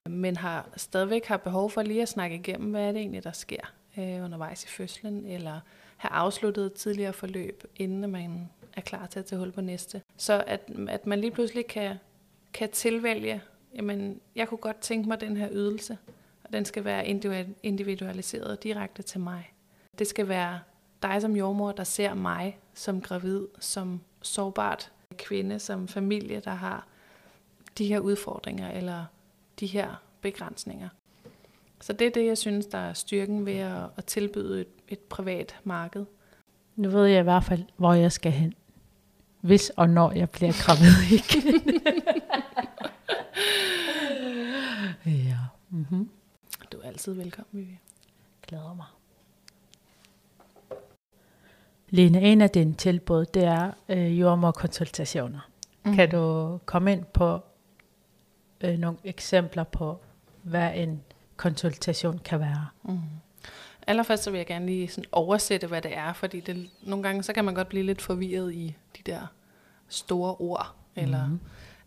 men 0.06 0.36
har 0.36 0.68
stadigvæk 0.76 1.24
har 1.24 1.36
behov 1.36 1.70
for 1.70 1.82
lige 1.82 2.02
at 2.02 2.08
snakke 2.08 2.36
igennem, 2.36 2.70
hvad 2.70 2.88
er 2.88 2.92
det 2.92 3.00
egentlig, 3.00 3.24
der 3.24 3.32
sker 3.32 3.72
øh, 3.98 4.24
undervejs 4.24 4.64
i 4.64 4.68
fødslen, 4.68 5.26
eller 5.26 5.60
have 5.96 6.12
afsluttet 6.12 6.66
et 6.66 6.72
tidligere 6.72 7.12
forløb, 7.12 7.64
inden 7.76 8.10
man 8.10 8.48
er 8.76 8.80
klar 8.80 9.06
til 9.06 9.18
at 9.18 9.24
tage 9.24 9.38
hul 9.38 9.52
på 9.52 9.60
næste. 9.60 10.02
Så 10.16 10.44
at, 10.46 10.70
at 10.88 11.06
man 11.06 11.20
lige 11.20 11.30
pludselig 11.30 11.66
kan, 11.66 11.96
kan 12.52 12.70
tilvælge 12.70 13.42
jamen, 13.78 14.20
jeg 14.34 14.48
kunne 14.48 14.58
godt 14.58 14.80
tænke 14.80 15.08
mig 15.08 15.20
den 15.20 15.36
her 15.36 15.48
ydelse, 15.52 15.98
og 16.44 16.52
den 16.52 16.64
skal 16.64 16.84
være 16.84 17.06
individualiseret 17.62 18.62
direkte 18.62 19.02
til 19.02 19.20
mig. 19.20 19.52
Det 19.98 20.06
skal 20.06 20.28
være 20.28 20.60
dig 21.02 21.22
som 21.22 21.36
jordmor, 21.36 21.72
der 21.72 21.84
ser 21.84 22.14
mig 22.14 22.58
som 22.74 23.00
gravid, 23.00 23.46
som 23.60 24.00
sårbart 24.22 24.92
kvinde, 25.16 25.58
som 25.58 25.88
familie, 25.88 26.40
der 26.44 26.50
har 26.50 26.86
de 27.78 27.86
her 27.86 27.98
udfordringer 28.00 28.70
eller 28.70 29.04
de 29.60 29.66
her 29.66 30.02
begrænsninger. 30.20 30.88
Så 31.80 31.92
det 31.92 32.06
er 32.06 32.10
det, 32.10 32.26
jeg 32.26 32.38
synes, 32.38 32.66
der 32.66 32.78
er 32.78 32.92
styrken 32.92 33.46
ved 33.46 33.56
at, 33.56 33.82
at 33.96 34.04
tilbyde 34.04 34.60
et, 34.60 34.68
et 34.88 34.98
privat 34.98 35.56
marked. 35.64 36.04
Nu 36.76 36.88
ved 36.88 37.04
jeg 37.04 37.20
i 37.20 37.22
hvert 37.22 37.44
fald, 37.44 37.64
hvor 37.76 37.92
jeg 37.92 38.12
skal 38.12 38.32
hen. 38.32 38.54
Hvis 39.40 39.70
og 39.70 39.88
når 39.88 40.12
jeg 40.12 40.30
bliver 40.30 40.52
gravid 40.64 41.18
igen. 41.18 41.80
ja. 45.28 45.38
Mm-hmm. 45.70 46.10
Du 46.72 46.78
er 46.78 46.86
altid 46.86 47.12
velkommen, 47.12 47.48
Vivi. 47.52 47.78
Glæder 48.46 48.74
mig. 48.74 48.86
Lene, 51.90 52.20
en 52.20 52.40
af 52.40 52.50
dine 52.50 52.74
tilbud, 52.74 53.24
det 53.24 53.44
er 53.44 53.70
øh, 53.88 54.20
jordmorkonsultationer. 54.20 55.50
Mm. 55.84 55.94
Kan 55.94 56.10
du 56.10 56.58
komme 56.64 56.92
ind 56.92 57.04
på 57.04 57.40
øh, 58.60 58.78
nogle 58.78 58.98
eksempler 59.04 59.64
på, 59.64 60.00
hvad 60.42 60.70
en 60.74 61.02
konsultation 61.36 62.18
kan 62.18 62.40
være? 62.40 62.68
Mm. 62.82 63.00
Allerførst 63.86 64.22
så 64.22 64.30
vil 64.30 64.38
jeg 64.38 64.46
gerne 64.46 64.66
lige 64.66 64.88
sådan 64.88 65.04
oversætte, 65.12 65.66
hvad 65.66 65.82
det 65.82 65.96
er, 65.96 66.12
fordi 66.12 66.40
det, 66.40 66.70
nogle 66.82 67.02
gange 67.02 67.22
så 67.22 67.32
kan 67.32 67.44
man 67.44 67.54
godt 67.54 67.68
blive 67.68 67.84
lidt 67.84 68.02
forvirret 68.02 68.54
i 68.54 68.76
de 68.96 69.10
der 69.10 69.26
store 69.88 70.34
ord, 70.34 70.74
eller 70.96 71.26
mm. 71.26 71.40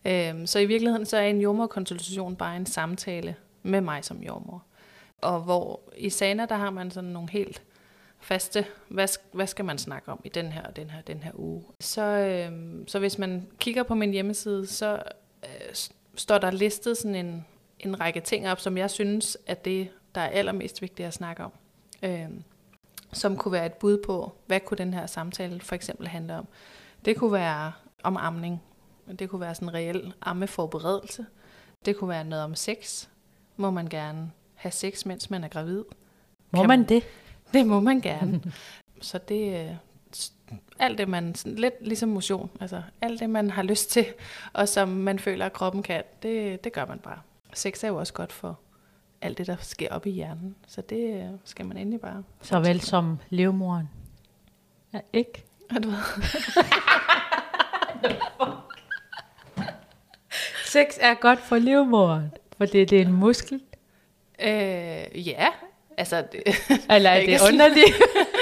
Øhm, 0.06 0.48
så 0.48 0.60
i 0.60 0.66
virkeligheden 0.66 1.06
så 1.06 1.18
er 1.18 1.28
en 1.28 1.42
jordmorkonsultation 1.42 2.36
bare 2.36 2.56
en 2.56 2.66
samtale 2.66 3.36
med 3.64 3.82
mig 3.82 4.04
som 4.06 4.24
jordmor. 4.24 4.64
Og 5.22 5.42
hvor 5.42 5.80
i 5.98 6.10
Sana, 6.10 6.46
der 6.46 6.56
har 6.56 6.70
man 6.70 6.92
sådan 6.92 7.10
nogle 7.10 7.30
helt 7.30 7.64
faste, 8.20 8.66
hvad, 8.88 9.08
hvad 9.32 9.48
skal 9.48 9.66
man 9.66 9.78
snakke 9.78 10.12
om 10.12 10.22
i 10.24 10.30
den 10.30 10.52
her 10.52 10.64
og 10.64 10.76
den 10.76 10.90
her, 10.90 11.02
den 11.02 11.18
her 11.18 11.32
uge. 11.36 11.64
Så, 11.80 12.02
øhm, 12.02 12.88
så 12.88 13.00
hvis 13.00 13.18
man 13.18 13.48
kigger 13.60 13.84
på 13.84 13.96
min 13.96 14.12
hjemmeside, 14.12 14.68
så 14.68 15.04
øh, 15.44 15.76
står 16.16 16.38
der 16.38 16.52
listet 16.52 16.98
sådan 16.98 17.16
en, 17.16 17.46
en 17.80 18.00
række 18.00 18.20
ting 18.20 18.50
op, 18.50 18.60
som 18.60 18.78
jeg 18.78 18.92
synes 18.92 19.38
er 19.48 19.54
det, 19.54 19.90
der 20.16 20.22
er 20.22 20.30
allermest 20.30 20.82
vigtigt 20.82 21.08
at 21.08 21.14
snakke 21.14 21.44
om. 21.44 21.52
Øhm, 22.04 22.44
som 23.14 23.38
kunne 23.38 23.52
være 23.52 23.66
et 23.66 23.74
bud 23.74 23.98
på, 24.06 24.32
hvad 24.48 24.60
kunne 24.60 24.78
den 24.78 24.94
her 24.94 25.06
samtale 25.06 25.62
for 25.62 25.76
eksempel 25.76 26.08
handle 26.08 26.36
om. 26.36 26.48
Det 27.06 27.18
kunne 27.18 27.32
være 27.32 27.72
om 28.04 28.18
amning. 28.18 28.62
Det 29.20 29.30
kunne 29.30 29.42
være 29.42 29.56
sådan 29.56 29.68
en 29.68 29.74
reel 29.74 30.14
ammeforberedelse. 30.22 31.26
Det 31.86 31.98
kunne 31.98 32.10
være 32.10 32.24
noget 32.24 32.44
om 32.44 32.56
sex. 32.56 33.08
Må 33.58 33.72
man 33.72 33.88
gerne 33.88 34.32
have 34.56 34.72
sex, 34.72 35.06
mens 35.06 35.30
man 35.30 35.44
er 35.44 35.48
gravid? 35.48 35.84
Må 36.52 36.60
kan 36.60 36.68
man 36.68 36.84
det? 36.84 37.04
Det 37.54 37.68
må 37.68 37.80
man 37.80 38.02
gerne. 38.02 38.42
Så 39.02 39.18
det 39.18 39.70
øh, 39.70 39.76
alt 40.80 40.98
det, 40.98 41.10
man, 41.10 41.36
lidt 41.46 41.74
ligesom 41.82 42.10
motion, 42.10 42.50
altså 42.60 42.82
alt 43.02 43.20
det, 43.20 43.30
man 43.30 43.50
har 43.50 43.64
lyst 43.64 43.92
til, 43.92 44.06
og 44.54 44.70
som 44.70 44.90
man 44.90 45.20
føler, 45.20 45.46
at 45.46 45.54
kroppen 45.54 45.84
kan, 45.84 46.04
det, 46.24 46.64
det 46.64 46.74
gør 46.74 46.86
man 46.86 47.00
bare. 47.00 47.20
Sex 47.54 47.84
er 47.84 47.88
jo 47.88 47.96
også 47.96 48.14
godt 48.14 48.32
for 48.32 48.60
alt 49.22 49.38
det, 49.38 49.48
der 49.48 49.56
sker 49.60 49.88
op 49.92 50.06
i 50.06 50.10
hjernen, 50.10 50.56
så 50.68 50.82
det 50.82 51.24
øh, 51.24 51.30
skal 51.44 51.66
man 51.66 51.78
endelig 51.78 52.02
bare. 52.02 52.24
Så 52.42 52.60
vel 52.60 52.82
som 52.82 53.20
livmoren. 53.30 53.90
Ja, 54.94 55.00
ikke? 55.14 55.46
Er 55.70 55.80
du 55.80 55.90
Sex 60.72 60.98
er 61.00 61.14
godt 61.14 61.40
for 61.40 61.58
livmoren, 61.58 62.32
for 62.58 62.66
det, 62.66 62.90
det 62.90 63.02
er 63.02 63.06
en 63.06 63.14
muskel. 63.14 63.62
Øh, 64.42 65.28
ja, 65.28 65.48
altså... 65.98 66.24
Det, 66.32 66.42
Eller 66.90 67.10
er 67.10 67.26
det 67.26 67.40
underligt? 67.52 67.96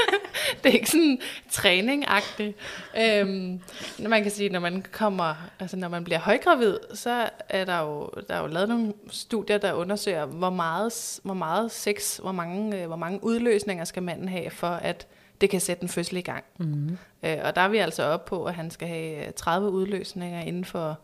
det 0.63 0.69
er 0.69 0.73
ikke 0.73 0.89
sådan 0.89 1.19
træning-agtigt. 1.49 2.57
Øhm, 2.97 3.61
man 3.99 4.23
kan 4.23 4.31
sige, 4.31 4.49
når 4.49 4.59
man 4.59 4.85
kommer, 4.91 5.35
altså 5.59 5.77
når 5.77 5.87
man 5.87 6.03
bliver 6.03 6.19
højgravid, 6.19 6.77
så 6.93 7.29
er 7.49 7.65
der 7.65 7.79
jo, 7.79 8.09
der 8.27 8.35
er 8.35 8.41
jo 8.41 8.47
lavet 8.47 8.69
nogle 8.69 8.93
studier, 9.11 9.57
der 9.57 9.73
undersøger, 9.73 10.25
hvor 10.25 10.49
meget, 10.49 11.19
hvor 11.23 11.33
meget 11.33 11.71
sex, 11.71 12.17
hvor 12.17 12.31
mange, 12.31 12.81
øh, 12.81 12.87
hvor 12.87 12.95
mange 12.95 13.23
udløsninger 13.23 13.85
skal 13.85 14.03
manden 14.03 14.29
have, 14.29 14.49
for 14.49 14.67
at 14.67 15.07
det 15.41 15.49
kan 15.49 15.59
sætte 15.59 15.83
en 15.83 15.89
fødsel 15.89 16.17
i 16.17 16.21
gang. 16.21 16.43
Mm. 16.57 16.97
Øh, 17.23 17.37
og 17.43 17.55
der 17.55 17.61
er 17.61 17.67
vi 17.67 17.77
altså 17.77 18.03
op 18.03 18.25
på, 18.25 18.45
at 18.45 18.53
han 18.53 18.71
skal 18.71 18.87
have 18.87 19.31
30 19.31 19.69
udløsninger 19.69 20.41
inden 20.41 20.65
for 20.65 20.99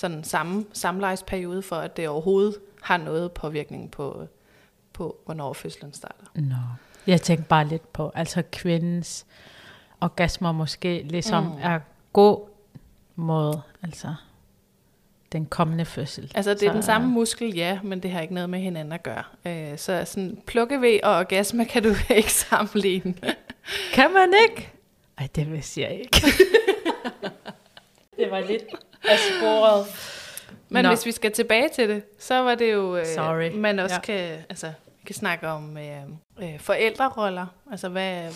sådan 0.00 0.24
samme 0.24 0.64
samlejsperiode, 0.72 1.62
for 1.62 1.76
at 1.76 1.96
det 1.96 2.08
overhovedet 2.08 2.54
har 2.82 2.96
noget 2.96 3.32
påvirkning 3.32 3.90
på, 3.90 4.26
på 4.92 5.16
hvornår 5.24 5.52
fødslen 5.52 5.92
starter. 5.92 6.24
No. 6.34 6.56
Jeg 7.06 7.22
tænker 7.22 7.44
bare 7.44 7.66
lidt 7.66 7.92
på, 7.92 8.12
altså 8.14 8.42
kvindens 8.52 9.26
orgasmer 10.00 10.52
måske 10.52 11.02
ligesom 11.02 11.44
mm. 11.44 11.58
er 11.62 11.80
god 12.12 12.48
mod 13.16 13.58
altså 13.82 14.14
den 15.32 15.46
kommende 15.46 15.84
fødsel. 15.84 16.32
Altså 16.34 16.54
det 16.54 16.62
er 16.62 16.70
så, 16.70 16.74
den 16.74 16.82
samme 16.82 17.08
muskel, 17.08 17.54
ja, 17.54 17.78
men 17.82 18.02
det 18.02 18.10
har 18.10 18.20
ikke 18.20 18.34
noget 18.34 18.50
med 18.50 18.58
hinanden 18.58 18.92
at 18.92 19.02
gøre. 19.02 19.22
Øh, 19.44 19.78
så 19.78 20.02
sådan 20.06 20.38
plukkevæg 20.46 21.04
og 21.04 21.16
orgasme 21.16 21.64
kan 21.64 21.82
du 21.82 21.94
ikke 22.16 22.32
sammenligne. 22.32 23.14
kan 23.92 24.12
man 24.12 24.32
ikke? 24.48 24.72
Ej, 25.18 25.28
det 25.34 25.52
vil 25.52 25.64
jeg 25.76 25.90
ikke. 25.90 26.26
det 28.20 28.30
var 28.30 28.40
lidt 28.40 28.64
af 29.04 29.18
sporet. 29.18 29.86
Men 30.68 30.84
Nå. 30.84 30.88
hvis 30.88 31.06
vi 31.06 31.12
skal 31.12 31.32
tilbage 31.32 31.68
til 31.68 31.88
det, 31.88 32.02
så 32.18 32.38
var 32.38 32.54
det 32.54 32.72
jo, 32.72 32.96
øh, 32.96 33.06
Sorry. 33.06 33.50
man 33.54 33.78
også 33.78 33.94
ja. 33.94 34.00
kan, 34.00 34.38
altså, 34.48 34.72
kan 35.06 35.14
snakke 35.14 35.48
om 35.48 35.76
øh, 35.78 36.02
øh, 36.42 36.60
forældreroller. 36.60 37.46
Altså 37.70 37.88
hvad, 37.88 38.32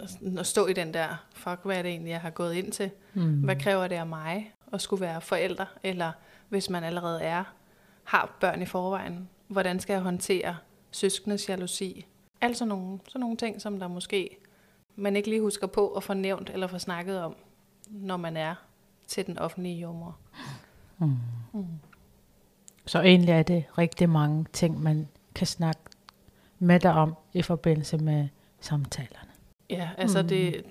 øh, 0.00 0.38
at 0.38 0.46
stå 0.46 0.66
i 0.66 0.72
den 0.72 0.94
der, 0.94 1.24
fuck 1.34 1.58
hvad 1.64 1.76
er 1.76 1.82
det 1.82 1.90
egentlig, 1.90 2.10
jeg 2.10 2.20
har 2.20 2.30
gået 2.30 2.54
ind 2.54 2.72
til? 2.72 2.90
Mm. 3.14 3.40
Hvad 3.40 3.56
kræver 3.56 3.86
det 3.88 3.96
af 3.96 4.06
mig 4.06 4.54
at 4.72 4.80
skulle 4.80 5.00
være 5.00 5.20
forælder? 5.20 5.66
Eller 5.82 6.12
hvis 6.48 6.70
man 6.70 6.84
allerede 6.84 7.22
er, 7.22 7.44
har 8.04 8.36
børn 8.40 8.62
i 8.62 8.66
forvejen, 8.66 9.28
hvordan 9.48 9.80
skal 9.80 9.94
jeg 9.94 10.02
håndtere 10.02 10.56
søskendes 10.90 11.48
jalousi? 11.48 12.06
Altså 12.40 12.64
nogle, 12.64 12.98
sådan 13.08 13.20
nogle 13.20 13.36
ting, 13.36 13.60
som 13.60 13.78
der 13.78 13.88
måske 13.88 14.36
man 14.96 15.16
ikke 15.16 15.28
lige 15.28 15.40
husker 15.40 15.66
på 15.66 15.88
at 15.88 16.02
få 16.02 16.14
nævnt 16.14 16.50
eller 16.50 16.66
få 16.66 16.78
snakket 16.78 17.22
om, 17.22 17.36
når 17.90 18.16
man 18.16 18.36
er 18.36 18.54
til 19.06 19.26
den 19.26 19.38
offentlige 19.38 19.80
jordmor. 19.80 20.16
Mm. 20.98 21.16
Mm. 21.52 21.64
Så 22.86 23.00
egentlig 23.00 23.32
er 23.32 23.42
det 23.42 23.64
rigtig 23.78 24.08
mange 24.08 24.46
ting, 24.52 24.82
man 24.82 25.08
kan 25.34 25.46
snakke 25.46 25.80
med 26.58 26.80
dig 26.80 26.92
om 26.92 27.16
i 27.32 27.42
forbindelse 27.42 27.98
med 27.98 28.28
samtalerne. 28.60 29.30
Ja, 29.70 29.90
altså 29.98 30.22
mm. 30.22 30.28
det, 30.28 30.64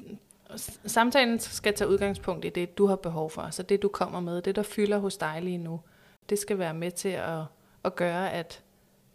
samtalen 0.86 1.40
skal 1.40 1.76
tage 1.76 1.90
udgangspunkt 1.90 2.46
i 2.46 2.50
det, 2.50 2.78
du 2.78 2.86
har 2.86 2.96
behov 2.96 3.30
for. 3.30 3.42
Altså 3.42 3.64
det, 3.64 3.82
du 3.82 3.88
kommer 3.88 4.20
med, 4.20 4.42
det, 4.42 4.56
der 4.56 4.64
fylder 4.64 4.98
hos 4.98 5.18
dig 5.18 5.40
lige 5.42 5.58
nu, 5.58 5.82
det 6.30 6.40
skal 6.40 6.60
være 6.60 6.74
med 6.74 6.92
til 6.92 7.10
at, 7.10 7.42
at 7.84 7.96
gøre, 7.96 8.32
at 8.32 8.64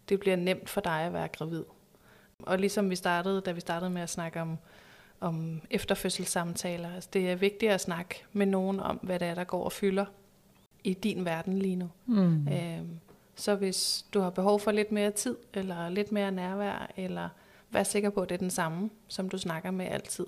det 0.09 0.19
bliver 0.19 0.35
nemt 0.35 0.69
for 0.69 0.81
dig 0.81 1.01
at 1.01 1.13
være 1.13 1.27
gravid. 1.27 1.63
Og 2.39 2.59
ligesom 2.59 2.89
vi 2.89 2.95
startede, 2.95 3.41
da 3.41 3.51
vi 3.51 3.59
startede 3.59 3.89
med 3.89 4.01
at 4.01 4.09
snakke 4.09 4.41
om, 4.41 4.57
om 5.19 5.61
efterfødselssamtaler, 5.69 6.93
altså 6.95 7.09
det 7.13 7.31
er 7.31 7.35
vigtigt 7.35 7.71
at 7.71 7.81
snakke 7.81 8.23
med 8.33 8.45
nogen 8.45 8.79
om, 8.79 8.99
hvad 9.01 9.19
det 9.19 9.27
er, 9.27 9.35
der 9.35 9.43
går 9.43 9.63
og 9.63 9.71
fylder 9.71 10.05
i 10.83 10.93
din 10.93 11.25
verden 11.25 11.59
lige 11.59 11.75
nu. 11.75 11.89
Mm. 12.05 12.47
Øhm, 12.47 12.99
så 13.35 13.55
hvis 13.55 14.05
du 14.13 14.19
har 14.19 14.29
behov 14.29 14.59
for 14.59 14.71
lidt 14.71 14.91
mere 14.91 15.11
tid, 15.11 15.35
eller 15.53 15.89
lidt 15.89 16.11
mere 16.11 16.31
nærvær, 16.31 16.91
eller 16.97 17.29
vær 17.71 17.83
sikker 17.83 18.09
på, 18.09 18.21
at 18.21 18.29
det 18.29 18.35
er 18.35 18.39
den 18.39 18.49
samme, 18.49 18.89
som 19.07 19.29
du 19.29 19.37
snakker 19.37 19.71
med 19.71 19.85
altid, 19.85 20.25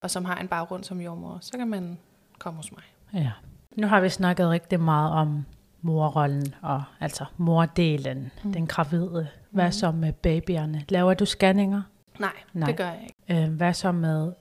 og 0.00 0.10
som 0.10 0.24
har 0.24 0.36
en 0.36 0.48
baggrund 0.48 0.84
som 0.84 1.00
jordmor, 1.00 1.38
så 1.40 1.52
kan 1.58 1.68
man 1.68 1.98
komme 2.38 2.56
hos 2.56 2.72
mig. 2.72 2.82
Ja. 3.14 3.32
Nu 3.76 3.86
har 3.86 4.00
vi 4.00 4.08
snakket 4.08 4.48
rigtig 4.50 4.80
meget 4.80 5.12
om 5.12 5.44
morrollen, 5.82 6.54
og 6.62 6.82
altså 7.00 7.24
mordelen, 7.36 8.32
mm. 8.44 8.52
den 8.52 8.66
gravide. 8.66 9.28
Hvad 9.50 9.64
mm. 9.64 9.72
så 9.72 9.90
med 9.90 10.12
babyerne? 10.12 10.84
Laver 10.88 11.14
du 11.14 11.24
scanninger? 11.24 11.82
Nej, 12.18 12.32
Nej, 12.52 12.66
det 12.66 12.76
gør 12.76 12.86
jeg 12.86 13.02
ikke. 13.02 13.44
Øh, 13.44 13.52
hvad 13.52 13.74
så 13.74 13.92
med 13.92 14.32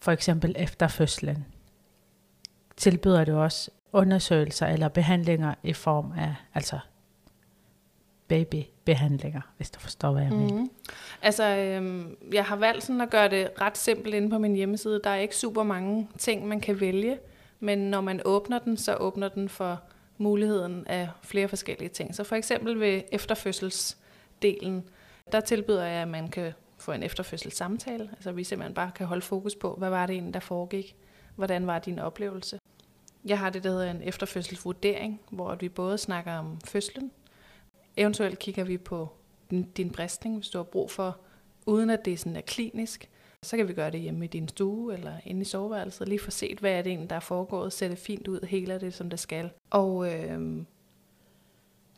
for 0.00 0.12
eksempel 0.12 0.54
efter 0.58 0.88
fødslen? 0.88 1.46
Tilbyder 2.76 3.24
du 3.24 3.36
også 3.36 3.70
undersøgelser 3.92 4.66
eller 4.66 4.88
behandlinger 4.88 5.54
i 5.62 5.72
form 5.72 6.12
af 6.16 6.34
altså 6.54 6.78
babybehandlinger, 8.28 9.40
hvis 9.56 9.70
du 9.70 9.80
forstår, 9.80 10.12
hvad 10.12 10.22
jeg 10.22 10.32
mener. 10.32 10.60
Mm. 10.60 10.70
Altså, 11.22 11.56
øhm, 11.56 12.16
jeg 12.32 12.44
har 12.44 12.56
valgt 12.56 12.84
sådan 12.84 13.00
at 13.00 13.10
gøre 13.10 13.28
det 13.28 13.50
ret 13.60 13.78
simpelt 13.78 14.14
inde 14.14 14.30
på 14.30 14.38
min 14.38 14.54
hjemmeside. 14.54 15.00
Der 15.04 15.10
er 15.10 15.16
ikke 15.16 15.36
super 15.36 15.62
mange 15.62 16.08
ting, 16.18 16.48
man 16.48 16.60
kan 16.60 16.80
vælge, 16.80 17.18
men 17.60 17.78
når 17.78 18.00
man 18.00 18.20
åbner 18.24 18.58
den, 18.58 18.76
så 18.76 18.94
åbner 18.94 19.28
den 19.28 19.48
for 19.48 19.80
muligheden 20.18 20.86
af 20.86 21.08
flere 21.22 21.48
forskellige 21.48 21.88
ting. 21.88 22.14
Så 22.14 22.24
for 22.24 22.36
eksempel 22.36 22.80
ved 22.80 23.02
efterfødselsdelen, 23.12 24.84
der 25.32 25.40
tilbyder 25.40 25.84
jeg, 25.84 26.02
at 26.02 26.08
man 26.08 26.28
kan 26.28 26.52
for 26.86 26.92
en 26.92 27.02
efterfødselssamtale. 27.02 28.08
Altså 28.12 28.32
vi 28.32 28.44
simpelthen 28.44 28.74
bare 28.74 28.90
kan 28.94 29.06
holde 29.06 29.22
fokus 29.22 29.54
på, 29.54 29.74
hvad 29.74 29.90
var 29.90 30.06
det 30.06 30.14
egentlig, 30.14 30.34
der 30.34 30.40
foregik? 30.40 30.96
Hvordan 31.36 31.66
var 31.66 31.78
din 31.78 31.98
oplevelse? 31.98 32.58
Jeg 33.24 33.38
har 33.38 33.50
det, 33.50 33.64
der 33.64 33.70
hedder 33.70 33.90
en 33.90 34.02
efterfødselsvurdering, 34.02 35.20
hvor 35.30 35.54
vi 35.54 35.68
både 35.68 35.98
snakker 35.98 36.32
om 36.32 36.60
fødslen, 36.64 37.10
Eventuelt 37.96 38.38
kigger 38.38 38.64
vi 38.64 38.78
på 38.78 39.08
din, 39.50 39.62
din 39.62 39.90
bristning, 39.90 40.36
hvis 40.36 40.48
du 40.48 40.58
har 40.58 40.64
brug 40.64 40.90
for, 40.90 41.18
uden 41.66 41.90
at 41.90 42.04
det 42.04 42.18
sådan 42.18 42.36
er 42.36 42.40
klinisk. 42.40 43.10
Så 43.42 43.56
kan 43.56 43.68
vi 43.68 43.72
gøre 43.72 43.90
det 43.90 44.00
hjemme 44.00 44.24
i 44.24 44.28
din 44.28 44.48
stue 44.48 44.94
eller 44.94 45.12
inde 45.24 45.40
i 45.40 45.44
soveværelset. 45.44 46.08
Lige 46.08 46.18
for 46.18 46.30
set, 46.30 46.58
hvad 46.58 46.72
er 46.72 46.82
det 46.82 46.90
egentlig, 46.90 47.10
der 47.10 47.16
er 47.16 47.20
foregået. 47.20 47.72
Sætte 47.72 47.96
fint 47.96 48.28
ud, 48.28 48.46
hele 48.46 48.80
det, 48.80 48.94
som 48.94 49.10
det 49.10 49.18
skal. 49.18 49.50
Og 49.70 50.14
øh, 50.14 50.62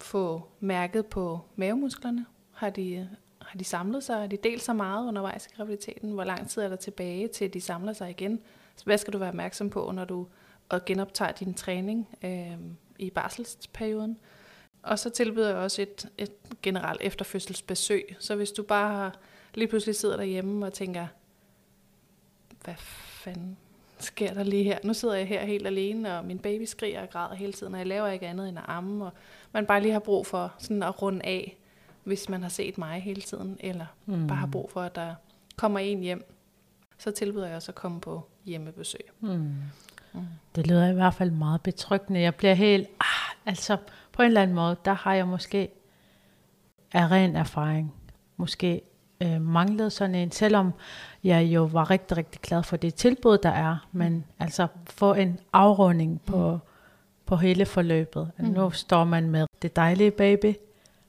få 0.00 0.42
mærket 0.60 1.06
på 1.06 1.40
mavemusklerne. 1.56 2.26
Har 2.52 2.70
de, 2.70 3.08
har 3.48 3.58
de 3.58 3.64
samlet 3.64 4.04
sig? 4.04 4.16
Har 4.16 4.26
de 4.26 4.36
delt 4.36 4.62
sig 4.62 4.76
meget 4.76 5.08
undervejs 5.08 5.46
i 5.46 5.50
graviditeten? 5.56 6.10
Hvor 6.10 6.24
lang 6.24 6.48
tid 6.48 6.62
er 6.62 6.68
der 6.68 6.76
tilbage 6.76 7.28
til, 7.28 7.54
de 7.54 7.60
samler 7.60 7.92
sig 7.92 8.10
igen? 8.10 8.40
Hvad 8.84 8.98
skal 8.98 9.12
du 9.12 9.18
være 9.18 9.28
opmærksom 9.28 9.70
på, 9.70 9.92
når 9.94 10.04
du 10.04 10.26
øh, 10.74 10.80
genoptager 10.86 11.32
din 11.32 11.54
træning 11.54 12.08
øh, 12.24 12.58
i 12.98 13.10
barselsperioden? 13.10 14.18
Og 14.82 14.98
så 14.98 15.10
tilbyder 15.10 15.48
jeg 15.48 15.56
også 15.56 15.82
et, 15.82 16.08
et 16.18 16.32
generelt 16.62 17.00
efterfødselsbesøg. 17.00 18.16
Så 18.18 18.36
hvis 18.36 18.50
du 18.50 18.62
bare 18.62 19.12
lige 19.54 19.68
pludselig 19.68 19.94
sidder 19.96 20.16
derhjemme 20.16 20.66
og 20.66 20.72
tænker, 20.72 21.06
hvad 22.64 22.74
fanden 23.24 23.56
sker 23.98 24.34
der 24.34 24.42
lige 24.42 24.64
her? 24.64 24.78
Nu 24.84 24.94
sidder 24.94 25.14
jeg 25.14 25.26
her 25.26 25.44
helt 25.44 25.66
alene, 25.66 26.18
og 26.18 26.24
min 26.24 26.38
baby 26.38 26.64
skriger 26.64 27.02
og 27.02 27.10
græder 27.10 27.34
hele 27.34 27.52
tiden, 27.52 27.74
og 27.74 27.78
jeg 27.78 27.86
laver 27.86 28.08
ikke 28.08 28.26
andet 28.26 28.48
end 28.48 28.58
at 28.58 28.64
amme, 28.68 29.04
og 29.04 29.12
man 29.52 29.66
bare 29.66 29.80
lige 29.80 29.92
har 29.92 30.00
brug 30.00 30.26
for 30.26 30.54
sådan 30.58 30.82
at 30.82 31.02
runde 31.02 31.26
af, 31.26 31.58
hvis 32.08 32.28
man 32.28 32.42
har 32.42 32.48
set 32.48 32.78
mig 32.78 33.02
hele 33.02 33.22
tiden, 33.22 33.56
eller 33.60 33.86
mm. 34.06 34.26
bare 34.26 34.38
har 34.38 34.46
brug 34.46 34.70
for, 34.70 34.82
at 34.82 34.94
der 34.94 35.14
kommer 35.56 35.78
en 35.78 36.00
hjem, 36.00 36.34
så 36.98 37.10
tilbyder 37.10 37.46
jeg 37.46 37.56
også 37.56 37.70
at 37.70 37.74
komme 37.74 38.00
på 38.00 38.28
hjemmebesøg. 38.44 39.00
Mm. 39.20 39.54
Mm. 40.12 40.26
Det 40.54 40.66
lyder 40.66 40.90
i 40.90 40.94
hvert 40.94 41.14
fald 41.14 41.30
meget 41.30 41.60
betryggende. 41.62 42.20
Jeg 42.20 42.34
bliver 42.34 42.54
helt, 42.54 42.88
ah, 43.00 43.36
altså 43.46 43.76
på 44.12 44.22
en 44.22 44.26
eller 44.26 44.42
anden 44.42 44.56
måde, 44.56 44.76
der 44.84 44.92
har 44.92 45.14
jeg 45.14 45.26
måske 45.26 45.68
af 46.92 47.10
ren 47.10 47.36
erfaring, 47.36 47.94
måske 48.36 48.80
øh, 49.20 49.40
manglede 49.42 49.90
sådan 49.90 50.14
en, 50.14 50.32
selvom 50.32 50.72
jeg 51.24 51.44
jo 51.44 51.64
var 51.64 51.90
rigtig, 51.90 52.16
rigtig 52.16 52.40
glad 52.40 52.62
for 52.62 52.76
det 52.76 52.94
tilbud, 52.94 53.38
der 53.38 53.50
er, 53.50 53.86
men 53.92 54.24
altså 54.38 54.66
få 54.86 55.14
en 55.14 55.40
afrunding 55.52 56.20
på, 56.26 56.52
mm. 56.52 56.58
på 57.26 57.36
hele 57.36 57.66
forløbet. 57.66 58.30
Mm. 58.38 58.44
Nu 58.44 58.70
står 58.70 59.04
man 59.04 59.30
med 59.30 59.46
det 59.62 59.76
dejlige 59.76 60.10
baby. 60.10 60.54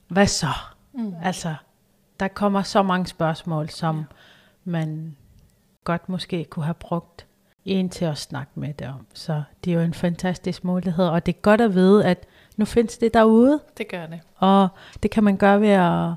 Hvad 0.08 0.28
så? 0.28 0.54
Mm. 1.00 1.14
Altså, 1.24 1.56
der 2.20 2.28
kommer 2.28 2.64
så 2.64 2.84
mange 2.84 3.08
spørgsmål, 3.08 3.70
som 3.70 3.98
ja. 3.98 4.04
man 4.64 5.16
godt 5.84 6.10
måske 6.10 6.46
kunne 6.46 6.66
have 6.66 6.74
brugt 6.74 7.26
en 7.66 7.90
til 7.90 8.06
at 8.06 8.18
snakke 8.18 8.52
med 8.56 8.74
det 8.74 8.88
om. 8.88 9.06
Så 9.14 9.44
det 9.64 9.72
er 9.72 9.76
jo 9.76 9.82
en 9.82 9.94
fantastisk 9.94 10.64
mulighed, 10.64 11.06
og 11.06 11.26
det 11.26 11.36
er 11.36 11.40
godt 11.42 11.62
at 11.62 11.74
vide, 11.74 12.06
at 12.06 12.28
nu 12.58 12.66
findes 12.66 12.98
det 12.98 13.14
derude. 13.14 13.60
Det 13.78 13.88
gør 13.88 14.06
det. 14.06 14.20
Og 14.36 14.68
det 15.04 15.12
kan 15.12 15.24
man 15.24 15.38
gøre 15.38 15.62
ved 15.62 15.70
at 15.70 16.14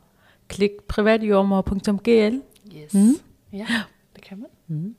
klikke 0.48 0.76
privatjordmor.gl. 0.88 2.40
Yes. 2.76 2.94
Mm. 2.94 3.14
Ja, 3.52 3.66
det 4.16 4.24
kan 4.24 4.38
man. 4.38 4.48
Mm. 4.66 4.96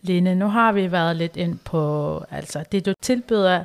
Lene, 0.00 0.34
nu 0.34 0.46
har 0.46 0.72
vi 0.72 0.92
været 0.92 1.16
lidt 1.16 1.36
ind 1.36 1.58
på, 1.58 2.24
altså 2.30 2.64
det 2.72 2.86
du 2.86 2.92
tilbyder 3.02 3.64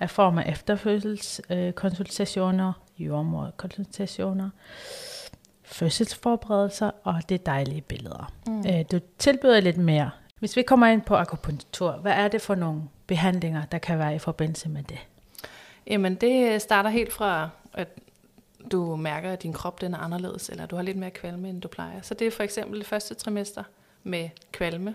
af 0.00 0.10
form 0.10 0.38
af 0.38 0.52
efterfødselskonsultationer, 0.52 2.68
øh, 2.68 2.74
jordmorkonsultationer, 3.04 4.50
fødselsforberedelser 5.62 6.90
og 7.04 7.28
det 7.28 7.46
dejlige 7.46 7.80
billeder. 7.80 8.32
Mm. 8.46 8.66
Øh, 8.66 8.84
du 8.92 9.00
tilbyder 9.18 9.60
lidt 9.60 9.76
mere. 9.76 10.10
Hvis 10.38 10.56
vi 10.56 10.62
kommer 10.62 10.86
ind 10.86 11.02
på 11.02 11.14
akupunktur, 11.14 11.92
hvad 11.92 12.12
er 12.12 12.28
det 12.28 12.42
for 12.42 12.54
nogle 12.54 12.82
behandlinger, 13.06 13.64
der 13.64 13.78
kan 13.78 13.98
være 13.98 14.14
i 14.14 14.18
forbindelse 14.18 14.68
med 14.68 14.82
det? 14.82 14.98
Jamen 15.86 16.14
det 16.14 16.62
starter 16.62 16.90
helt 16.90 17.12
fra, 17.12 17.50
at 17.74 17.88
du 18.72 18.96
mærker, 18.96 19.32
at 19.32 19.42
din 19.42 19.52
krop 19.52 19.80
den 19.80 19.94
er 19.94 19.98
anderledes, 19.98 20.48
eller 20.48 20.66
du 20.66 20.76
har 20.76 20.82
lidt 20.82 20.96
mere 20.96 21.10
kvalme, 21.10 21.48
end 21.48 21.62
du 21.62 21.68
plejer. 21.68 22.00
Så 22.02 22.14
det 22.14 22.26
er 22.26 22.30
for 22.30 22.42
eksempel 22.42 22.78
det 22.78 22.86
første 22.86 23.14
trimester 23.14 23.62
med 24.02 24.28
kvalme, 24.52 24.94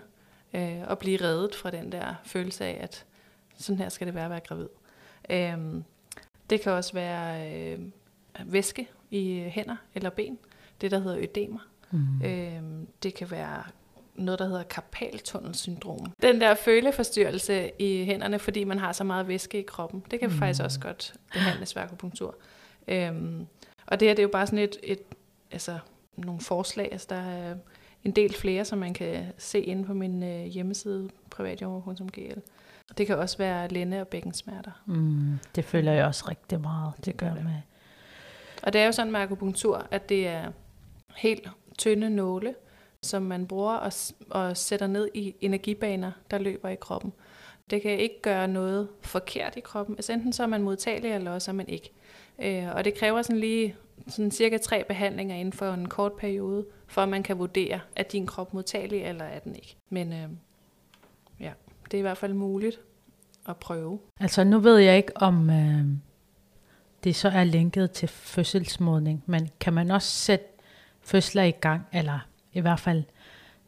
øh, 0.54 0.82
og 0.86 0.98
blive 0.98 1.20
reddet 1.20 1.54
fra 1.54 1.70
den 1.70 1.92
der 1.92 2.14
følelse 2.24 2.64
af, 2.64 2.78
at 2.80 3.04
sådan 3.58 3.78
her 3.78 3.88
skal 3.88 4.06
det 4.06 4.14
være 4.14 4.24
at 4.24 4.30
være 4.30 4.40
gravid. 4.40 4.68
Øh, 5.30 5.82
det 6.50 6.60
kan 6.60 6.72
også 6.72 6.92
være 6.92 7.52
øh, 7.52 7.78
væske 8.44 8.88
i 9.10 9.44
hænder 9.48 9.76
eller 9.94 10.10
ben, 10.10 10.38
det 10.80 10.90
der 10.90 10.98
hedder 10.98 11.18
ødemer. 11.18 11.68
Mm. 11.90 12.22
Øh, 12.24 12.62
det 13.02 13.14
kan 13.14 13.30
være 13.30 13.62
noget, 14.14 14.38
der 14.38 14.46
hedder 14.46 14.62
karpaltunnelsyndrom. 14.62 16.12
Den 16.22 16.40
der 16.40 16.54
føleforstyrrelse 16.54 17.70
i 17.78 18.04
hænderne, 18.04 18.38
fordi 18.38 18.64
man 18.64 18.78
har 18.78 18.92
så 18.92 19.04
meget 19.04 19.28
væske 19.28 19.58
i 19.58 19.62
kroppen, 19.62 20.04
det 20.10 20.20
kan 20.20 20.28
mm. 20.28 20.34
faktisk 20.34 20.62
også 20.62 20.80
godt 20.80 21.14
behandles 21.32 21.76
ved 21.76 21.82
akupunktur. 21.82 22.34
Øhm, 22.88 23.46
og 23.86 24.00
det 24.00 24.08
her 24.08 24.14
det 24.14 24.18
er 24.18 24.26
jo 24.26 24.32
bare 24.32 24.46
sådan 24.46 24.58
et, 24.58 24.76
et 24.82 25.00
altså, 25.50 25.78
nogle 26.16 26.40
forslag. 26.40 26.88
Altså, 26.92 27.06
der 27.10 27.16
er 27.16 27.54
en 28.04 28.10
del 28.10 28.34
flere, 28.34 28.64
som 28.64 28.78
man 28.78 28.94
kan 28.94 29.24
se 29.38 29.60
inde 29.60 29.84
på 29.84 29.94
min 29.94 30.22
øh, 30.22 30.44
hjemmeside, 30.44 31.10
privatjommer.gl. 31.30 32.38
Det 32.98 33.06
kan 33.06 33.18
også 33.18 33.38
være 33.38 33.68
lænde- 33.68 34.00
og 34.00 34.08
bækkensmerter. 34.08 34.82
Mm, 34.86 35.38
det 35.54 35.64
føler 35.64 35.92
jeg 35.92 36.06
også 36.06 36.24
rigtig 36.28 36.60
meget. 36.60 36.92
Det 37.04 37.16
gør 37.16 37.34
med. 37.34 37.60
Og 38.62 38.72
det 38.72 38.80
er 38.80 38.86
jo 38.86 38.92
sådan 38.92 39.12
med 39.12 39.20
akupunktur, 39.20 39.86
at 39.90 40.08
det 40.08 40.28
er 40.28 40.50
helt 41.16 41.48
tynde 41.78 42.10
nåle, 42.10 42.54
som 43.02 43.22
man 43.22 43.46
bruger 43.46 43.74
og, 43.74 43.92
og 44.30 44.56
sætter 44.56 44.86
ned 44.86 45.08
i 45.14 45.34
energibaner, 45.40 46.12
der 46.30 46.38
løber 46.38 46.68
i 46.68 46.76
kroppen. 46.80 47.12
Det 47.70 47.82
kan 47.82 47.98
ikke 47.98 48.22
gøre 48.22 48.48
noget 48.48 48.88
forkert 49.00 49.56
i 49.56 49.60
kroppen. 49.60 49.96
Altså 49.96 50.12
enten 50.12 50.32
så 50.32 50.42
er 50.42 50.46
man 50.46 50.62
modtagelig, 50.62 51.12
eller 51.12 51.30
også 51.30 51.50
er 51.50 51.54
man 51.54 51.68
ikke. 51.68 51.92
Øh, 52.38 52.74
og 52.74 52.84
det 52.84 52.94
kræver 52.94 53.22
sådan 53.22 53.40
lige 53.40 53.76
sådan 54.08 54.30
cirka 54.30 54.58
tre 54.58 54.84
behandlinger 54.88 55.36
inden 55.36 55.52
for 55.52 55.72
en 55.72 55.88
kort 55.88 56.12
periode, 56.12 56.66
for 56.86 57.02
at 57.02 57.08
man 57.08 57.22
kan 57.22 57.38
vurdere, 57.38 57.80
at 57.96 58.12
din 58.12 58.26
krop 58.26 58.54
modtagelig, 58.54 59.02
eller 59.02 59.24
er 59.24 59.38
den 59.38 59.56
ikke. 59.56 59.76
Men 59.88 60.12
øh, 60.12 60.28
det 61.90 61.94
er 61.94 61.98
i 61.98 62.02
hvert 62.02 62.18
fald 62.18 62.34
muligt 62.34 62.80
at 63.48 63.56
prøve. 63.56 63.98
Altså 64.20 64.44
nu 64.44 64.58
ved 64.58 64.78
jeg 64.78 64.96
ikke, 64.96 65.16
om 65.16 65.50
øh, 65.50 65.84
det 67.04 67.16
så 67.16 67.28
er 67.28 67.44
linket 67.44 67.90
til 67.90 68.08
fødselsmodning, 68.08 69.22
men 69.26 69.48
kan 69.60 69.72
man 69.72 69.90
også 69.90 70.08
sætte 70.08 70.46
fødsler 71.02 71.42
i 71.42 71.50
gang, 71.50 71.86
eller 71.92 72.18
i 72.52 72.60
hvert 72.60 72.80
fald 72.80 73.04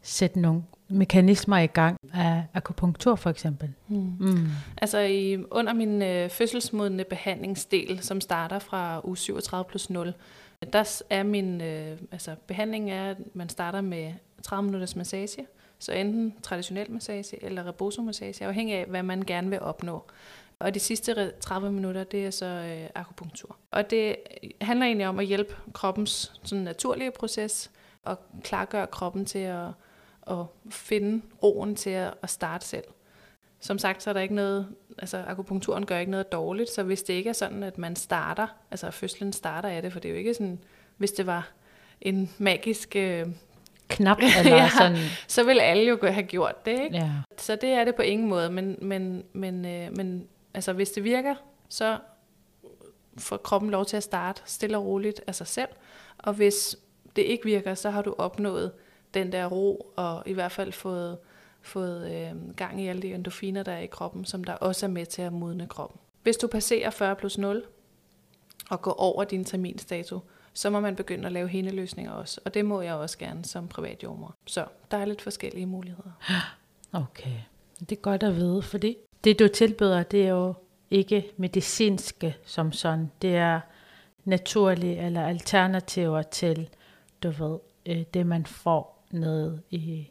sætte 0.01 0.39
nogle 0.39 0.63
mekanismer 0.87 1.57
i 1.57 1.67
gang 1.67 1.97
af 2.13 2.43
akupunktur 2.53 3.15
for 3.15 3.29
eksempel? 3.29 3.73
Mm. 3.87 4.13
Mm. 4.19 4.47
Altså 4.77 4.99
i, 4.99 5.43
under 5.51 5.73
min 5.73 6.01
øh, 6.01 6.29
fødselsmodende 6.29 7.03
behandlingsdel, 7.03 7.99
som 7.99 8.21
starter 8.21 8.59
fra 8.59 9.01
uge 9.07 9.17
37 9.17 9.65
plus 9.69 9.89
0, 9.89 10.13
der 10.73 11.01
er 11.09 11.23
min 11.23 11.61
øh, 11.61 11.97
altså 12.11 12.35
behandling 12.47 12.91
er, 12.91 13.09
at 13.09 13.17
man 13.33 13.49
starter 13.49 13.81
med 13.81 14.13
30 14.43 14.63
minutters 14.63 14.95
massage, 14.95 15.45
så 15.79 15.91
enten 15.91 16.35
traditionel 16.43 16.91
massage 16.91 17.43
eller 17.43 17.67
rebosomassage, 17.67 18.45
afhængig 18.45 18.75
af, 18.75 18.85
hvad 18.85 19.03
man 19.03 19.21
gerne 19.21 19.49
vil 19.49 19.59
opnå. 19.59 20.03
Og 20.59 20.73
de 20.73 20.79
sidste 20.79 21.31
30 21.39 21.71
minutter, 21.71 22.03
det 22.03 22.25
er 22.25 22.31
så 22.31 22.45
øh, 22.45 22.89
akupunktur. 22.95 23.57
Og 23.71 23.89
det 23.89 24.15
øh, 24.43 24.49
handler 24.61 24.85
egentlig 24.85 25.07
om 25.07 25.19
at 25.19 25.25
hjælpe 25.25 25.55
kroppens 25.73 26.33
sådan 26.43 26.63
naturlige 26.63 27.11
proces, 27.11 27.71
og 28.03 28.19
klargøre 28.43 28.87
kroppen 28.87 29.25
til 29.25 29.39
at 29.39 29.67
at 30.29 30.45
finde 30.69 31.21
roen 31.43 31.75
til 31.75 31.89
at, 31.89 32.13
at 32.21 32.29
starte 32.29 32.65
selv. 32.65 32.83
Som 33.59 33.77
sagt, 33.77 34.03
så 34.03 34.09
er 34.09 34.13
der 34.13 34.21
ikke 34.21 34.35
noget, 34.35 34.67
altså 34.97 35.23
akupunkturen 35.27 35.85
gør 35.85 35.97
ikke 35.97 36.11
noget 36.11 36.31
dårligt, 36.31 36.69
så 36.69 36.83
hvis 36.83 37.03
det 37.03 37.13
ikke 37.13 37.29
er 37.29 37.33
sådan, 37.33 37.63
at 37.63 37.77
man 37.77 37.95
starter, 37.95 38.47
altså 38.71 38.91
fødslen 38.91 39.33
starter 39.33 39.69
af 39.69 39.81
det, 39.81 39.93
for 39.93 39.99
det 39.99 40.09
er 40.09 40.13
jo 40.13 40.17
ikke 40.17 40.33
sådan, 40.33 40.59
hvis 40.97 41.11
det 41.11 41.25
var 41.25 41.51
en 42.01 42.29
magisk 42.37 42.95
øh, 42.95 43.27
knap, 43.89 44.17
eller 44.39 44.55
ja, 44.55 44.69
sådan. 44.77 44.97
så 45.27 45.43
vil 45.43 45.59
alle 45.59 45.83
jo 45.83 45.97
have 46.01 46.23
gjort 46.23 46.65
det, 46.65 46.79
ikke? 46.83 46.97
Ja. 46.97 47.11
Så 47.37 47.55
det 47.55 47.69
er 47.69 47.83
det 47.83 47.95
på 47.95 48.01
ingen 48.01 48.29
måde, 48.29 48.49
men, 48.49 48.77
men, 48.81 49.23
men, 49.33 49.65
øh, 49.65 49.97
men 49.97 50.27
altså, 50.53 50.73
hvis 50.73 50.89
det 50.89 51.03
virker, 51.03 51.35
så 51.69 51.97
får 53.17 53.37
kroppen 53.37 53.69
lov 53.69 53.85
til 53.85 53.97
at 53.97 54.03
starte 54.03 54.41
stille 54.45 54.77
og 54.77 54.85
roligt 54.85 55.21
af 55.27 55.35
sig 55.35 55.47
selv, 55.47 55.69
og 56.17 56.33
hvis 56.33 56.75
det 57.15 57.21
ikke 57.21 57.45
virker, 57.45 57.73
så 57.73 57.89
har 57.89 58.01
du 58.01 58.15
opnået 58.17 58.71
den 59.13 59.31
der 59.31 59.45
ro, 59.45 59.93
og 59.95 60.23
i 60.25 60.33
hvert 60.33 60.51
fald 60.51 60.71
fået, 60.71 61.17
fået 61.61 62.11
øh, 62.11 62.55
gang 62.55 62.81
i 62.81 62.87
alle 62.87 63.01
de 63.01 63.13
endorfiner, 63.13 63.63
der 63.63 63.71
er 63.71 63.79
i 63.79 63.85
kroppen, 63.85 64.25
som 64.25 64.43
der 64.43 64.53
også 64.53 64.85
er 64.85 64.89
med 64.89 65.05
til 65.05 65.21
at 65.21 65.33
modne 65.33 65.67
kroppen. 65.67 65.99
Hvis 66.23 66.37
du 66.37 66.47
passerer 66.47 66.89
40 66.89 67.15
plus 67.15 67.37
0 67.37 67.63
og 68.69 68.81
går 68.81 68.93
over 68.93 69.23
din 69.23 69.45
terminstato, 69.45 70.19
så 70.59 70.69
må 70.69 70.79
man 70.79 70.95
begynde 70.95 71.25
at 71.25 71.31
lave 71.31 71.47
hændeløsninger 71.47 72.11
også. 72.11 72.41
Og 72.45 72.53
det 72.53 72.65
må 72.65 72.81
jeg 72.81 72.93
også 72.93 73.17
gerne 73.17 73.45
som 73.45 73.67
privat 73.67 74.03
jordmor. 74.03 74.35
Så 74.47 74.65
der 74.91 74.97
er 74.97 75.05
lidt 75.05 75.21
forskellige 75.21 75.65
muligheder. 75.65 76.11
Okay, 76.93 77.37
det 77.79 77.91
er 77.91 78.01
godt 78.01 78.23
at 78.23 78.35
vide, 78.35 78.61
fordi 78.61 78.97
det 79.23 79.39
du 79.39 79.47
tilbyder, 79.47 80.03
det 80.03 80.23
er 80.23 80.29
jo 80.29 80.53
ikke 80.91 81.31
medicinske 81.37 82.35
som 82.45 82.71
sådan. 82.71 83.11
Det 83.21 83.35
er 83.35 83.59
naturlige 84.25 84.97
eller 85.05 85.21
alternativer 85.21 86.21
til, 86.21 86.69
du 87.23 87.29
ved, 87.29 87.59
øh, 87.85 88.03
det 88.13 88.25
man 88.25 88.45
får 88.45 89.05
nede 89.11 89.61
i 89.69 90.09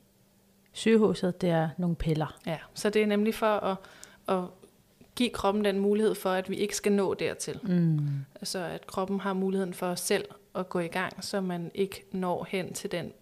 sygehuset, 0.73 1.41
det 1.41 1.51
er 1.51 1.69
nogle 1.79 1.97
piller. 1.97 2.39
Ja, 2.47 2.59
så 2.75 2.91
det 2.91 3.03
er 3.03 3.07
nemlig 3.07 3.35
for 3.35 3.47
at, 3.47 3.77
at 4.29 4.45
give 5.17 5.31
kroppen 5.31 5.65
den 5.65 5.79
mulighed 5.79 6.15
for, 6.15 6.31
at 6.31 6.51
vi 6.51 6.57
ikke 6.57 6.77
skal 6.77 6.93
nå 6.93 7.15
dertil. 7.15 7.61
Mm. 7.63 8.09
Altså 8.35 8.59
at 8.59 8.87
kroppen 8.87 9.21
har 9.21 9.33
muligheden 9.33 9.75
for 9.75 9.95
selv 9.95 10.25
at 10.55 10.69
gå 10.69 10.79
i 10.79 10.87
gang, 10.87 11.25
så 11.25 11.41
man 11.41 11.71
ikke 11.75 12.05
når 12.13 12.47
hen 12.51 12.73
til 12.73 12.93
den 12.93 13.13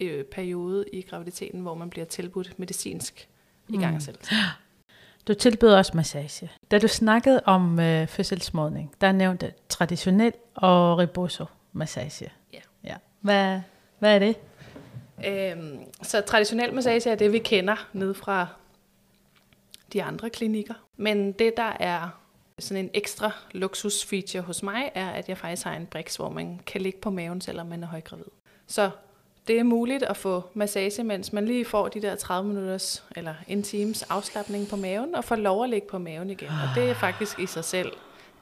øh, 0.00 0.24
periode 0.24 0.84
i 0.92 1.02
graviditeten, 1.02 1.60
hvor 1.60 1.74
man 1.74 1.90
bliver 1.90 2.04
tilbudt 2.04 2.58
medicinsk 2.58 3.28
mm. 3.68 3.74
i 3.74 3.78
gang 3.78 4.02
selv. 4.02 4.18
Du 5.28 5.34
tilbyder 5.34 5.76
også 5.76 5.92
massage. 5.94 6.50
Da 6.70 6.78
du 6.78 6.88
snakkede 6.88 7.42
om 7.44 7.80
øh, 7.80 8.08
fødselsmodning, 8.08 8.94
der 9.00 9.12
nævnte 9.12 9.52
traditionel 9.68 10.32
og 10.54 10.98
reboso 10.98 11.44
massage. 11.72 12.32
Ja. 12.52 12.58
ja. 12.84 12.94
Hvad, 13.20 13.60
hvad 13.98 14.14
er 14.14 14.18
det? 14.18 14.36
Øhm, 15.26 15.78
så 16.02 16.20
traditionel 16.20 16.74
massage 16.74 17.10
er 17.10 17.14
det, 17.14 17.32
vi 17.32 17.38
kender 17.38 17.88
ned 17.92 18.14
fra 18.14 18.46
de 19.92 20.02
andre 20.02 20.30
klinikker. 20.30 20.74
Men 20.96 21.32
det, 21.32 21.56
der 21.56 21.72
er 21.80 22.21
sådan 22.62 22.84
en 22.84 22.90
ekstra 22.94 23.30
luksusfeature 23.52 24.42
hos 24.42 24.62
mig, 24.62 24.90
er, 24.94 25.10
at 25.10 25.28
jeg 25.28 25.38
faktisk 25.38 25.64
har 25.64 25.74
en 25.74 25.86
briks, 25.86 26.16
hvor 26.16 26.30
man 26.30 26.60
kan 26.66 26.80
ligge 26.80 26.98
på 26.98 27.10
maven, 27.10 27.40
selvom 27.40 27.66
man 27.66 27.82
er 27.82 27.86
højgravid. 27.86 28.24
Så 28.66 28.90
det 29.46 29.58
er 29.58 29.62
muligt 29.62 30.02
at 30.02 30.16
få 30.16 30.42
massage, 30.54 31.04
mens 31.04 31.32
man 31.32 31.44
lige 31.44 31.64
får 31.64 31.88
de 31.88 32.02
der 32.02 32.14
30 32.14 32.48
minutters 32.48 33.04
eller 33.16 33.34
en 33.48 33.62
times 33.62 34.02
afslappning 34.02 34.68
på 34.68 34.76
maven, 34.76 35.14
og 35.14 35.24
får 35.24 35.36
lov 35.36 35.64
at 35.64 35.70
ligge 35.70 35.86
på 35.88 35.98
maven 35.98 36.30
igen. 36.30 36.48
Og 36.48 36.68
det 36.74 36.90
er 36.90 36.94
faktisk 36.94 37.38
i 37.38 37.46
sig 37.46 37.64
selv 37.64 37.92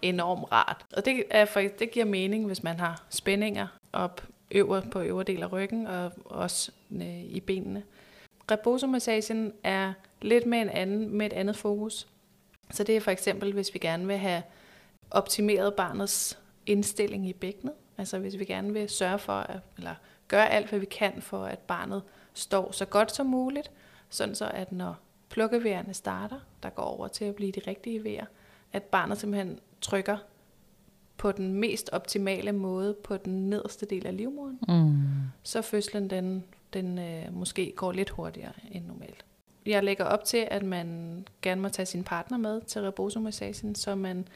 enormt 0.03 0.53
rart. 0.53 0.85
Og 0.97 1.05
det, 1.05 1.25
er, 1.31 1.69
det 1.79 1.91
giver 1.91 2.05
mening, 2.05 2.47
hvis 2.47 2.63
man 2.63 2.81
har 2.81 3.03
spændinger 3.11 3.67
op 3.93 4.23
øver 4.51 4.81
på 4.81 5.01
øvre 5.01 5.25
del 5.25 5.43
af 5.43 5.53
ryggen 5.53 5.87
og 5.87 6.13
også 6.25 6.73
øh, 6.91 7.25
i 7.25 7.41
benene. 7.41 7.83
Rebosomassagen 8.51 9.53
er 9.65 9.93
lidt 10.23 10.47
med, 10.47 10.59
en 10.59 10.69
anden, 10.69 11.17
med 11.17 11.27
et 11.27 11.33
andet 11.33 11.57
fokus. 11.57 12.07
Så 12.71 12.85
det 12.85 12.97
er 12.97 13.01
for 13.01 13.11
eksempel, 13.11 13.53
hvis 13.53 13.75
vi 13.75 13.79
gerne 13.79 14.07
vil 14.07 14.17
have 14.17 14.43
optimeret 15.11 15.75
barnets 15.75 16.39
indstilling 16.67 17.29
i 17.29 17.33
bækkenet, 17.33 17.75
Altså 18.01 18.19
hvis 18.19 18.39
vi 18.39 18.45
gerne 18.45 18.73
vil 18.73 18.89
sørge 18.89 19.19
for, 19.19 19.33
at, 19.33 19.61
eller 19.77 19.95
gøre 20.29 20.51
alt, 20.51 20.69
hvad 20.69 20.79
vi 20.79 20.87
kan 20.87 21.23
for, 21.23 21.45
at 21.45 21.59
barnet 21.59 22.03
står 22.35 22.73
så 22.73 22.85
godt 22.85 23.13
som 23.13 23.27
muligt, 23.27 23.71
sådan 24.09 24.35
så 24.35 24.51
at 24.55 24.73
når 24.73 24.95
plukkevejerne 25.29 25.95
starter, 25.95 26.41
der 26.63 26.71
går 26.71 26.83
over 26.83 27.09
til 27.09 27.25
at 27.25 27.35
blive 27.35 27.53
de 27.53 27.61
rigtige 27.67 28.05
vejr, 28.05 28.27
at 28.73 28.83
barnet 28.83 29.19
simpelthen 29.19 29.59
trykker 29.81 30.17
på 31.17 31.33
den 31.33 31.55
mest 31.55 31.91
optimale 31.93 32.53
måde 32.53 32.95
på 33.05 33.17
den 33.17 33.51
nederste 33.51 33.87
del 33.87 34.07
af 34.07 34.17
livmoderen, 34.17 34.59
mm. 34.69 35.03
så 35.43 35.63
fødslen 35.63 36.11
den, 36.11 36.45
den 36.73 36.99
øh, 36.99 37.35
måske 37.35 37.73
går 37.77 37.93
lidt 37.93 38.11
hurtigere 38.11 38.53
end 38.71 38.87
normalt. 38.87 39.25
Jeg 39.67 39.85
lægger 39.85 40.05
op 40.05 40.25
til, 40.25 40.49
at 40.51 40.63
man 40.63 41.27
gerne 41.43 41.61
må 41.61 41.69
tage 41.69 41.87
sin 41.87 42.05
partner 42.05 42.39
med 42.39 42.61
til 42.61 42.83
rebosomassagen, 42.83 43.75
så 43.75 43.95
man 43.95 44.29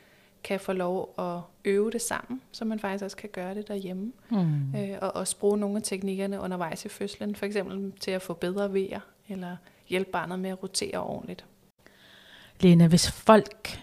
kan 0.44 0.60
få 0.60 0.72
lov 0.72 1.14
at 1.18 1.40
øve 1.64 1.90
det 1.90 2.02
sammen, 2.02 2.40
så 2.52 2.64
man 2.64 2.78
faktisk 2.78 3.04
også 3.04 3.16
kan 3.16 3.28
gøre 3.32 3.54
det 3.54 3.68
derhjemme. 3.68 4.12
Mm. 4.30 4.74
Øh, 4.76 4.98
og 5.02 5.16
også 5.16 5.38
bruge 5.38 5.58
nogle 5.58 5.76
af 5.76 5.82
teknikkerne 5.82 6.40
undervejs 6.40 6.84
i 6.84 6.88
fødslen, 6.88 7.34
for 7.34 7.46
eksempel 7.46 7.92
til 8.00 8.10
at 8.10 8.22
få 8.22 8.34
bedre 8.34 8.72
vejer, 8.72 9.00
eller 9.28 9.56
hjælpe 9.88 10.10
barnet 10.10 10.38
med 10.38 10.50
at 10.50 10.62
rotere 10.62 11.00
ordentligt. 11.00 11.44
Lene, 12.60 12.88
hvis 12.88 13.10
folk 13.10 13.80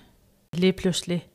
lige 0.54 0.74
pludselig 0.74 1.28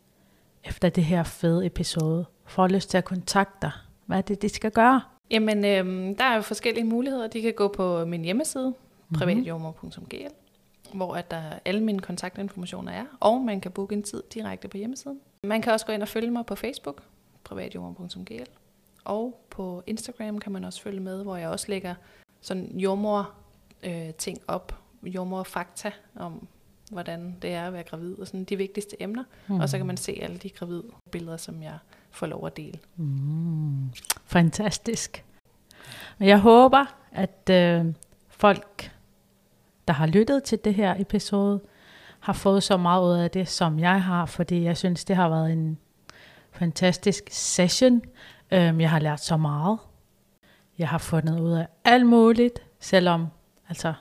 efter 0.65 0.89
det 0.89 1.05
her 1.05 1.23
fede 1.23 1.67
episode 1.67 2.25
får 2.45 2.67
lyst 2.69 2.91
til 2.91 2.99
at 2.99 3.05
kontakte 3.05 3.57
dig, 3.63 3.73
hvad 4.07 4.19
er 4.19 4.23
det, 4.23 4.43
de 4.43 4.49
skal 4.49 4.71
gøre? 4.71 5.01
Jamen, 5.31 5.65
øh, 5.65 6.19
der 6.19 6.25
er 6.25 6.35
jo 6.35 6.43
forskellige 6.43 6.85
muligheder. 6.85 7.27
De 7.27 7.43
kan 7.43 7.53
gå 7.53 7.69
på 7.69 8.05
min 8.05 8.25
hjemmeside, 8.25 8.75
mm-hmm. 9.09 9.19
privatjommer.gl, 9.19 10.35
hvor 10.95 11.15
at 11.15 11.31
der 11.31 11.43
alle 11.65 11.81
mine 11.81 11.99
kontaktinformationer 11.99 12.93
er, 12.93 13.05
og 13.21 13.41
man 13.41 13.61
kan 13.61 13.73
booke 13.73 13.95
en 13.95 14.03
tid 14.03 14.23
direkte 14.35 14.69
på 14.69 14.77
hjemmesiden. 14.77 15.21
Man 15.45 15.63
kan 15.63 15.73
også 15.73 15.87
gå 15.87 15.93
ind 15.93 16.03
og 16.03 16.09
følge 16.09 16.31
mig 16.31 16.47
på 16.47 16.55
Facebook, 16.55 17.03
privatjommer.gl, 17.45 18.51
og 19.05 19.47
på 19.51 19.83
Instagram 19.87 20.39
kan 20.39 20.53
man 20.53 20.65
også 20.65 20.83
følge 20.83 21.01
med, 21.01 21.23
hvor 21.23 21.37
jeg 21.37 21.49
også 21.49 21.67
lægger 21.69 21.95
sådan 22.41 22.79
jordmor 22.79 23.31
øh, 23.83 24.15
ting 24.15 24.39
op, 24.49 24.79
jordmor 25.03 25.43
fakta 25.43 25.93
om, 26.17 26.49
hvordan 26.91 27.37
det 27.43 27.53
er 27.53 27.67
at 27.67 27.73
være 27.73 27.83
gravid, 27.83 28.19
og 28.19 28.27
sådan 28.27 28.45
de 28.45 28.57
vigtigste 28.57 29.03
emner. 29.03 29.25
Mm. 29.47 29.61
Og 29.61 29.69
så 29.69 29.77
kan 29.77 29.87
man 29.87 29.97
se 29.97 30.19
alle 30.23 30.37
de 30.37 30.51
gravide 30.51 30.85
billeder, 31.11 31.37
som 31.37 31.63
jeg 31.63 31.79
får 32.11 32.27
lov 32.27 32.47
at 32.47 32.57
dele. 32.57 32.79
Mm. 32.97 33.91
Fantastisk. 34.25 35.25
Jeg 36.21 36.41
håber, 36.41 36.85
at 37.13 37.51
øh, 37.51 37.95
folk, 38.29 38.93
der 39.89 39.95
har 39.95 40.07
lyttet 40.07 40.43
til 40.43 40.59
det 40.65 40.75
her 40.75 40.95
episode, 40.99 41.61
har 42.21 42.33
fået 42.33 42.63
så 42.63 42.77
meget 42.77 43.05
ud 43.05 43.13
af 43.13 43.31
det, 43.31 43.49
som 43.49 43.79
jeg 43.79 44.03
har, 44.03 44.27
fordi 44.27 44.65
jeg 44.65 44.77
synes, 44.77 45.05
det 45.05 45.17
har 45.17 45.29
været 45.29 45.53
en 45.53 45.79
fantastisk 46.53 47.23
session. 47.31 48.03
Um, 48.53 48.81
jeg 48.81 48.91
har 48.91 48.99
lært 48.99 49.21
så 49.21 49.37
meget. 49.37 49.79
Jeg 50.79 50.89
har 50.89 50.99
fundet 50.99 51.41
ud 51.41 51.53
af 51.53 51.67
alt 51.85 52.07
muligt, 52.07 52.63
selvom 52.81 53.27
altså, 53.69 53.95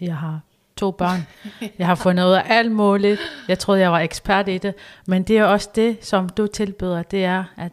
jeg 0.00 0.16
har 0.16 0.40
to 0.76 0.90
børn. 0.90 1.26
Jeg 1.78 1.86
har 1.86 1.94
fundet 1.94 2.24
ud 2.24 2.32
af 2.32 2.42
alt 2.46 2.72
muligt. 2.72 3.20
Jeg 3.48 3.58
troede, 3.58 3.80
jeg 3.80 3.92
var 3.92 3.98
ekspert 4.00 4.48
i 4.48 4.58
det. 4.58 4.74
Men 5.06 5.22
det 5.22 5.38
er 5.38 5.44
også 5.44 5.70
det, 5.74 6.04
som 6.04 6.28
du 6.28 6.46
tilbyder, 6.46 7.02
det 7.02 7.24
er, 7.24 7.44
at 7.56 7.72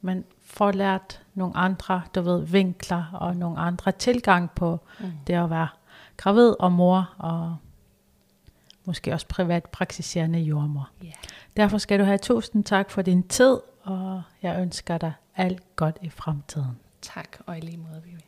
man 0.00 0.24
får 0.44 0.72
lært 0.72 1.20
nogle 1.34 1.56
andre, 1.56 2.02
du 2.14 2.20
ved, 2.20 2.46
vinkler 2.46 3.04
og 3.12 3.36
nogle 3.36 3.58
andre 3.58 3.92
tilgang 3.92 4.50
på 4.50 4.80
mm. 5.00 5.12
det 5.26 5.34
at 5.34 5.50
være 5.50 5.68
gravid 6.16 6.54
og 6.60 6.72
mor 6.72 7.14
og 7.18 7.56
måske 8.84 9.12
også 9.12 9.28
privat 9.28 9.64
praktiserende 9.64 10.38
jordmor. 10.38 10.90
Yeah. 11.04 11.14
Derfor 11.56 11.78
skal 11.78 11.98
du 11.98 12.04
have 12.04 12.18
tusind 12.18 12.64
tak 12.64 12.90
for 12.90 13.02
din 13.02 13.28
tid, 13.28 13.56
og 13.82 14.22
jeg 14.42 14.60
ønsker 14.60 14.98
dig 14.98 15.12
alt 15.36 15.76
godt 15.76 15.98
i 16.02 16.10
fremtiden. 16.10 16.78
Tak, 17.02 17.38
og 17.46 17.58
i 17.58 17.60
lige 17.60 17.76
måde, 17.76 18.02
Vivi. 18.04 18.24